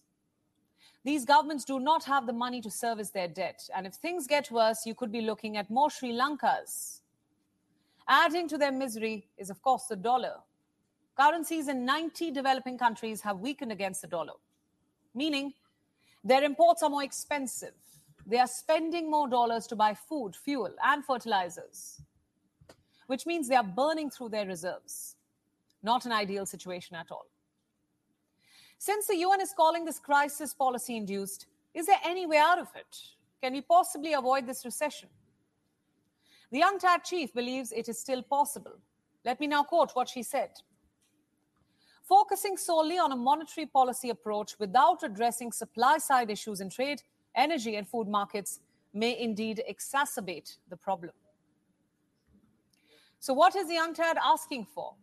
These 1.04 1.26
governments 1.26 1.66
do 1.66 1.80
not 1.80 2.04
have 2.04 2.28
the 2.28 2.34
money 2.34 2.62
to 2.62 2.70
service 2.70 3.10
their 3.10 3.28
debt. 3.28 3.68
And 3.76 3.88
if 3.88 3.96
things 3.96 4.28
get 4.28 4.52
worse, 4.52 4.86
you 4.86 4.94
could 4.94 5.12
be 5.12 5.22
looking 5.22 5.58
at 5.58 5.70
more 5.70 5.90
Sri 5.90 6.12
Lankas. 6.12 7.00
Adding 8.08 8.48
to 8.50 8.58
their 8.58 8.72
misery 8.72 9.28
is, 9.38 9.50
of 9.50 9.62
course, 9.62 9.86
the 9.86 9.96
dollar. 9.96 10.36
Currencies 11.18 11.68
in 11.68 11.86
90 11.86 12.32
developing 12.32 12.78
countries 12.78 13.22
have 13.22 13.40
weakened 13.40 13.72
against 13.72 14.02
the 14.02 14.08
dollar, 14.08 14.34
meaning 15.14 15.54
their 16.24 16.44
imports 16.44 16.84
are 16.84 16.90
more 16.90 17.04
expensive. 17.04 17.74
They 18.26 18.38
are 18.38 18.48
spending 18.48 19.10
more 19.10 19.28
dollars 19.28 19.66
to 19.68 19.76
buy 19.76 19.94
food, 19.94 20.36
fuel, 20.36 20.74
and 20.84 21.04
fertilizers, 21.04 22.02
which 23.08 23.26
means 23.26 23.48
they 23.48 23.56
are 23.56 23.64
burning 23.64 24.10
through 24.10 24.30
their 24.30 24.46
reserves. 24.46 25.16
Not 25.84 26.06
an 26.06 26.12
ideal 26.12 26.46
situation 26.46 26.96
at 26.96 27.12
all. 27.12 27.26
Since 28.82 29.06
the 29.06 29.18
UN 29.18 29.42
is 29.42 29.54
calling 29.56 29.86
this 29.86 30.00
crisis 30.00 30.56
policy 30.56 30.98
induced, 30.98 31.46
is 31.76 31.86
there 31.86 32.00
any 32.04 32.26
way 32.26 32.38
out 32.38 32.58
of 32.58 32.68
it? 32.76 32.98
Can 33.40 33.54
we 33.54 33.62
possibly 33.62 34.14
avoid 34.14 34.48
this 34.48 34.66
recession? 34.66 35.08
The 36.52 36.62
UNCTAD 36.62 37.04
chief 37.04 37.32
believes 37.32 37.72
it 37.72 37.88
is 37.90 38.00
still 38.00 38.24
possible. 38.24 38.80
Let 39.24 39.40
me 39.40 39.46
now 39.46 39.62
quote 39.62 39.92
what 39.94 40.10
she 40.10 40.24
said. 40.24 40.50
Focusing 42.02 42.58
solely 42.58 42.98
on 42.98 43.12
a 43.12 43.16
monetary 43.16 43.68
policy 43.68 44.10
approach 44.10 44.58
without 44.58 45.04
addressing 45.04 45.52
supply 45.52 46.00
side 46.00 46.32
issues 46.32 46.60
in 46.60 46.72
trade, 46.72 47.04
energy, 47.36 47.76
and 47.76 47.88
food 47.88 48.08
markets 48.08 48.62
may 48.96 49.16
indeed 49.16 49.62
exacerbate 49.70 50.58
the 50.70 50.76
problem. 50.76 51.14
So, 53.20 53.32
what 53.36 53.56
is 53.56 53.68
the 53.68 53.76
UNCTAD 53.76 54.16
asking 54.26 54.66
for? 54.74 54.96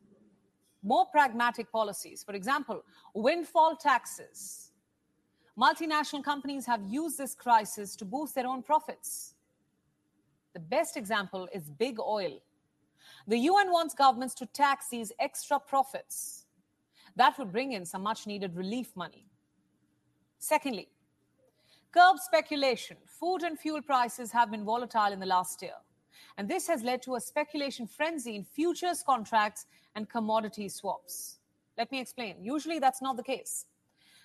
More 0.82 1.06
pragmatic 1.06 1.70
policies. 1.72 2.22
For 2.22 2.34
example, 2.34 2.82
windfall 3.14 3.76
taxes. 3.76 4.72
Multinational 5.58 6.22
companies 6.22 6.66
have 6.66 6.82
used 6.84 7.18
this 7.18 7.34
crisis 7.34 7.96
to 7.96 8.04
boost 8.04 8.34
their 8.34 8.46
own 8.46 8.62
profits. 8.62 9.34
The 10.54 10.60
best 10.60 10.96
example 10.96 11.48
is 11.52 11.68
big 11.68 11.98
oil. 11.98 12.40
The 13.26 13.38
UN 13.38 13.72
wants 13.72 13.94
governments 13.94 14.34
to 14.36 14.46
tax 14.46 14.88
these 14.88 15.12
extra 15.18 15.58
profits. 15.58 16.46
That 17.16 17.36
would 17.38 17.50
bring 17.50 17.72
in 17.72 17.84
some 17.84 18.02
much 18.02 18.26
needed 18.26 18.54
relief 18.54 18.94
money. 18.94 19.26
Secondly, 20.38 20.88
curb 21.92 22.18
speculation. 22.18 22.96
Food 23.04 23.42
and 23.42 23.58
fuel 23.58 23.82
prices 23.82 24.30
have 24.30 24.52
been 24.52 24.64
volatile 24.64 25.12
in 25.12 25.18
the 25.18 25.26
last 25.26 25.60
year. 25.62 25.74
And 26.36 26.48
this 26.48 26.66
has 26.66 26.82
led 26.82 27.02
to 27.02 27.16
a 27.16 27.20
speculation 27.20 27.86
frenzy 27.86 28.36
in 28.36 28.44
futures 28.44 29.02
contracts 29.02 29.66
and 29.94 30.08
commodity 30.08 30.68
swaps. 30.68 31.38
Let 31.76 31.90
me 31.92 32.00
explain. 32.00 32.36
Usually, 32.42 32.78
that's 32.78 33.02
not 33.02 33.16
the 33.16 33.22
case. 33.22 33.66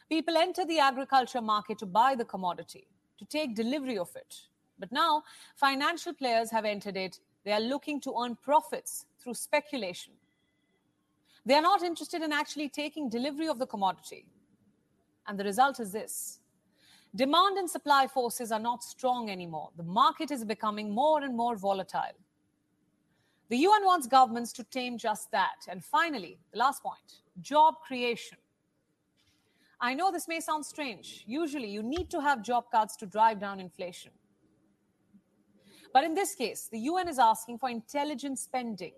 People 0.10 0.38
enter 0.38 0.66
the 0.66 0.80
agriculture 0.80 1.42
market 1.42 1.78
to 1.80 1.86
buy 1.86 2.16
the 2.16 2.26
commodity, 2.26 2.88
to 3.18 3.26
take 3.26 3.56
delivery 3.56 3.98
of 3.98 4.10
it. 4.16 4.36
But 4.80 4.92
now, 4.92 5.24
financial 5.56 6.14
players 6.14 6.52
have 6.52 6.66
entered 6.66 6.98
it. 6.98 7.20
They 7.46 7.52
are 7.52 7.60
looking 7.60 8.02
to 8.02 8.14
earn 8.22 8.36
profits 8.36 9.06
through 9.20 9.36
speculation. 9.36 10.14
They 11.46 11.56
are 11.56 11.62
not 11.62 11.84
interested 11.84 12.22
in 12.22 12.32
actually 12.32 12.70
taking 12.70 13.10
delivery 13.10 13.48
of 13.48 13.60
the 13.60 13.68
commodity. 13.68 14.26
And 15.28 15.40
the 15.40 15.44
result 15.44 15.80
is 15.80 15.92
this 15.92 16.40
Demand 17.16 17.58
and 17.58 17.70
supply 17.70 18.08
forces 18.08 18.52
are 18.52 18.60
not 18.60 18.84
strong 18.84 19.30
anymore. 19.30 19.70
The 19.78 19.84
market 19.84 20.32
is 20.32 20.44
becoming 20.44 20.92
more 20.92 21.24
and 21.24 21.38
more 21.38 21.56
volatile. 21.56 22.18
The 23.50 23.58
UN 23.58 23.86
wants 23.86 24.08
governments 24.08 24.52
to 24.54 24.64
tame 24.64 24.98
just 24.98 25.30
that. 25.32 25.68
And 25.70 25.84
finally, 25.84 26.40
the 26.52 26.58
last 26.58 26.82
point 26.82 27.22
job 27.42 27.76
creation. 27.86 28.38
I 29.80 29.94
know 29.94 30.12
this 30.12 30.28
may 30.28 30.40
sound 30.40 30.66
strange. 30.66 31.24
Usually, 31.28 31.70
you 31.70 31.84
need 31.84 32.10
to 32.12 32.22
have 32.22 32.42
job 32.42 32.66
cuts 32.72 32.96
to 32.98 33.06
drive 33.06 33.40
down 33.40 33.60
inflation. 33.60 34.12
But 35.94 36.04
in 36.04 36.16
this 36.16 36.34
case, 36.34 36.68
the 36.72 36.80
UN 36.80 37.08
is 37.08 37.20
asking 37.20 37.60
for 37.60 37.70
intelligent 37.70 38.40
spending, 38.40 38.94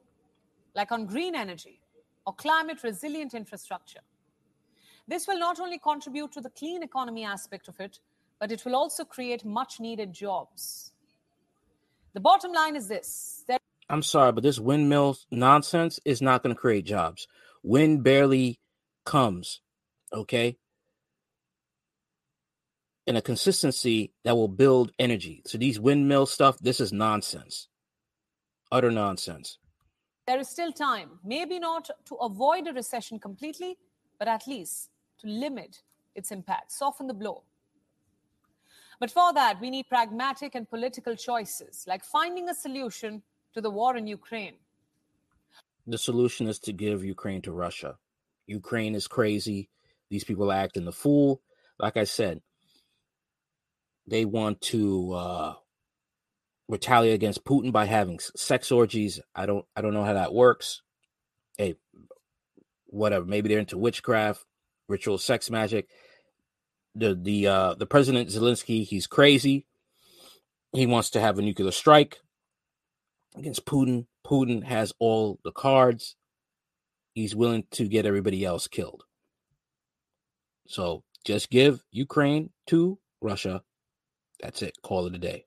like 0.73 0.91
on 0.91 1.05
green 1.05 1.35
energy 1.35 1.81
or 2.25 2.33
climate 2.33 2.83
resilient 2.83 3.33
infrastructure. 3.33 3.99
This 5.07 5.27
will 5.27 5.39
not 5.39 5.59
only 5.59 5.77
contribute 5.77 6.31
to 6.33 6.41
the 6.41 6.49
clean 6.49 6.81
economy 6.83 7.23
aspect 7.23 7.67
of 7.67 7.79
it, 7.79 7.99
but 8.39 8.51
it 8.51 8.65
will 8.65 8.75
also 8.75 9.05
create 9.05 9.45
much 9.45 9.79
needed 9.79 10.13
jobs. 10.13 10.91
The 12.13 12.19
bottom 12.19 12.51
line 12.51 12.75
is 12.75 12.87
this. 12.87 13.43
There 13.47 13.59
I'm 13.89 14.01
sorry, 14.01 14.31
but 14.31 14.43
this 14.43 14.59
windmill 14.59 15.17
nonsense 15.29 15.99
is 16.05 16.21
not 16.21 16.41
going 16.41 16.55
to 16.55 16.59
create 16.59 16.85
jobs. 16.85 17.27
Wind 17.61 18.03
barely 18.03 18.59
comes, 19.05 19.61
okay? 20.11 20.57
And 23.05 23.15
a 23.15 23.21
consistency 23.21 24.11
that 24.23 24.35
will 24.35 24.47
build 24.47 24.91
energy. 24.97 25.43
So 25.45 25.59
these 25.59 25.79
windmill 25.79 26.25
stuff, 26.25 26.57
this 26.59 26.79
is 26.79 26.91
nonsense. 26.91 27.67
Utter 28.71 28.89
nonsense. 28.89 29.59
there 30.25 30.39
is 30.39 30.49
still 30.49 30.71
time, 30.71 31.19
maybe 31.23 31.59
not 31.59 31.91
to 32.05 32.15
avoid 32.15 32.67
a 32.67 32.73
recession 32.73 33.19
completely, 33.19 33.77
but 34.17 34.27
at 34.27 34.47
least 34.47 34.89
to 35.25 35.31
limit 35.31 35.81
its 36.13 36.31
impact, 36.31 36.71
soften 36.71 37.07
the 37.07 37.13
blow. 37.13 37.43
But 38.99 39.11
for 39.11 39.33
that, 39.33 39.59
we 39.59 39.69
need 39.69 39.87
pragmatic 39.89 40.55
and 40.55 40.69
political 40.69 41.15
choices, 41.15 41.85
like 41.87 42.03
finding 42.03 42.49
a 42.49 42.53
solution 42.53 43.23
to 43.53 43.61
the 43.61 43.69
war 43.69 43.97
in 43.97 44.07
Ukraine. 44.07 44.55
The 45.87 45.97
solution 45.97 46.47
is 46.47 46.59
to 46.59 46.73
give 46.73 47.03
Ukraine 47.03 47.41
to 47.43 47.51
Russia. 47.51 47.97
Ukraine 48.47 48.95
is 48.95 49.07
crazy. 49.07 49.69
These 50.09 50.23
people 50.23 50.51
are 50.51 50.55
acting 50.55 50.85
the 50.85 50.91
fool. 50.91 51.41
Like 51.77 51.97
I 51.97 52.05
said, 52.05 52.41
they 54.07 54.23
want 54.23 54.61
to 54.61 55.13
uh, 55.13 55.53
retaliate 56.67 57.15
against 57.15 57.43
Putin 57.43 57.71
by 57.71 57.85
having 57.85 58.19
sex 58.19 58.71
orgies. 58.71 59.19
I 59.35 59.45
don't 59.45 59.65
I 59.75 59.81
don't 59.81 59.93
know 59.93 60.03
how 60.03 60.13
that 60.13 60.33
works. 60.33 60.81
Hey, 61.57 61.75
whatever. 62.85 63.25
Maybe 63.25 63.49
they're 63.49 63.59
into 63.59 63.77
witchcraft, 63.77 64.45
ritual 64.87 65.17
sex 65.17 65.49
magic. 65.49 65.87
The 66.95 67.15
the 67.15 67.47
uh 67.47 67.73
the 67.75 67.85
president 67.85 68.29
Zelensky, 68.29 68.85
he's 68.85 69.07
crazy. 69.07 69.65
He 70.73 70.85
wants 70.85 71.09
to 71.11 71.21
have 71.21 71.39
a 71.39 71.41
nuclear 71.41 71.71
strike 71.71 72.19
against 73.37 73.65
Putin. 73.65 74.07
Putin 74.25 74.63
has 74.63 74.93
all 74.99 75.39
the 75.43 75.51
cards. 75.51 76.15
He's 77.13 77.35
willing 77.35 77.65
to 77.71 77.87
get 77.87 78.05
everybody 78.05 78.43
else 78.45 78.67
killed. 78.67 79.03
So 80.67 81.03
just 81.25 81.49
give 81.49 81.83
Ukraine 81.91 82.51
to 82.67 82.99
Russia. 83.21 83.63
That's 84.41 84.61
it. 84.61 84.75
Call 84.83 85.07
it 85.07 85.15
a 85.15 85.19
day. 85.19 85.45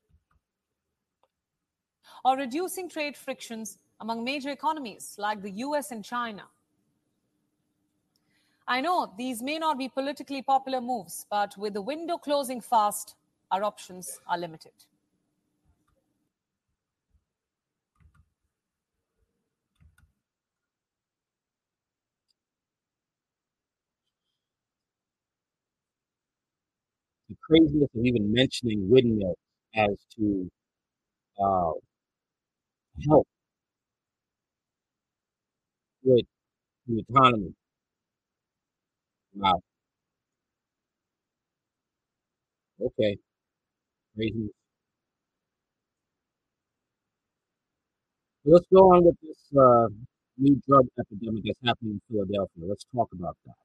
or 2.25 2.37
reducing 2.37 2.89
trade 2.89 3.15
frictions 3.15 3.77
among 4.01 4.23
major 4.23 4.49
economies 4.49 5.15
like 5.17 5.41
the 5.41 5.51
US 5.51 5.91
and 5.91 6.03
China. 6.03 6.43
I 8.69 8.79
know 8.79 9.13
these 9.17 9.41
may 9.43 9.59
not 9.59 9.77
be 9.77 9.89
politically 9.89 10.41
popular 10.41 10.79
moves, 10.79 11.25
but 11.29 11.57
with 11.57 11.73
the 11.73 11.81
window 11.81 12.17
closing 12.17 12.61
fast, 12.61 13.15
our 13.51 13.65
options 13.65 14.21
are 14.27 14.37
limited. 14.37 14.71
The 27.27 27.35
craziness 27.41 27.89
of 27.95 28.05
even 28.05 28.31
mentioning 28.31 28.87
windmills 28.87 29.37
as 29.73 29.97
to 30.17 30.51
uh, 31.39 31.73
help 33.07 33.27
with 36.03 36.25
the 36.87 36.99
economy. 37.09 37.55
Wow. 39.39 39.63
Okay. 42.81 43.17
Crazy. 44.15 44.51
Let's 48.45 48.65
go 48.73 48.91
on 48.93 49.05
with 49.05 49.15
this 49.21 49.37
uh, 49.57 49.87
new 50.37 50.61
drug 50.67 50.87
epidemic 50.99 51.43
that's 51.45 51.59
happening 51.65 51.93
in 51.93 52.01
Philadelphia. 52.09 52.65
Let's 52.67 52.85
talk 52.93 53.09
about 53.13 53.37
that. 53.45 53.55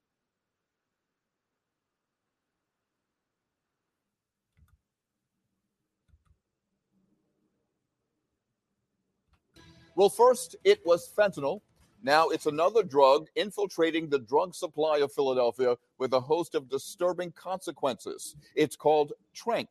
Well, 9.96 10.08
first 10.08 10.56
it 10.64 10.80
was 10.84 11.08
fentanyl. 11.16 11.60
Now 12.04 12.28
it's 12.28 12.44
another 12.44 12.82
drug 12.82 13.28
infiltrating 13.34 14.10
the 14.10 14.18
drug 14.18 14.54
supply 14.54 14.98
of 14.98 15.10
Philadelphia 15.10 15.74
with 15.98 16.12
a 16.12 16.20
host 16.20 16.54
of 16.54 16.68
disturbing 16.68 17.32
consequences. 17.32 18.36
It's 18.54 18.76
called 18.76 19.14
Tranq. 19.34 19.68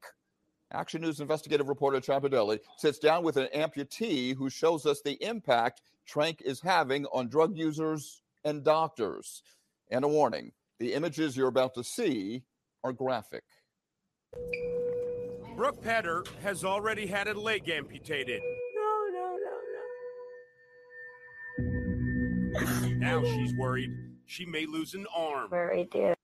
Action 0.72 1.02
News 1.02 1.20
investigative 1.20 1.70
reporter 1.70 2.00
Chad 2.00 2.24
Pradelli 2.24 2.60
sits 2.78 2.98
down 2.98 3.24
with 3.24 3.38
an 3.38 3.50
amputee 3.56 4.36
who 4.36 4.50
shows 4.50 4.88
us 4.88 5.02
the 5.02 5.24
impact 5.24 5.84
Tranq 6.12 6.42
is 6.42 6.60
having 6.60 7.06
on 7.14 7.30
drug 7.30 7.56
users 7.56 8.24
and 8.44 8.64
doctors. 8.64 9.44
And 9.92 10.04
a 10.04 10.08
warning 10.08 10.52
the 10.80 10.94
images 10.94 11.38
you're 11.38 11.50
about 11.50 11.76
to 11.76 11.84
see 11.84 12.42
are 12.84 12.94
graphic. 12.94 13.44
Brooke 15.56 15.84
Petter 15.84 16.24
has 16.42 16.66
already 16.66 17.06
had 17.06 17.28
a 17.28 17.40
leg 17.40 17.70
amputated. 17.70 18.42
Now 23.14 23.24
she's 23.24 23.54
worried 23.54 23.92
she 24.26 24.44
may 24.44 24.66
lose 24.66 24.96
an 24.96 25.06
arm. 25.16 25.48
Very 25.52 25.88
dear. 25.92 26.16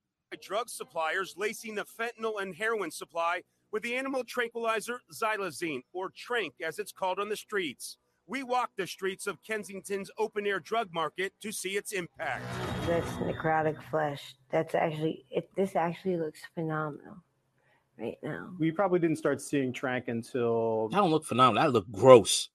Drug 0.41 0.69
suppliers 0.69 1.35
lacing 1.37 1.75
the 1.75 1.85
fentanyl 1.85 2.41
and 2.41 2.55
heroin 2.55 2.89
supply 2.89 3.43
with 3.71 3.83
the 3.83 3.95
animal 3.95 4.23
tranquilizer 4.23 4.99
xylazine, 5.13 5.81
or 5.93 6.09
Tranq 6.09 6.53
as 6.65 6.79
it's 6.79 6.91
called 6.91 7.19
on 7.19 7.29
the 7.29 7.35
streets. 7.35 7.97
We 8.25 8.41
walked 8.41 8.77
the 8.77 8.87
streets 8.87 9.27
of 9.27 9.37
Kensington's 9.43 10.09
open 10.17 10.47
air 10.47 10.59
drug 10.59 10.91
market 10.91 11.33
to 11.41 11.51
see 11.51 11.77
its 11.77 11.91
impact. 11.91 12.43
That's 12.87 13.07
necrotic 13.17 13.77
flesh. 13.91 14.33
That's 14.49 14.73
actually 14.73 15.25
it. 15.29 15.47
This 15.55 15.75
actually 15.75 16.17
looks 16.17 16.39
phenomenal 16.55 17.17
right 17.99 18.17
now. 18.23 18.49
We 18.57 18.71
probably 18.71 18.97
didn't 18.97 19.17
start 19.17 19.41
seeing 19.41 19.73
Tranq 19.73 20.07
until 20.07 20.89
That 20.89 20.97
don't 20.97 21.11
look 21.11 21.25
phenomenal. 21.25 21.61
That 21.61 21.71
look 21.71 21.91
gross. 21.91 22.49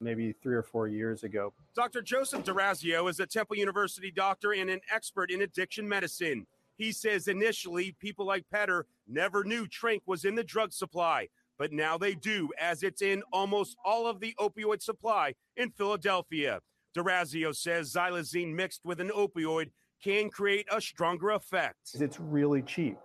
Maybe 0.00 0.32
three 0.42 0.54
or 0.54 0.62
four 0.62 0.88
years 0.88 1.24
ago. 1.24 1.52
Dr. 1.74 2.02
Joseph 2.02 2.44
D'Orazio 2.44 3.08
is 3.08 3.18
a 3.18 3.26
Temple 3.26 3.56
University 3.56 4.10
doctor 4.10 4.52
and 4.52 4.68
an 4.68 4.80
expert 4.92 5.30
in 5.30 5.42
addiction 5.42 5.88
medicine. 5.88 6.46
He 6.76 6.92
says 6.92 7.28
initially 7.28 7.96
people 7.98 8.26
like 8.26 8.44
Petter 8.52 8.86
never 9.08 9.42
knew 9.42 9.66
Tranq 9.66 10.00
was 10.06 10.26
in 10.26 10.34
the 10.34 10.44
drug 10.44 10.72
supply, 10.72 11.28
but 11.58 11.72
now 11.72 11.96
they 11.96 12.14
do, 12.14 12.50
as 12.60 12.82
it's 12.82 13.00
in 13.00 13.22
almost 13.32 13.76
all 13.84 14.06
of 14.06 14.20
the 14.20 14.34
opioid 14.38 14.82
supply 14.82 15.34
in 15.56 15.70
Philadelphia. 15.70 16.60
D'Orazio 16.94 17.52
says 17.52 17.92
xylazine 17.92 18.54
mixed 18.54 18.84
with 18.84 19.00
an 19.00 19.08
opioid 19.08 19.70
can 20.02 20.28
create 20.28 20.66
a 20.70 20.80
stronger 20.80 21.30
effect. 21.30 21.76
It's 21.94 22.20
really 22.20 22.60
cheap. 22.62 22.98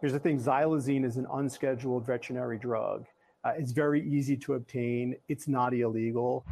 Here's 0.00 0.12
the 0.12 0.20
thing 0.20 0.38
xylazine 0.38 1.04
is 1.04 1.16
an 1.16 1.26
unscheduled 1.32 2.06
veterinary 2.06 2.58
drug. 2.58 3.06
Uh, 3.42 3.52
it's 3.56 3.72
very 3.72 4.06
easy 4.06 4.36
to 4.36 4.54
obtain, 4.54 5.16
it's 5.28 5.48
not 5.48 5.72
illegal. 5.72 6.44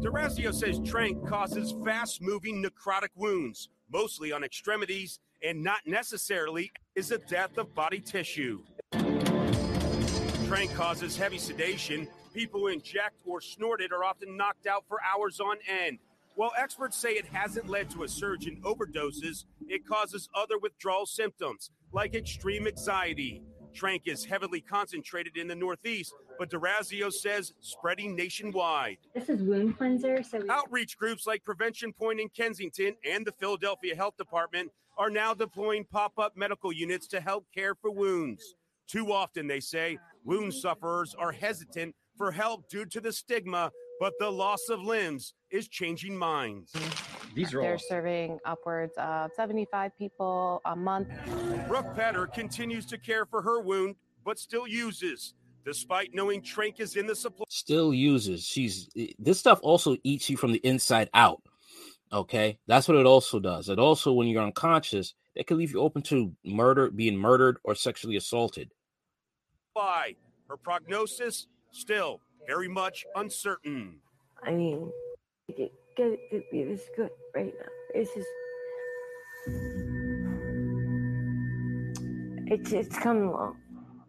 D'Orazio 0.00 0.50
says 0.50 0.80
Tranq 0.80 1.24
causes 1.28 1.74
fast 1.84 2.20
moving 2.20 2.62
necrotic 2.62 3.10
wounds, 3.14 3.68
mostly 3.92 4.32
on 4.32 4.42
extremities, 4.42 5.20
and 5.44 5.62
not 5.62 5.78
necessarily 5.86 6.72
is 6.96 7.12
a 7.12 7.18
death 7.18 7.56
of 7.56 7.72
body 7.72 8.00
tissue. 8.00 8.60
Tranq 8.92 10.74
causes 10.74 11.16
heavy 11.16 11.38
sedation. 11.38 12.08
People 12.34 12.60
who 12.60 12.68
inject 12.68 13.14
or 13.24 13.40
snort 13.40 13.80
it 13.80 13.92
are 13.92 14.02
often 14.02 14.36
knocked 14.36 14.66
out 14.66 14.84
for 14.88 14.98
hours 15.02 15.38
on 15.38 15.56
end. 15.68 15.98
While 16.34 16.52
experts 16.58 16.96
say 16.96 17.10
it 17.10 17.26
hasn't 17.26 17.68
led 17.68 17.90
to 17.90 18.02
a 18.02 18.08
surge 18.08 18.48
in 18.48 18.60
overdoses, 18.62 19.44
it 19.68 19.86
causes 19.86 20.28
other 20.34 20.58
withdrawal 20.58 21.06
symptoms 21.06 21.70
like 21.92 22.14
extreme 22.14 22.66
anxiety. 22.66 23.42
Tranq 23.74 24.02
is 24.06 24.24
heavily 24.24 24.60
concentrated 24.60 25.36
in 25.36 25.48
the 25.48 25.54
Northeast, 25.54 26.14
but 26.38 26.50
D'Orazio 26.50 27.10
says 27.10 27.52
spreading 27.60 28.14
nationwide. 28.16 28.98
This 29.14 29.28
is 29.28 29.42
wound 29.42 29.78
cleanser. 29.78 30.22
So 30.22 30.40
we 30.40 30.48
Outreach 30.48 30.96
groups 30.96 31.26
like 31.26 31.44
Prevention 31.44 31.92
Point 31.92 32.20
in 32.20 32.28
Kensington 32.28 32.94
and 33.04 33.26
the 33.26 33.32
Philadelphia 33.32 33.94
Health 33.94 34.16
Department 34.16 34.70
are 34.96 35.10
now 35.10 35.32
deploying 35.32 35.84
pop 35.84 36.18
up 36.18 36.36
medical 36.36 36.72
units 36.72 37.06
to 37.08 37.20
help 37.20 37.46
care 37.54 37.74
for 37.74 37.90
wounds. 37.90 38.54
Too 38.88 39.12
often, 39.12 39.46
they 39.46 39.60
say, 39.60 39.98
wound 40.24 40.54
sufferers 40.54 41.14
are 41.14 41.32
hesitant 41.32 41.94
for 42.16 42.32
help 42.32 42.68
due 42.68 42.84
to 42.86 43.00
the 43.00 43.12
stigma, 43.12 43.70
but 44.00 44.12
the 44.18 44.30
loss 44.30 44.68
of 44.68 44.80
limbs 44.80 45.34
is 45.50 45.68
changing 45.68 46.16
minds. 46.16 46.72
These 47.34 47.54
are 47.54 47.60
They're 47.60 47.72
all 47.72 47.78
serving 47.78 48.38
upwards 48.44 48.94
of 48.98 49.30
75 49.36 49.96
people 49.98 50.60
a 50.64 50.76
month. 50.76 51.08
Brooke 51.66 51.94
Petter 51.94 52.26
continues 52.26 52.86
to 52.86 52.98
care 52.98 53.26
for 53.26 53.42
her 53.42 53.60
wound, 53.60 53.96
but 54.24 54.38
still 54.38 54.66
uses, 54.66 55.34
despite 55.64 56.14
knowing 56.14 56.42
Tranq 56.42 56.80
is 56.80 56.96
in 56.96 57.06
the 57.06 57.14
supply. 57.14 57.44
Still 57.48 57.92
uses. 57.92 58.44
She's 58.44 58.88
this 59.18 59.38
stuff 59.38 59.60
also 59.62 59.96
eats 60.04 60.30
you 60.30 60.36
from 60.36 60.52
the 60.52 60.60
inside 60.64 61.10
out. 61.14 61.42
Okay, 62.10 62.58
that's 62.66 62.88
what 62.88 62.96
it 62.96 63.04
also 63.04 63.38
does. 63.38 63.68
It 63.68 63.78
also, 63.78 64.12
when 64.12 64.28
you're 64.28 64.42
unconscious, 64.42 65.14
it 65.34 65.46
can 65.46 65.58
leave 65.58 65.72
you 65.72 65.80
open 65.80 66.00
to 66.02 66.34
murder, 66.44 66.90
being 66.90 67.16
murdered, 67.16 67.58
or 67.64 67.74
sexually 67.74 68.16
assaulted. 68.16 68.72
By 69.74 70.16
her 70.48 70.56
prognosis 70.56 71.46
still 71.70 72.22
very 72.48 72.66
much 72.68 73.04
uncertain. 73.14 73.96
I 74.42 74.52
mean, 74.52 74.90
get, 75.56 75.70
get 75.96 76.06
it 76.06 76.20
to 76.32 76.42
be 76.50 76.64
this 76.64 76.88
good 76.96 77.10
right 77.34 77.52
now. 77.60 77.66
It's 77.94 78.14
just, 78.14 78.28
it's 82.50 82.72
it's 82.72 82.98
coming 82.98 83.24
along. 83.24 83.56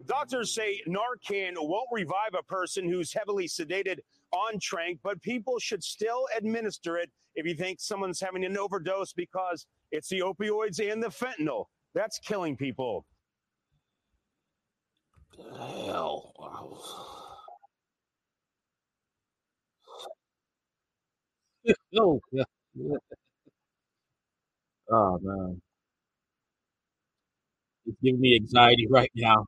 Doctors 0.06 0.56
say 0.56 0.82
Narcan 0.88 1.54
won't 1.58 1.90
revive 1.92 2.34
a 2.38 2.44
person 2.44 2.90
who's 2.90 3.14
heavily 3.14 3.48
sedated 3.48 3.98
on 4.32 4.58
Tranq, 4.60 5.00
but 5.04 5.22
people 5.22 5.60
should 5.60 5.84
still 5.84 6.26
administer 6.36 6.98
it 6.98 7.12
if 7.36 7.46
you 7.46 7.54
think 7.54 7.80
someone's 7.80 8.20
having 8.20 8.44
an 8.46 8.58
overdose 8.58 9.14
because 9.14 9.68
it's 9.92 10.10
the 10.10 10.22
opioids 10.22 10.80
and 10.80 11.04
the 11.04 11.10
fentanyl 11.10 11.66
that's 11.94 12.18
killing 12.20 12.56
people. 12.56 13.06
Hell. 15.38 16.34
no. 16.40 17.29
oh 21.99 22.20
yeah. 22.32 22.43
oh 24.91 25.18
man. 25.22 25.62
It's 27.86 27.97
giving 28.01 28.22
me 28.22 28.36
anxiety 28.38 28.88
right 28.89 29.12
now. 29.16 29.45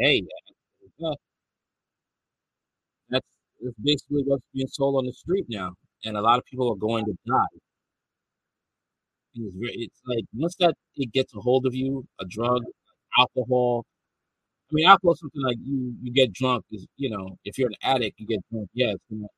Hey, 0.00 0.22
that's 3.08 3.26
that's 3.60 3.76
basically 3.82 4.22
what's 4.26 4.44
being 4.52 4.66
sold 4.68 4.96
on 4.96 5.06
the 5.06 5.12
street 5.12 5.46
now, 5.48 5.72
and 6.04 6.16
a 6.16 6.20
lot 6.20 6.38
of 6.38 6.44
people 6.44 6.70
are 6.72 6.76
going 6.76 7.04
to 7.04 7.12
die. 7.26 7.58
It's, 9.34 9.56
very, 9.56 9.74
it's 9.74 10.00
like 10.06 10.24
once 10.34 10.54
that 10.60 10.74
it 10.96 11.12
gets 11.12 11.34
a 11.34 11.40
hold 11.40 11.66
of 11.66 11.74
you, 11.74 12.06
a 12.20 12.24
drug, 12.24 12.62
alcohol. 13.18 13.84
I 14.70 14.74
mean, 14.74 14.86
alcohol 14.86 15.14
is 15.14 15.20
something 15.20 15.42
like 15.42 15.58
you 15.64 15.94
you 16.02 16.12
get 16.12 16.32
drunk 16.32 16.64
is 16.72 16.86
you 16.96 17.10
know 17.10 17.38
if 17.44 17.58
you're 17.58 17.68
an 17.70 17.76
addict 17.82 18.20
you 18.20 18.26
get 18.26 18.40
drunk. 18.52 18.68
Yeah, 18.74 18.94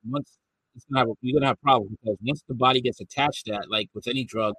once 0.09 0.39
it's 0.77 0.87
a, 0.95 1.07
you're 1.23 1.41
gonna 1.41 1.49
have 1.49 1.61
problems 1.63 1.97
because 2.03 2.19
once 2.23 2.43
the 2.49 2.55
body 2.55 2.81
gets 2.83 3.01
attached 3.01 3.47
to 3.47 3.53
that, 3.53 3.71
like 3.71 3.89
with 3.95 4.07
any 4.09 4.25
drug, 4.25 4.55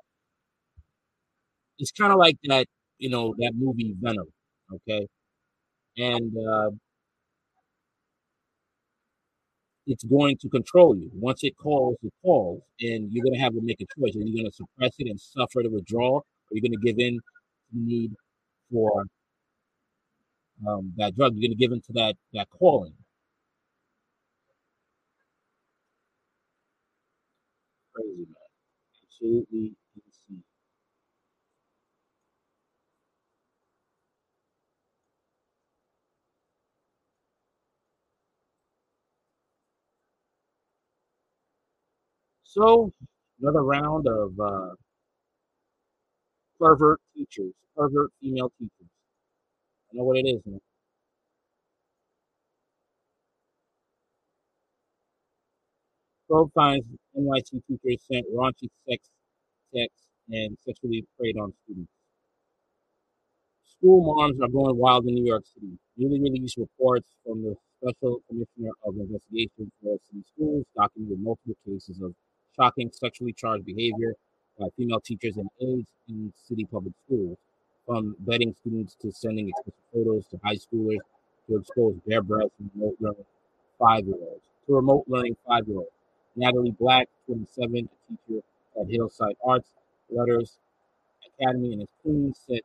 it's 1.80 1.92
kind 1.92 2.12
of 2.12 2.20
like 2.20 2.38
that 2.46 2.68
you 3.00 3.10
know 3.10 3.36
that 3.40 3.54
movie 3.56 3.96
Venom. 4.00 4.28
Okay, 4.74 5.08
and 5.98 6.34
uh, 6.38 6.72
it's 9.88 10.04
going 10.04 10.38
to 10.38 10.50
control 10.50 10.96
you. 10.98 11.10
Once 11.14 11.44
it 11.44 11.56
calls, 11.58 11.98
it 12.04 12.14
calls, 12.24 12.62
and 12.82 13.12
you're 13.12 13.24
gonna 13.26 13.40
have 13.40 13.54
to 13.54 13.62
make 13.62 13.82
a 13.82 13.86
choice. 14.00 14.16
Are 14.16 14.22
you 14.22 14.44
gonna 14.44 14.52
suppress 14.52 14.94
it 15.00 15.08
and 15.10 15.20
suffer 15.20 15.64
the 15.64 15.70
withdrawal, 15.70 16.16
or 16.16 16.22
are 16.22 16.56
you 16.56 16.62
gonna 16.62 16.82
give 16.84 17.00
in 17.00 17.16
to 17.16 17.22
the 17.74 17.80
need 17.80 18.14
for 18.72 19.06
um, 20.68 20.94
that 20.98 21.16
drug? 21.16 21.34
You're 21.36 21.50
gonna 21.50 21.58
give 21.58 21.72
in 21.72 21.82
to 21.82 21.94
that 21.94 22.16
that 22.34 22.50
calling. 22.50 22.94
Crazy 27.98 28.28
man, 28.28 28.50
absolutely 29.04 29.76
insane. 29.96 30.44
So 42.44 42.92
another 43.42 43.64
round 43.64 44.08
of 44.08 44.40
uh, 44.40 44.76
pervert 46.60 47.00
teachers, 47.16 47.54
pervert 47.76 48.12
female 48.22 48.52
teachers. 48.60 48.90
I 49.92 49.98
know 49.98 50.04
what 50.06 50.18
it 50.18 50.28
is, 50.28 50.42
man. 50.46 50.60
Probe 56.28 56.52
finds 56.54 56.86
NYC 57.18 57.62
teachers 57.68 58.02
sent 58.12 58.26
raunchy 58.36 58.70
sex 58.88 59.10
texts 59.74 60.08
and 60.30 60.58
sexually 60.66 61.06
preyed 61.18 61.38
on 61.38 61.54
students. 61.64 61.92
School 63.64 64.14
moms 64.14 64.40
are 64.42 64.50
going 64.50 64.76
wild 64.78 65.06
in 65.06 65.16
New 65.16 65.26
York 65.26 65.46
City. 65.54 65.78
Newly 65.96 66.20
released 66.20 66.58
reports 66.58 67.08
from 67.26 67.44
the 67.44 67.56
Special 67.80 68.22
Commissioner 68.28 68.72
of 68.84 68.96
Investigation 68.96 69.72
for 69.82 69.98
City 70.10 70.24
Schools 70.34 70.66
documented 70.76 71.20
multiple 71.20 71.56
cases 71.66 72.02
of 72.02 72.14
shocking 72.56 72.92
sexually 72.92 73.34
charged 73.34 73.66
behavior 73.66 74.14
by 74.60 74.68
female 74.76 75.00
teachers 75.00 75.38
and 75.38 75.50
aides 75.62 75.92
in 76.10 76.34
city 76.36 76.66
public 76.66 76.94
schools, 77.06 77.38
from 77.86 78.16
bedding 78.20 78.54
students 78.60 78.96
to 78.96 79.12
sending 79.12 79.48
explicit 79.48 79.84
photos 79.94 80.26
to 80.28 80.40
high 80.44 80.56
schoolers 80.56 80.98
to 81.48 81.58
expose 81.58 81.96
bare 82.06 82.22
breasts 82.22 82.56
and 82.60 82.70
remote 82.76 82.98
learning 83.00 83.26
five-year-olds. 83.80 84.44
To 84.66 84.76
remote 84.76 85.06
learning 85.08 85.38
five-year-olds. 85.48 85.97
Natalie 86.38 86.72
Black, 86.72 87.10
27, 87.26 87.90
a 87.90 88.30
teacher 88.30 88.44
at 88.80 88.88
Hillside 88.88 89.36
Arts, 89.44 89.70
Letters 90.10 90.58
Academy 91.40 91.74
in 91.74 91.88
Queens, 92.02 92.40
sent 92.48 92.62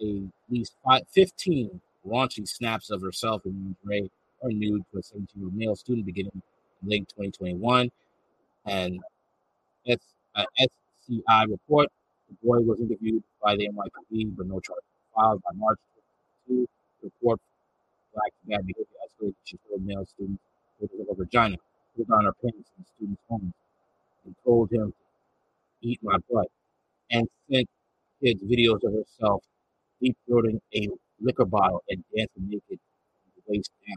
a, 0.00 0.04
at 0.04 0.52
least 0.52 0.74
five, 0.84 1.02
15 1.10 1.80
raunchy 2.06 2.48
snaps 2.48 2.90
of 2.90 3.02
herself 3.02 3.42
in 3.44 3.76
lingerie 3.84 4.10
or 4.40 4.50
nude 4.50 4.84
to 4.92 4.98
a 4.98 5.02
17 5.02 5.28
year 5.34 5.46
old 5.46 5.54
male 5.54 5.76
student 5.76 6.06
beginning 6.06 6.32
in 6.82 6.88
late 6.88 7.08
2021. 7.08 7.90
And 8.64 9.00
S, 9.88 9.98
uh, 10.36 10.44
SCI 10.58 11.44
report 11.48 11.88
the 12.28 12.36
boy 12.46 12.60
was 12.60 12.80
interviewed 12.80 13.22
by 13.42 13.56
the 13.56 13.68
NYPD, 13.68 14.36
but 14.36 14.46
no 14.46 14.60
charges 14.60 14.84
filed 15.14 15.42
by 15.42 15.50
March 15.54 15.78
2022. 16.48 16.68
Report 17.02 17.40
Black 18.14 18.32
bad 18.48 18.66
behavior 18.66 18.84
escalated. 19.04 19.58
Told 19.68 19.84
male 19.84 20.06
students 20.06 20.42
with 20.80 20.90
a 21.10 21.14
vagina, 21.14 21.56
pulled 21.96 22.10
on 22.10 22.24
her 22.24 22.32
pants 22.42 22.70
in 22.78 22.84
students' 22.96 23.22
homes, 23.28 23.54
and 24.24 24.34
told 24.44 24.70
him 24.70 24.92
to 25.82 25.88
eat 25.88 26.00
my 26.02 26.16
butt, 26.30 26.48
and 27.10 27.28
sent 27.50 27.68
kids 28.22 28.42
videos 28.42 28.82
of 28.84 28.92
herself 28.92 29.42
deep 30.00 30.16
throating 30.28 30.60
a 30.74 30.88
liquor 31.20 31.44
bottle 31.44 31.82
and 31.88 32.04
dancing 32.14 32.48
naked 32.48 32.62
from 32.68 33.32
the 33.36 33.42
waist 33.48 33.70
down. 33.86 33.96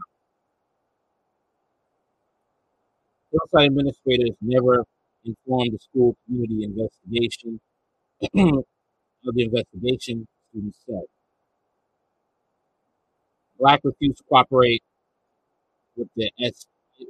Hillside 3.32 3.66
administrators 3.66 4.36
never 4.40 4.84
informed 5.24 5.72
the 5.72 5.78
school 5.78 6.16
community 6.26 6.64
investigation 6.64 7.60
of 8.34 9.34
the 9.34 9.42
investigation, 9.44 10.26
students 10.50 10.78
said. 10.86 11.04
Black 13.58 13.80
refused 13.84 14.18
to 14.18 14.24
cooperate 14.24 14.82
with 15.96 16.08
the 16.16 16.30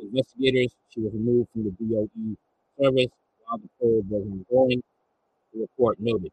investigators. 0.00 0.74
She 0.90 1.00
was 1.00 1.12
removed 1.12 1.48
from 1.52 1.64
the 1.64 1.70
DOE 1.70 2.36
service 2.80 3.10
while 3.44 3.58
the 3.58 3.68
probe 3.78 4.10
was 4.10 4.22
ongoing, 4.24 4.82
the 5.52 5.60
report 5.60 5.98
noted. 6.00 6.32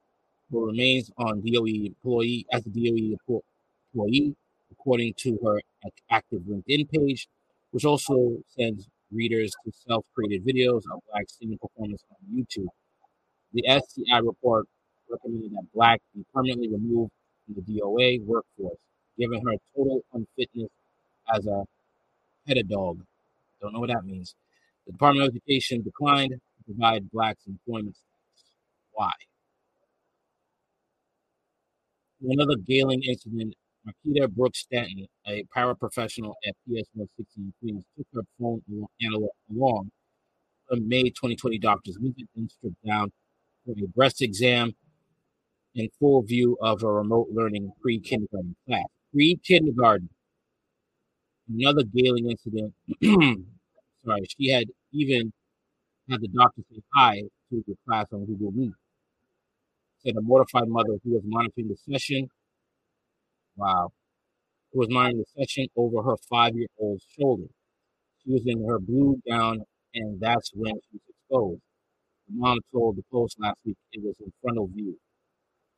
Who 0.51 0.65
remains 0.65 1.11
on 1.17 1.41
DOE 1.41 1.87
employee 1.87 2.45
as 2.53 2.65
a 2.65 2.69
DOE 2.69 3.17
employee, 3.93 4.35
according 4.71 5.13
to 5.17 5.37
her 5.43 5.61
active 6.09 6.41
LinkedIn 6.43 6.89
page, 6.89 7.27
which 7.71 7.85
also 7.85 8.37
sends 8.47 8.87
readers 9.11 9.51
to 9.65 9.71
self-created 9.87 10.45
videos 10.45 10.83
of 10.91 11.01
Black 11.11 11.25
singing 11.27 11.57
performance 11.57 12.03
on 12.11 12.17
YouTube. 12.37 12.67
The 13.53 13.67
SCI 13.67 14.19
report 14.19 14.67
recommended 15.09 15.51
that 15.51 15.65
Black 15.73 16.01
be 16.15 16.25
permanently 16.33 16.69
removed 16.69 17.11
from 17.45 17.55
the 17.55 17.61
DOA 17.61 18.25
workforce, 18.25 18.77
giving 19.17 19.41
her 19.45 19.53
total 19.75 20.01
unfitness 20.13 20.69
as 21.33 21.45
a 21.47 21.63
pedagogue. 22.45 23.01
Don't 23.61 23.73
know 23.73 23.79
what 23.79 23.89
that 23.89 24.05
means. 24.05 24.35
The 24.85 24.93
Department 24.93 25.27
of 25.27 25.35
Education 25.35 25.81
declined 25.81 26.31
to 26.31 26.63
provide 26.65 27.09
Black's 27.11 27.45
employment. 27.47 27.97
Why? 28.91 29.11
Another 32.21 32.55
Galen 32.55 33.01
incident, 33.03 33.53
Marquita 33.85 34.27
Brooks 34.27 34.59
Stanton, 34.59 35.05
a 35.27 35.43
paraprofessional 35.55 36.33
at 36.47 36.55
PS 36.65 36.89
160 36.93 37.25
in 37.37 37.53
Queens, 37.61 37.83
took 37.95 38.07
her 38.13 38.21
phone 38.39 38.61
analog 39.01 39.29
along 39.51 39.91
a 40.71 40.75
May 40.77 41.03
2020 41.03 41.59
doctor's 41.59 41.97
visit 41.97 42.27
and 42.35 42.51
stripped 42.51 42.83
down 42.85 43.11
for 43.65 43.71
a 43.71 43.87
breast 43.87 44.21
exam 44.21 44.73
in 45.75 45.89
full 45.99 46.21
view 46.23 46.57
of 46.61 46.83
a 46.83 46.91
remote 46.91 47.27
learning 47.31 47.71
pre 47.81 47.99
kindergarten 47.99 48.55
class. 48.67 48.85
Pre 49.13 49.39
kindergarten. 49.45 50.09
Another 51.49 51.83
Galen 51.83 52.29
incident. 52.29 52.73
sorry, 54.05 54.27
she 54.37 54.49
had 54.49 54.65
even 54.93 55.33
had 56.09 56.21
the 56.21 56.27
doctor 56.29 56.61
say 56.71 56.81
hi 56.93 57.21
to 57.49 57.63
the 57.67 57.75
class 57.87 58.07
on 58.13 58.25
Google 58.25 58.51
Meet. 58.51 58.73
Said 59.99 60.15
a 60.17 60.21
mortified 60.21 60.67
mother 60.69 60.97
who 61.03 61.11
was 61.11 61.23
monitoring 61.25 61.67
the 61.69 61.77
session. 61.77 62.29
Wow. 63.57 63.91
Who 64.73 64.79
was 64.79 64.89
monitoring 64.89 65.19
the 65.35 65.43
session 65.43 65.67
over 65.75 66.03
her 66.03 66.17
five 66.29 66.55
year 66.55 66.67
old's 66.79 67.05
shoulder. 67.19 67.47
She 68.23 68.31
was 68.31 68.43
in 68.45 68.65
her 68.67 68.79
blue 68.79 69.21
gown, 69.29 69.63
and 69.93 70.19
that's 70.19 70.51
when 70.53 70.73
she 70.75 70.97
was 70.97 71.01
exposed. 71.09 71.61
The 72.27 72.35
mom 72.35 72.59
told 72.73 72.97
the 72.97 73.03
Post 73.11 73.39
last 73.39 73.59
week 73.65 73.77
it 73.93 74.03
was 74.03 74.15
in 74.19 74.33
frontal 74.41 74.67
view. 74.67 74.97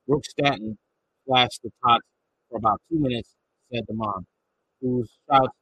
Brooke 0.08 0.26
Stanton 0.26 0.78
flashed 1.26 1.62
the 1.64 1.72
tots 1.86 2.06
for 2.50 2.58
about 2.60 2.82
two 2.90 3.00
minutes, 3.00 3.36
said 3.74 3.86
the 3.88 3.96
mom, 3.96 4.26
whose 4.82 5.12
shouts 5.30 5.58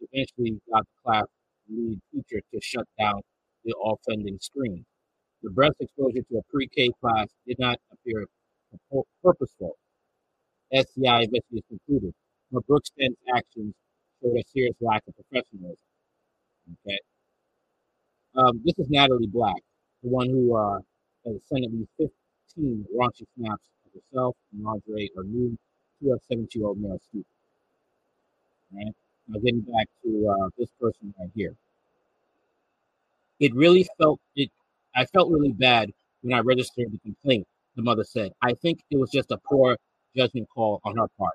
eventually 0.00 0.60
got 0.70 0.84
the 0.84 1.02
class 1.04 1.24
lead 1.68 2.00
teacher 2.12 2.40
to 2.52 2.60
shut 2.60 2.86
down 2.98 3.20
the 3.64 3.74
offending 3.84 4.38
screen. 4.40 4.84
The 5.42 5.50
breast 5.50 5.74
exposure 5.80 6.22
to 6.30 6.38
a 6.38 6.42
pre-K 6.52 6.90
class 7.00 7.28
did 7.46 7.58
not 7.58 7.78
appear 7.92 8.26
purposeful. 9.22 9.76
SCI 10.72 11.22
investigators 11.22 11.62
concluded, 11.68 12.14
but 12.50 12.66
Brooks 12.66 12.90
actions 13.34 13.74
showed 14.22 14.36
a 14.36 14.42
serious 14.52 14.74
lack 14.80 15.02
of 15.06 15.14
professionalism. 15.14 15.78
Okay. 16.86 16.98
Um, 18.34 18.60
this 18.64 18.78
is 18.78 18.88
Natalie 18.90 19.28
Black, 19.28 19.62
the 20.02 20.08
one 20.08 20.28
who 20.28 20.56
uh, 20.56 20.78
has 21.24 21.36
sent 21.46 21.64
at 21.64 21.72
least 21.72 21.90
15 21.98 22.86
raunchy 22.98 23.24
snaps 23.36 23.64
of 23.86 23.92
herself 23.94 24.36
and 24.52 24.64
lingerie 24.64 25.10
or 25.16 25.24
nude 25.24 25.56
to 26.02 26.12
a 26.12 26.18
17 26.28 26.48
year 26.60 26.68
old 26.68 26.78
male 26.78 26.98
student. 27.08 27.26
Now, 29.28 29.40
getting 29.40 29.60
back 29.60 29.88
to 30.04 30.28
uh, 30.28 30.48
this 30.58 30.68
person 30.80 31.14
right 31.18 31.30
here. 31.34 31.54
It 33.40 33.54
really 33.54 33.86
felt 33.98 34.20
it. 34.34 34.50
I 34.94 35.04
felt 35.06 35.30
really 35.30 35.52
bad 35.52 35.90
when 36.22 36.32
I 36.34 36.40
registered 36.40 36.90
the 36.92 36.98
complaint. 36.98 37.46
The 37.76 37.82
mother 37.82 38.04
said, 38.04 38.32
"I 38.42 38.54
think 38.54 38.80
it 38.90 38.98
was 38.98 39.10
just 39.10 39.30
a 39.30 39.38
poor 39.38 39.76
judgment 40.16 40.48
call 40.54 40.80
on 40.84 40.96
her 40.96 41.08
part." 41.18 41.34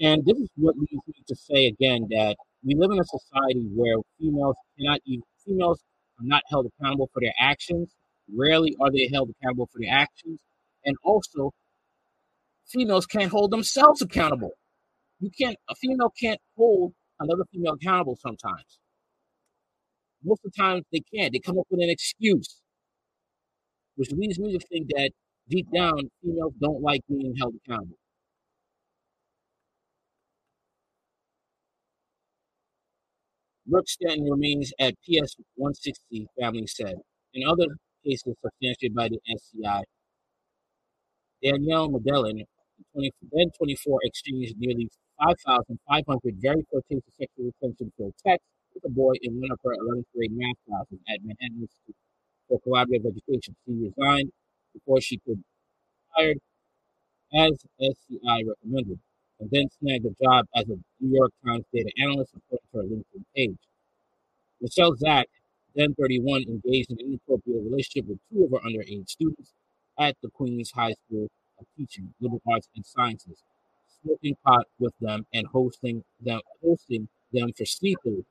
And 0.00 0.24
this 0.24 0.38
is 0.38 0.50
what 0.56 0.76
leads 0.76 1.06
me 1.06 1.14
to 1.28 1.36
say 1.36 1.66
again 1.66 2.08
that 2.10 2.36
we 2.64 2.74
live 2.74 2.90
in 2.90 3.00
a 3.00 3.04
society 3.04 3.66
where 3.74 3.96
females 4.18 4.56
cannot 4.78 5.00
even 5.06 5.22
females 5.46 5.80
are 6.20 6.26
not 6.26 6.42
held 6.48 6.66
accountable 6.66 7.10
for 7.12 7.20
their 7.20 7.34
actions. 7.38 7.94
Rarely 8.34 8.76
are 8.80 8.90
they 8.90 9.08
held 9.12 9.30
accountable 9.30 9.68
for 9.72 9.80
their 9.80 9.92
actions, 9.94 10.40
and 10.84 10.96
also 11.04 11.52
females 12.66 13.06
can't 13.06 13.30
hold 13.30 13.50
themselves 13.50 14.02
accountable. 14.02 14.52
You 15.20 15.30
can't 15.30 15.56
a 15.70 15.74
female 15.76 16.12
can't 16.20 16.40
hold 16.56 16.94
another 17.22 17.44
female 17.52 17.74
accountable 17.74 18.16
sometimes. 18.16 18.78
Most 20.24 20.42
of 20.44 20.52
the 20.52 20.62
time 20.62 20.82
they 20.92 21.02
can't. 21.14 21.32
They 21.32 21.38
come 21.38 21.58
up 21.58 21.66
with 21.70 21.80
an 21.80 21.90
excuse. 21.90 22.60
Which 23.96 24.10
leads 24.12 24.38
me 24.38 24.56
to 24.56 24.66
think 24.66 24.88
that 24.96 25.10
deep 25.48 25.66
down, 25.72 26.10
females 26.22 26.54
don't 26.60 26.80
like 26.82 27.02
being 27.08 27.34
held 27.38 27.54
accountable. 27.56 27.96
Brooks 33.66 33.96
Stenton 33.96 34.30
remains 34.30 34.72
at 34.78 34.94
PS 35.04 35.36
160, 35.54 36.26
family 36.38 36.66
said. 36.66 36.96
In 37.34 37.48
other 37.48 37.66
cases 38.04 38.34
substantiated 38.42 38.94
by 38.94 39.08
the 39.08 39.18
SCI, 39.32 39.84
Danielle 41.42 41.90
Medellin, 41.90 42.44
then 42.94 43.50
24, 43.56 44.00
exchanged 44.04 44.54
nearly 44.58 44.90
5,500 45.18 46.34
very 46.40 46.64
flirtatious 46.70 47.14
sexual 47.18 47.48
attention 47.48 47.92
for 47.96 48.10
texts 48.24 48.48
with 48.74 48.84
a 48.84 48.90
boy 48.90 49.12
in 49.22 49.40
one 49.40 49.50
of 49.50 49.58
her 49.64 49.72
11th 49.72 50.04
grade 50.14 50.32
math 50.32 50.56
classes 50.68 50.98
at 51.08 51.20
Manhattan 51.22 51.60
Institute 51.60 51.96
for 52.48 52.60
Collaborative 52.60 53.06
Education. 53.06 53.56
She 53.64 53.72
resigned 53.72 54.30
before 54.72 55.00
she 55.00 55.18
could 55.18 55.38
be 55.38 55.44
hired 56.10 56.38
as 57.34 57.52
SCI 57.80 58.42
recommended, 58.46 58.98
and 59.40 59.50
then 59.50 59.68
snagged 59.80 60.06
a 60.06 60.14
job 60.22 60.46
as 60.54 60.64
a 60.68 60.76
New 61.00 61.16
York 61.16 61.32
Times 61.44 61.64
data 61.72 61.90
analyst 61.98 62.32
according 62.36 62.68
to 62.72 62.78
her 62.78 62.84
LinkedIn 62.84 63.24
page. 63.34 63.58
Michelle 64.60 64.94
Zach, 64.96 65.28
then 65.74 65.94
31, 65.94 66.42
engaged 66.42 66.90
in 66.90 66.98
an 67.00 67.06
inappropriate 67.06 67.64
relationship 67.64 68.06
with 68.08 68.18
two 68.30 68.44
of 68.44 68.50
her 68.50 68.68
underage 68.68 69.08
students 69.08 69.52
at 69.98 70.16
the 70.22 70.28
Queens 70.30 70.70
High 70.74 70.94
School 71.06 71.28
of 71.62 71.66
Teaching, 71.76 72.14
Liberal 72.20 72.42
Arts 72.50 72.68
and 72.76 72.84
Sciences, 72.84 73.42
smoking 74.02 74.36
pot 74.44 74.66
with 74.78 74.94
them 75.00 75.26
and 75.32 75.46
hosting 75.46 76.04
them 76.20 76.40
hosting 76.62 77.08
them 77.32 77.52
for 77.56 77.64
sleepovers. 77.64 78.24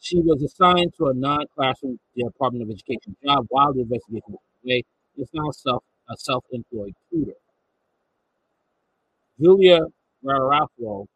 She 0.00 0.20
was 0.20 0.42
assigned 0.42 0.94
to 0.98 1.06
a 1.06 1.14
non-classroom 1.14 1.98
Department 2.16 2.62
of 2.62 2.70
Education 2.70 3.16
job 3.24 3.46
while 3.48 3.72
the 3.72 3.80
investigation 3.80 4.22
was 4.28 4.40
underway. 4.62 4.84
Is 5.16 5.28
now 5.34 5.50
self 5.50 5.82
a 6.08 6.16
self-employed 6.16 6.94
tutor. 7.10 7.32
Julia 9.40 9.80
Garofalo, 10.24 11.06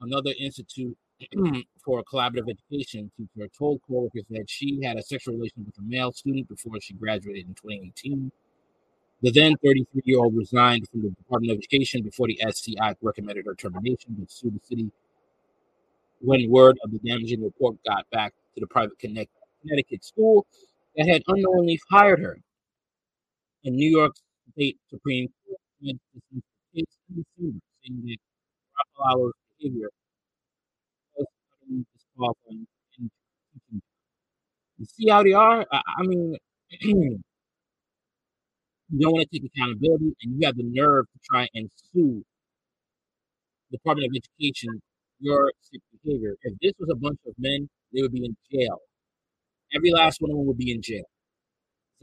another 0.00 0.32
institute 0.38 0.96
for 1.84 2.02
collaborative 2.04 2.50
education 2.50 3.10
teacher, 3.16 3.48
told 3.58 3.80
coworkers 3.86 4.24
that 4.30 4.44
she 4.48 4.82
had 4.82 4.98
a 4.98 5.02
sexual 5.02 5.34
relation 5.34 5.64
with 5.64 5.78
a 5.78 5.82
male 5.82 6.12
student 6.12 6.48
before 6.48 6.80
she 6.80 6.94
graduated 6.94 7.46
in 7.46 7.54
2018. 7.54 8.30
The 9.22 9.30
then 9.32 9.56
33 9.62 10.02
year 10.04 10.18
old 10.18 10.34
resigned 10.36 10.88
from 10.90 11.02
the 11.02 11.10
Department 11.10 11.52
of 11.52 11.58
Education 11.58 12.02
before 12.02 12.26
the 12.26 12.40
SCI 12.42 12.94
recommended 13.02 13.44
her 13.46 13.54
termination, 13.54 14.16
but 14.18 14.30
sued 14.30 14.54
the 14.54 14.60
city 14.66 14.90
when 16.20 16.50
word 16.50 16.78
of 16.84 16.90
the 16.90 16.98
damaging 16.98 17.42
report 17.42 17.76
got 17.86 18.08
back 18.10 18.32
to 18.54 18.60
the 18.60 18.66
private 18.66 18.98
Connecticut 18.98 20.04
school 20.04 20.46
that 20.96 21.06
had 21.06 21.22
unknowingly 21.28 21.78
fired 21.90 22.20
her. 22.20 22.38
And 23.64 23.76
New 23.76 23.90
York 23.90 24.12
State 24.52 24.78
Supreme 24.88 25.28
Court 25.46 25.60
in 25.82 26.00
behavior 29.58 29.88
was. 31.16 31.26
You 34.78 34.86
see 34.86 35.08
how 35.08 35.22
they 35.22 35.32
are? 35.32 35.66
I, 35.70 35.80
I 35.98 36.02
mean, 36.02 36.36
you 38.90 39.00
don't 39.00 39.12
want 39.12 39.28
to 39.30 39.38
take 39.38 39.50
accountability, 39.54 40.12
and 40.22 40.40
you 40.40 40.46
have 40.46 40.56
the 40.56 40.64
nerve 40.64 41.06
to 41.12 41.18
try 41.24 41.46
and 41.54 41.70
sue 41.92 42.22
the 43.70 43.78
Department 43.78 44.10
of 44.10 44.16
Education 44.16 44.80
your 45.20 45.52
sick 45.60 45.80
behavior. 46.02 46.34
If 46.42 46.54
this 46.60 46.72
was 46.78 46.88
a 46.90 46.96
bunch 46.96 47.18
of 47.26 47.34
men, 47.38 47.68
they 47.92 48.02
would 48.02 48.12
be 48.12 48.24
in 48.24 48.36
jail. 48.50 48.78
Every 49.74 49.92
last 49.92 50.20
one 50.20 50.30
of 50.30 50.36
them 50.38 50.46
would 50.46 50.58
be 50.58 50.72
in 50.72 50.82
jail. 50.82 51.04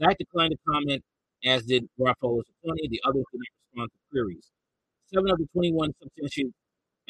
Zach 0.00 0.16
declined 0.16 0.52
to 0.52 0.58
comment, 0.72 1.02
as 1.44 1.64
did 1.64 1.84
Garofalo's 1.98 2.46
attorney. 2.62 2.88
The 2.88 3.02
others 3.04 3.24
did 3.32 3.40
not 3.40 3.90
respond 3.90 3.90
to 3.90 3.98
queries. 4.10 4.46
Seven 5.12 5.30
of 5.30 5.38
the 5.38 5.48
21 5.52 5.90
substantiated 6.00 6.54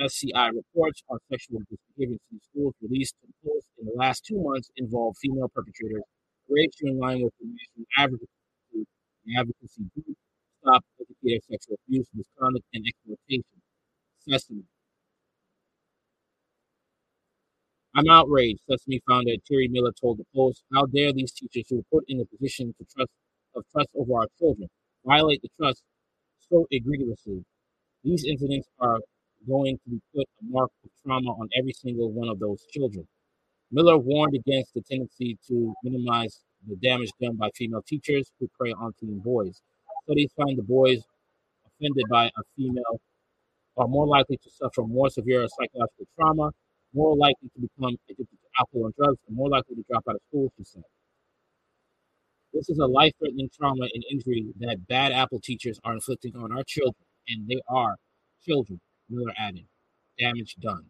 SCI 0.00 0.48
reports 0.48 1.02
on 1.10 1.18
sexual 1.30 1.60
misbehavior 1.70 2.18
in 2.32 2.40
schools 2.50 2.74
released 2.80 3.14
in 3.78 3.86
the 3.86 3.92
last 3.96 4.24
two 4.24 4.40
months 4.40 4.70
involve 4.76 5.16
female 5.20 5.48
perpetrators, 5.48 6.04
ratio 6.48 6.92
in 6.92 6.98
line 6.98 7.22
with 7.22 7.34
the 7.40 7.46
national 7.46 7.86
average 7.98 8.30
advocacy 9.36 9.84
group 9.94 10.16
Stop 10.62 10.84
Educator 11.00 11.40
Sexual 11.50 11.76
Abuse, 11.86 12.06
Misconduct, 12.14 12.64
and 12.74 12.84
Exploitation. 12.86 13.62
Sesame. 14.28 14.64
I'm 17.94 18.08
outraged, 18.10 18.60
Sesame 18.68 19.00
founder 19.08 19.32
Terry 19.46 19.68
Miller 19.68 19.92
told 19.92 20.18
the 20.18 20.24
Post. 20.34 20.64
How 20.74 20.86
dare 20.86 21.12
these 21.12 21.32
teachers 21.32 21.66
who 21.70 21.78
are 21.78 21.90
put 21.92 22.04
in 22.08 22.20
a 22.20 22.24
position 22.26 22.74
to 22.78 22.84
trust 22.84 23.10
of 23.54 23.64
trust 23.72 23.88
over 23.94 24.18
our 24.18 24.26
children 24.38 24.68
violate 25.06 25.40
the 25.42 25.48
trust 25.58 25.82
so 26.50 26.66
egregiously? 26.70 27.44
These 28.04 28.24
incidents 28.24 28.68
are 28.80 28.98
going 29.48 29.78
to 29.88 30.00
put 30.14 30.26
a 30.40 30.44
mark 30.44 30.70
of 30.84 30.90
trauma 31.02 31.30
on 31.30 31.48
every 31.56 31.72
single 31.72 32.10
one 32.10 32.28
of 32.28 32.40
those 32.40 32.64
children. 32.72 33.06
Miller 33.70 33.96
warned 33.96 34.34
against 34.34 34.74
the 34.74 34.82
tendency 34.82 35.38
to 35.46 35.72
minimize 35.84 36.40
the 36.66 36.76
damage 36.76 37.10
done 37.20 37.36
by 37.36 37.50
female 37.54 37.82
teachers 37.82 38.30
who 38.38 38.48
prey 38.58 38.72
on 38.72 38.92
teen 39.00 39.18
boys. 39.18 39.60
Studies 40.04 40.30
find 40.36 40.58
the 40.58 40.62
boys 40.62 41.02
offended 41.66 42.04
by 42.10 42.26
a 42.26 42.42
female 42.56 43.00
are 43.76 43.88
more 43.88 44.06
likely 44.06 44.36
to 44.36 44.50
suffer 44.50 44.82
more 44.82 45.08
severe 45.08 45.46
psychological 45.48 46.06
trauma, 46.18 46.50
more 46.94 47.16
likely 47.16 47.48
to 47.54 47.60
become 47.60 47.96
addicted 48.08 48.28
to 48.30 48.36
alcohol 48.58 48.86
and 48.86 48.94
drugs, 48.96 49.18
and 49.28 49.36
more 49.36 49.48
likely 49.48 49.76
to 49.76 49.84
drop 49.88 50.02
out 50.08 50.16
of 50.16 50.20
school, 50.28 50.52
she 50.56 50.64
said. 50.64 50.82
This 52.52 52.68
is 52.70 52.78
a 52.78 52.86
life 52.86 53.12
threatening 53.18 53.48
trauma 53.56 53.86
and 53.92 54.02
injury 54.10 54.46
that 54.60 54.88
bad 54.88 55.12
apple 55.12 55.40
teachers 55.40 55.78
are 55.84 55.92
inflicting 55.92 56.34
on 56.36 56.50
our 56.50 56.64
children, 56.64 57.04
and 57.28 57.46
they 57.46 57.60
are 57.68 57.96
children, 58.44 58.80
Miller 59.08 59.32
added. 59.38 59.66
Damage 60.18 60.56
done. 60.60 60.86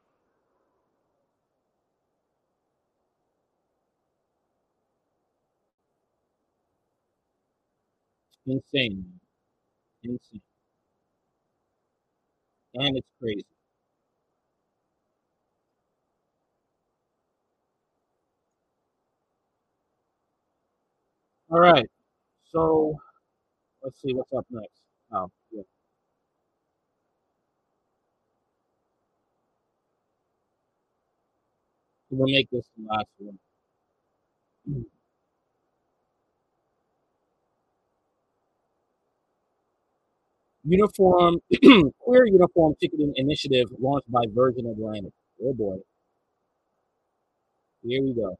Insane. 8.48 9.20
Insane. 10.04 10.42
And 12.74 12.96
it's 12.96 13.08
crazy. 13.20 13.44
All 21.50 21.60
right. 21.60 21.88
So 22.52 22.96
let's 23.82 24.00
see 24.02 24.14
what's 24.14 24.32
up 24.32 24.46
next. 24.50 24.82
Oh, 25.12 25.30
yeah. 25.52 25.62
We'll 32.10 32.28
make 32.28 32.50
this 32.50 32.66
the 32.76 32.84
last 32.88 33.08
one. 33.18 33.38
Uniform 40.68 41.38
queer 41.98 42.26
uniform 42.26 42.74
ticketing 42.78 43.12
initiative 43.16 43.68
launched 43.80 44.10
by 44.12 44.20
Virgin 44.34 44.66
Atlantic. 44.66 45.12
Oh 45.42 45.54
boy. 45.54 45.76
Here 47.82 48.02
we 48.02 48.12
go. 48.12 48.36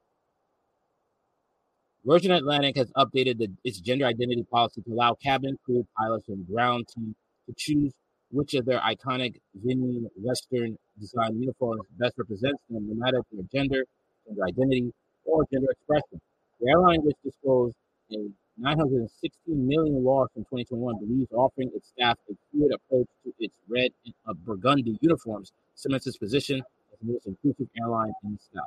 Virgin 2.04 2.32
Atlantic 2.32 2.76
has 2.76 2.90
updated 2.92 3.38
the, 3.38 3.48
its 3.64 3.80
gender 3.80 4.04
identity 4.04 4.44
policy 4.50 4.82
to 4.82 4.92
allow 4.92 5.14
cabin 5.14 5.56
crew, 5.64 5.86
pilots, 5.98 6.28
and 6.28 6.46
ground 6.46 6.86
team 6.94 7.14
to 7.46 7.54
choose 7.56 7.94
which 8.30 8.52
of 8.52 8.66
their 8.66 8.80
iconic 8.80 9.36
Vivienne 9.54 10.06
Westwood 10.16 10.76
design 11.00 11.40
uniforms 11.40 11.80
best 11.98 12.14
represents 12.18 12.60
them, 12.68 12.86
no 12.88 12.94
matter 12.94 13.22
their 13.32 13.44
gender, 13.50 13.84
gender 14.26 14.42
identity, 14.46 14.92
or 15.24 15.44
gender 15.50 15.68
expression. 15.70 16.20
The 16.60 16.72
airline, 16.72 17.00
which 17.02 17.16
disclosed 17.24 17.74
a 18.12 18.16
916 18.58 19.66
million 19.66 20.02
loss 20.04 20.28
in 20.36 20.42
2021, 20.42 20.98
believes 20.98 21.32
offering 21.32 21.70
its 21.74 21.88
staff 21.88 22.18
a 22.30 22.34
fluid 22.50 22.72
approach 22.72 23.06
to 23.24 23.32
its 23.38 23.54
red 23.68 23.90
and 24.04 24.14
uh, 24.28 24.34
burgundy 24.34 24.98
uniforms 25.00 25.52
cements 25.74 26.06
its 26.06 26.16
position 26.16 26.60
as 26.92 26.98
the 27.00 27.12
most 27.12 27.26
inclusive 27.26 27.68
airline 27.80 28.12
in 28.24 28.32
the 28.32 28.38
skies. 28.38 28.62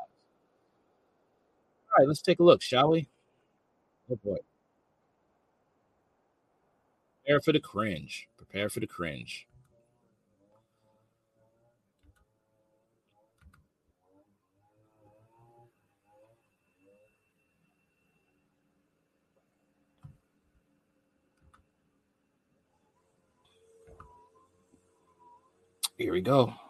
All 1.90 2.00
right, 2.00 2.08
let's 2.08 2.22
take 2.22 2.40
a 2.40 2.44
look, 2.44 2.62
shall 2.62 2.92
we? 2.92 3.08
Oh 4.10 4.18
boy. 4.24 4.38
Prepare 7.24 7.42
for 7.42 7.52
the 7.52 7.60
cringe. 7.60 8.28
Prepare 8.38 8.70
for 8.70 8.80
the 8.80 8.88
cringe. 8.88 9.46
Here 26.12 26.16
we 26.18 26.22
go. 26.24 26.61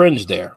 Cringe 0.00 0.24
there. 0.24 0.56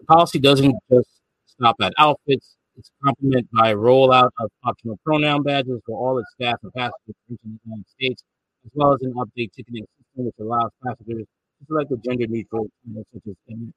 The 0.00 0.04
policy 0.06 0.40
doesn't 0.40 0.74
just 0.90 1.08
stop 1.46 1.76
at 1.80 1.92
outfits. 1.96 2.56
It's 2.76 2.90
complemented 3.04 3.48
by 3.52 3.70
a 3.70 3.76
rollout 3.76 4.30
of 4.40 4.50
optional 4.64 4.98
pronoun 5.04 5.44
badges 5.44 5.80
for 5.86 5.96
all 5.96 6.18
its 6.18 6.28
staff 6.32 6.58
and 6.64 6.72
passengers 6.74 7.14
in 7.30 7.38
the 7.44 7.60
United 7.64 7.88
States, 7.88 8.24
as 8.66 8.72
well 8.74 8.94
as 8.94 9.02
an 9.02 9.14
update 9.14 9.52
ticketing 9.54 9.86
system 9.96 10.24
which 10.26 10.34
allows 10.40 10.72
passengers 10.84 11.24
to 11.24 11.66
select 11.68 11.92
a 11.92 11.96
gender 11.98 12.26
neutral 12.26 12.66
channel 12.84 13.06
such 13.14 13.22
as 13.28 13.36
MX. 13.48 13.72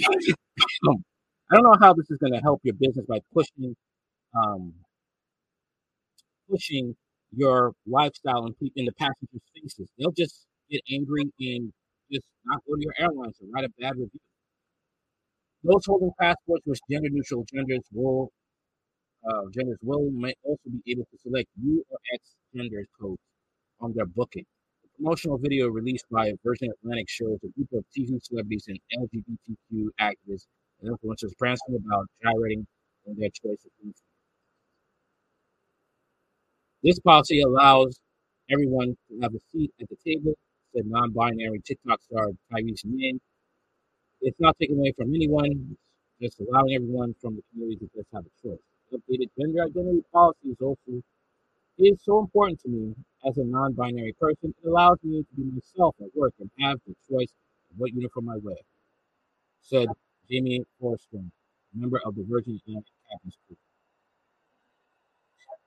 I 1.52 1.54
don't 1.54 1.62
know 1.62 1.76
how 1.80 1.94
this 1.94 2.10
is 2.10 2.18
going 2.18 2.32
to 2.32 2.40
help 2.40 2.60
your 2.64 2.74
business 2.74 3.06
by 3.06 3.20
pushing 3.32 3.76
um, 4.34 4.74
pushing 6.50 6.96
your 7.36 7.72
lifestyle 7.86 8.44
and 8.46 8.58
pe- 8.58 8.70
in 8.76 8.84
the 8.86 8.92
passengers' 8.92 9.42
faces. 9.54 9.88
They'll 9.98 10.12
just 10.12 10.46
get 10.70 10.82
angry 10.90 11.24
and 11.40 11.72
just 12.12 12.26
not 12.44 12.62
go 12.66 12.74
to 12.76 12.82
your 12.82 12.94
airlines 12.98 13.36
and 13.40 13.50
write 13.52 13.64
a 13.64 13.70
bad 13.80 13.92
review. 13.96 14.20
Those 15.62 15.86
holding 15.86 16.10
passports 16.18 16.66
with 16.66 16.80
gender 16.90 17.10
neutral 17.10 17.44
genders 17.44 17.84
will 17.92 18.32
uh, 19.28 19.42
genders 19.52 19.78
will 19.82 20.10
may 20.10 20.34
also 20.42 20.70
be 20.70 20.92
able 20.92 21.04
to 21.04 21.18
select 21.18 21.48
U 21.62 21.84
or 21.90 21.98
X 22.14 22.36
gender 22.54 22.86
codes 23.00 23.22
on 23.80 23.92
their 23.94 24.06
booking. 24.06 24.46
The 24.82 24.88
promotional 24.96 25.38
video 25.38 25.68
released 25.68 26.06
by 26.10 26.32
Virgin 26.44 26.70
Atlantic 26.70 27.08
shows 27.10 27.38
a 27.44 27.48
group 27.48 27.72
of 27.72 27.84
TV 27.96 28.18
celebrities 28.22 28.66
and 28.68 28.78
LGBTQ 28.98 29.88
activists 30.00 30.46
and 30.82 30.90
influencers 30.96 31.36
prancing 31.38 31.76
about 31.76 32.06
gyrating 32.22 32.66
in 33.06 33.16
their 33.16 33.30
choice 33.30 33.64
of. 33.64 33.72
This 36.82 36.98
policy 37.00 37.40
allows 37.40 37.98
everyone 38.50 38.96
to 39.08 39.20
have 39.20 39.34
a 39.34 39.40
seat 39.50 39.72
at 39.80 39.88
the 39.88 39.96
table, 40.06 40.34
said 40.74 40.86
non 40.86 41.12
binary 41.12 41.60
TikTok 41.64 42.00
star 42.02 42.28
Tyrese 42.52 42.84
Min. 42.84 43.20
It's 44.20 44.38
not 44.38 44.56
taken 44.60 44.78
away 44.78 44.92
from 44.96 45.12
anyone, 45.14 45.76
it's 46.20 46.36
just 46.36 46.48
allowing 46.48 46.74
everyone 46.74 47.14
from 47.20 47.36
the 47.36 47.42
community 47.50 47.86
to 47.86 47.90
just 47.96 48.08
have 48.14 48.24
a 48.24 48.48
choice. 48.48 48.60
Updated 48.92 49.28
gender 49.38 49.64
identity 49.64 50.04
policy 50.12 50.50
is 50.50 50.56
also 50.60 51.02
is 51.78 52.00
so 52.02 52.20
important 52.20 52.60
to 52.60 52.68
me 52.68 52.94
as 53.26 53.38
a 53.38 53.44
non 53.44 53.72
binary 53.72 54.14
person. 54.20 54.54
It 54.62 54.68
allows 54.68 54.98
me 55.02 55.22
to 55.22 55.34
be 55.36 55.50
myself 55.50 55.96
at 56.00 56.14
work 56.14 56.34
and 56.38 56.50
have 56.60 56.78
the 56.86 56.94
choice 57.10 57.32
of 57.72 57.78
what 57.78 57.92
uniform 57.92 58.28
I 58.28 58.36
wear, 58.42 58.56
said 59.62 59.88
Jamie 60.30 60.64
Forston, 60.80 61.30
member 61.74 62.00
of 62.04 62.14
the 62.14 62.24
Virgin 62.28 62.60
Atlantic 62.64 62.92
Captain's 63.10 63.36
Crew. 63.46 63.56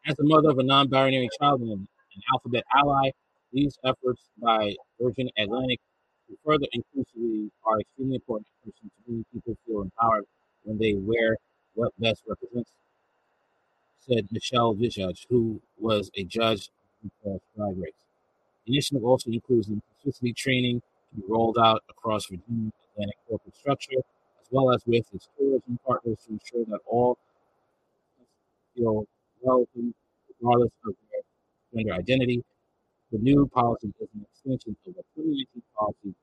As 0.05 0.15
the 0.15 0.23
mother 0.23 0.49
of 0.49 0.57
a 0.57 0.63
non-binary 0.63 1.29
child 1.39 1.61
and 1.61 1.71
an 1.71 1.87
alphabet 2.33 2.63
ally, 2.73 3.11
these 3.53 3.77
efforts 3.83 4.21
by 4.41 4.75
Virgin 4.99 5.29
Atlantic 5.37 5.79
to 6.27 6.37
further 6.43 6.65
inclusivity 6.75 7.51
are 7.63 7.79
extremely 7.79 8.15
important 8.15 8.47
in 8.65 8.71
to 8.71 8.89
many 9.07 9.23
people 9.31 9.55
feel 9.65 9.81
empowered 9.81 10.25
when 10.63 10.79
they 10.79 10.95
wear 10.95 11.37
what 11.75 11.91
best 11.99 12.23
represents, 12.27 12.71
said 13.99 14.27
Michelle 14.31 14.73
Visage, 14.73 15.27
who 15.29 15.61
was 15.77 16.09
a 16.15 16.23
judge 16.23 16.69
of 17.25 17.39
Drag 17.55 17.77
Race. 17.77 17.93
The 18.65 18.73
initiative 18.73 19.03
also 19.03 19.29
includes 19.29 19.67
inclusivity 19.67 20.35
training 20.35 20.81
to 20.81 21.21
be 21.21 21.23
rolled 21.27 21.59
out 21.59 21.83
across 21.89 22.25
Virginia 22.25 22.71
Atlantic 22.93 23.17
corporate 23.27 23.55
structure, 23.55 23.99
as 23.99 24.47
well 24.49 24.71
as 24.73 24.83
with 24.87 25.05
its 25.13 25.27
tourism 25.37 25.77
partners 25.85 26.17
to 26.25 26.33
ensure 26.33 26.65
that 26.65 26.79
all 26.87 27.19
feel 28.75 29.05
welcome 29.41 29.93
regardless 30.41 30.71
of 30.85 30.95
their 31.11 31.21
gender 31.83 31.93
identity. 31.93 32.43
The 33.11 33.19
new 33.19 33.47
policy 33.47 33.93
is 34.01 34.09
an 34.15 34.25
extension 34.31 34.75
of 34.87 34.95
the 34.95 35.03
2019 35.15 35.63
policy, 35.77 36.15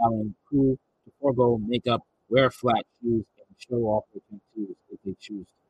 allowing 0.00 0.34
crew 0.48 0.78
to 1.04 1.12
forego 1.20 1.58
makeup, 1.58 2.02
wear 2.30 2.50
flat 2.50 2.84
shoes, 3.02 3.24
and 3.38 3.56
show 3.58 3.82
off 3.86 4.04
their 4.12 4.22
tattoos 4.30 4.76
if 4.90 4.98
they 5.04 5.14
choose 5.20 5.46
to. 5.46 5.68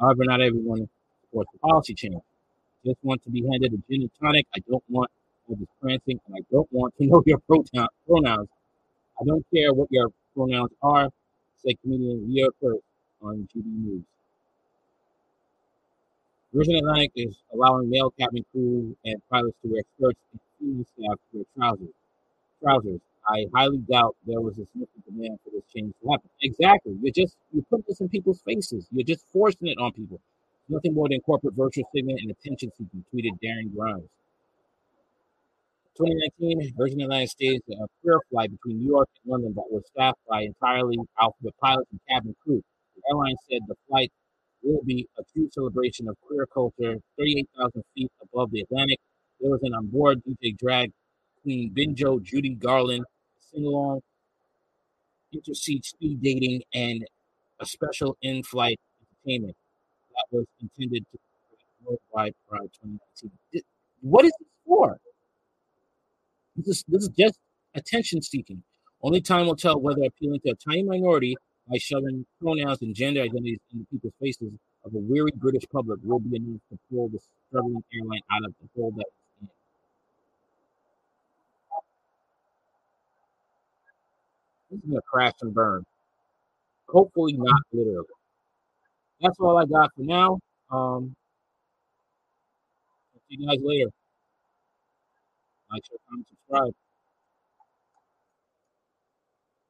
However, 0.00 0.24
not 0.24 0.40
everyone 0.42 0.88
supports 1.22 1.50
the 1.52 1.58
policy 1.60 1.94
change. 1.94 2.22
Just 2.84 2.98
want 3.02 3.22
to 3.24 3.30
be 3.30 3.42
handed 3.50 3.74
a 3.74 3.78
gin 3.90 4.02
and 4.02 4.10
tonic. 4.20 4.46
I 4.54 4.60
don't 4.68 4.84
want 4.88 5.10
all 5.48 5.56
this 5.56 5.68
prancing, 5.82 6.20
and 6.26 6.36
I 6.36 6.40
don't 6.52 6.68
want 6.72 6.94
to 6.98 7.06
know 7.06 7.22
your 7.26 7.38
pronoun- 7.40 7.88
pronouns. 8.08 8.48
I 9.20 9.24
don't 9.26 9.46
care 9.54 9.72
what 9.74 9.88
your 9.90 10.08
pronouns 10.36 10.72
are, 10.82 11.10
said 11.58 11.74
comedian 11.82 12.32
Leo 12.32 12.48
Kearse 12.62 12.80
on 13.22 13.48
GB 13.54 13.64
News. 13.66 14.04
Virgin 16.56 16.76
Atlantic 16.76 17.12
is 17.16 17.36
allowing 17.52 17.90
male 17.90 18.10
cabin 18.18 18.42
crew 18.50 18.96
and 19.04 19.16
pilots 19.28 19.58
to 19.60 19.68
wear 19.70 19.82
skirts 19.94 20.18
and 20.32 20.40
female 20.58 20.86
staff 20.86 21.18
to 21.30 21.36
wear 21.36 21.44
trousers. 21.54 21.94
Trousers. 22.62 23.00
I 23.28 23.44
highly 23.54 23.76
doubt 23.76 24.16
there 24.26 24.40
was 24.40 24.54
a 24.54 24.64
significant 24.64 25.04
demand 25.04 25.38
for 25.44 25.50
this 25.50 25.64
change 25.74 25.92
to 26.02 26.08
happen. 26.08 26.30
Exactly. 26.40 26.96
You're 27.02 27.12
just 27.12 27.36
you 27.52 27.62
put 27.68 27.86
this 27.86 28.00
in 28.00 28.08
people's 28.08 28.40
faces. 28.40 28.86
You're 28.90 29.04
just 29.04 29.26
forcing 29.34 29.68
it 29.68 29.76
on 29.76 29.92
people. 29.92 30.18
Nothing 30.70 30.94
more 30.94 31.10
than 31.10 31.20
corporate 31.20 31.52
virtual 31.52 31.84
signaling 31.94 32.20
and 32.22 32.30
attention 32.30 32.72
seeking, 32.72 33.04
tweeted 33.12 33.36
Darren 33.44 33.76
Grimes. 33.76 34.08
2019, 35.98 36.72
Virgin 36.74 37.02
Atlantic 37.02 37.28
staged 37.28 37.64
a 37.70 37.86
career 38.02 38.20
flight 38.30 38.50
between 38.50 38.78
New 38.78 38.88
York 38.88 39.10
and 39.22 39.30
London 39.30 39.52
that 39.56 39.70
was 39.70 39.82
staffed 39.92 40.20
by 40.26 40.40
entirely 40.40 40.96
alphabet 41.20 41.52
pilots 41.60 41.90
and 41.90 42.00
cabin 42.08 42.34
crew. 42.42 42.62
The 42.96 43.02
airline 43.10 43.36
said 43.50 43.60
the 43.68 43.76
flight 43.88 44.10
will 44.66 44.84
be 44.84 45.08
a 45.18 45.22
true 45.32 45.48
celebration 45.52 46.08
of 46.08 46.16
queer 46.20 46.46
culture, 46.52 46.96
38,000 47.18 47.82
feet 47.94 48.10
above 48.22 48.50
the 48.50 48.60
Atlantic. 48.60 48.98
There 49.40 49.50
was 49.50 49.60
an 49.62 49.74
onboard 49.74 50.22
DJ 50.24 50.56
drag 50.56 50.92
queen 51.42 51.72
Binjo, 51.72 52.22
Judy 52.22 52.54
Garland, 52.54 53.04
sing 53.38 53.64
along, 53.64 54.00
interseat 55.34 55.84
speed 55.84 56.20
dating, 56.22 56.62
and 56.74 57.06
a 57.60 57.66
special 57.66 58.16
in 58.22 58.42
flight 58.42 58.78
entertainment 59.00 59.56
that 60.10 60.36
was 60.36 60.46
intended 60.60 61.04
to 61.12 61.18
worldwide 61.84 62.34
Pride 62.48 62.70
2019. 62.82 63.30
What 64.00 64.24
is 64.24 64.32
this 64.38 64.48
for? 64.66 64.98
This 66.56 66.68
is, 66.68 66.84
this 66.88 67.02
is 67.02 67.08
just 67.10 67.38
attention 67.74 68.22
seeking. 68.22 68.62
Only 69.02 69.20
time 69.20 69.46
will 69.46 69.56
tell 69.56 69.80
whether 69.80 70.02
appealing 70.04 70.40
to 70.46 70.52
a 70.52 70.54
tiny 70.54 70.82
minority 70.82 71.36
by 71.70 71.78
shoving 71.78 72.26
pronouns 72.40 72.82
and 72.82 72.94
gender 72.94 73.22
identities 73.22 73.58
into 73.72 73.86
people's 73.90 74.14
faces 74.20 74.52
of 74.84 74.94
a 74.94 74.98
weary 74.98 75.32
British 75.36 75.64
public 75.72 76.00
will 76.04 76.20
be 76.20 76.36
enough 76.36 76.60
to 76.70 76.78
pull 76.90 77.08
the 77.08 77.18
struggling 77.48 77.82
airline 77.94 78.20
out 78.32 78.44
of 78.44 78.54
the 78.60 78.68
hole 78.76 78.92
that 78.96 79.06
in. 79.42 79.48
This 84.70 84.80
is 84.84 84.90
gonna 84.90 85.02
crash 85.02 85.34
and 85.42 85.54
burn. 85.54 85.84
Hopefully 86.88 87.34
not 87.34 87.62
literally. 87.72 88.06
That's 89.20 89.38
all 89.40 89.58
I 89.58 89.66
got 89.66 89.90
for 89.96 90.02
now. 90.02 90.38
Um, 90.70 91.14
see 93.28 93.36
you 93.40 93.48
guys 93.48 93.58
later. 93.62 93.90
Like, 95.72 95.82
share, 95.86 95.98
comment, 96.08 96.26
subscribe. 96.28 96.74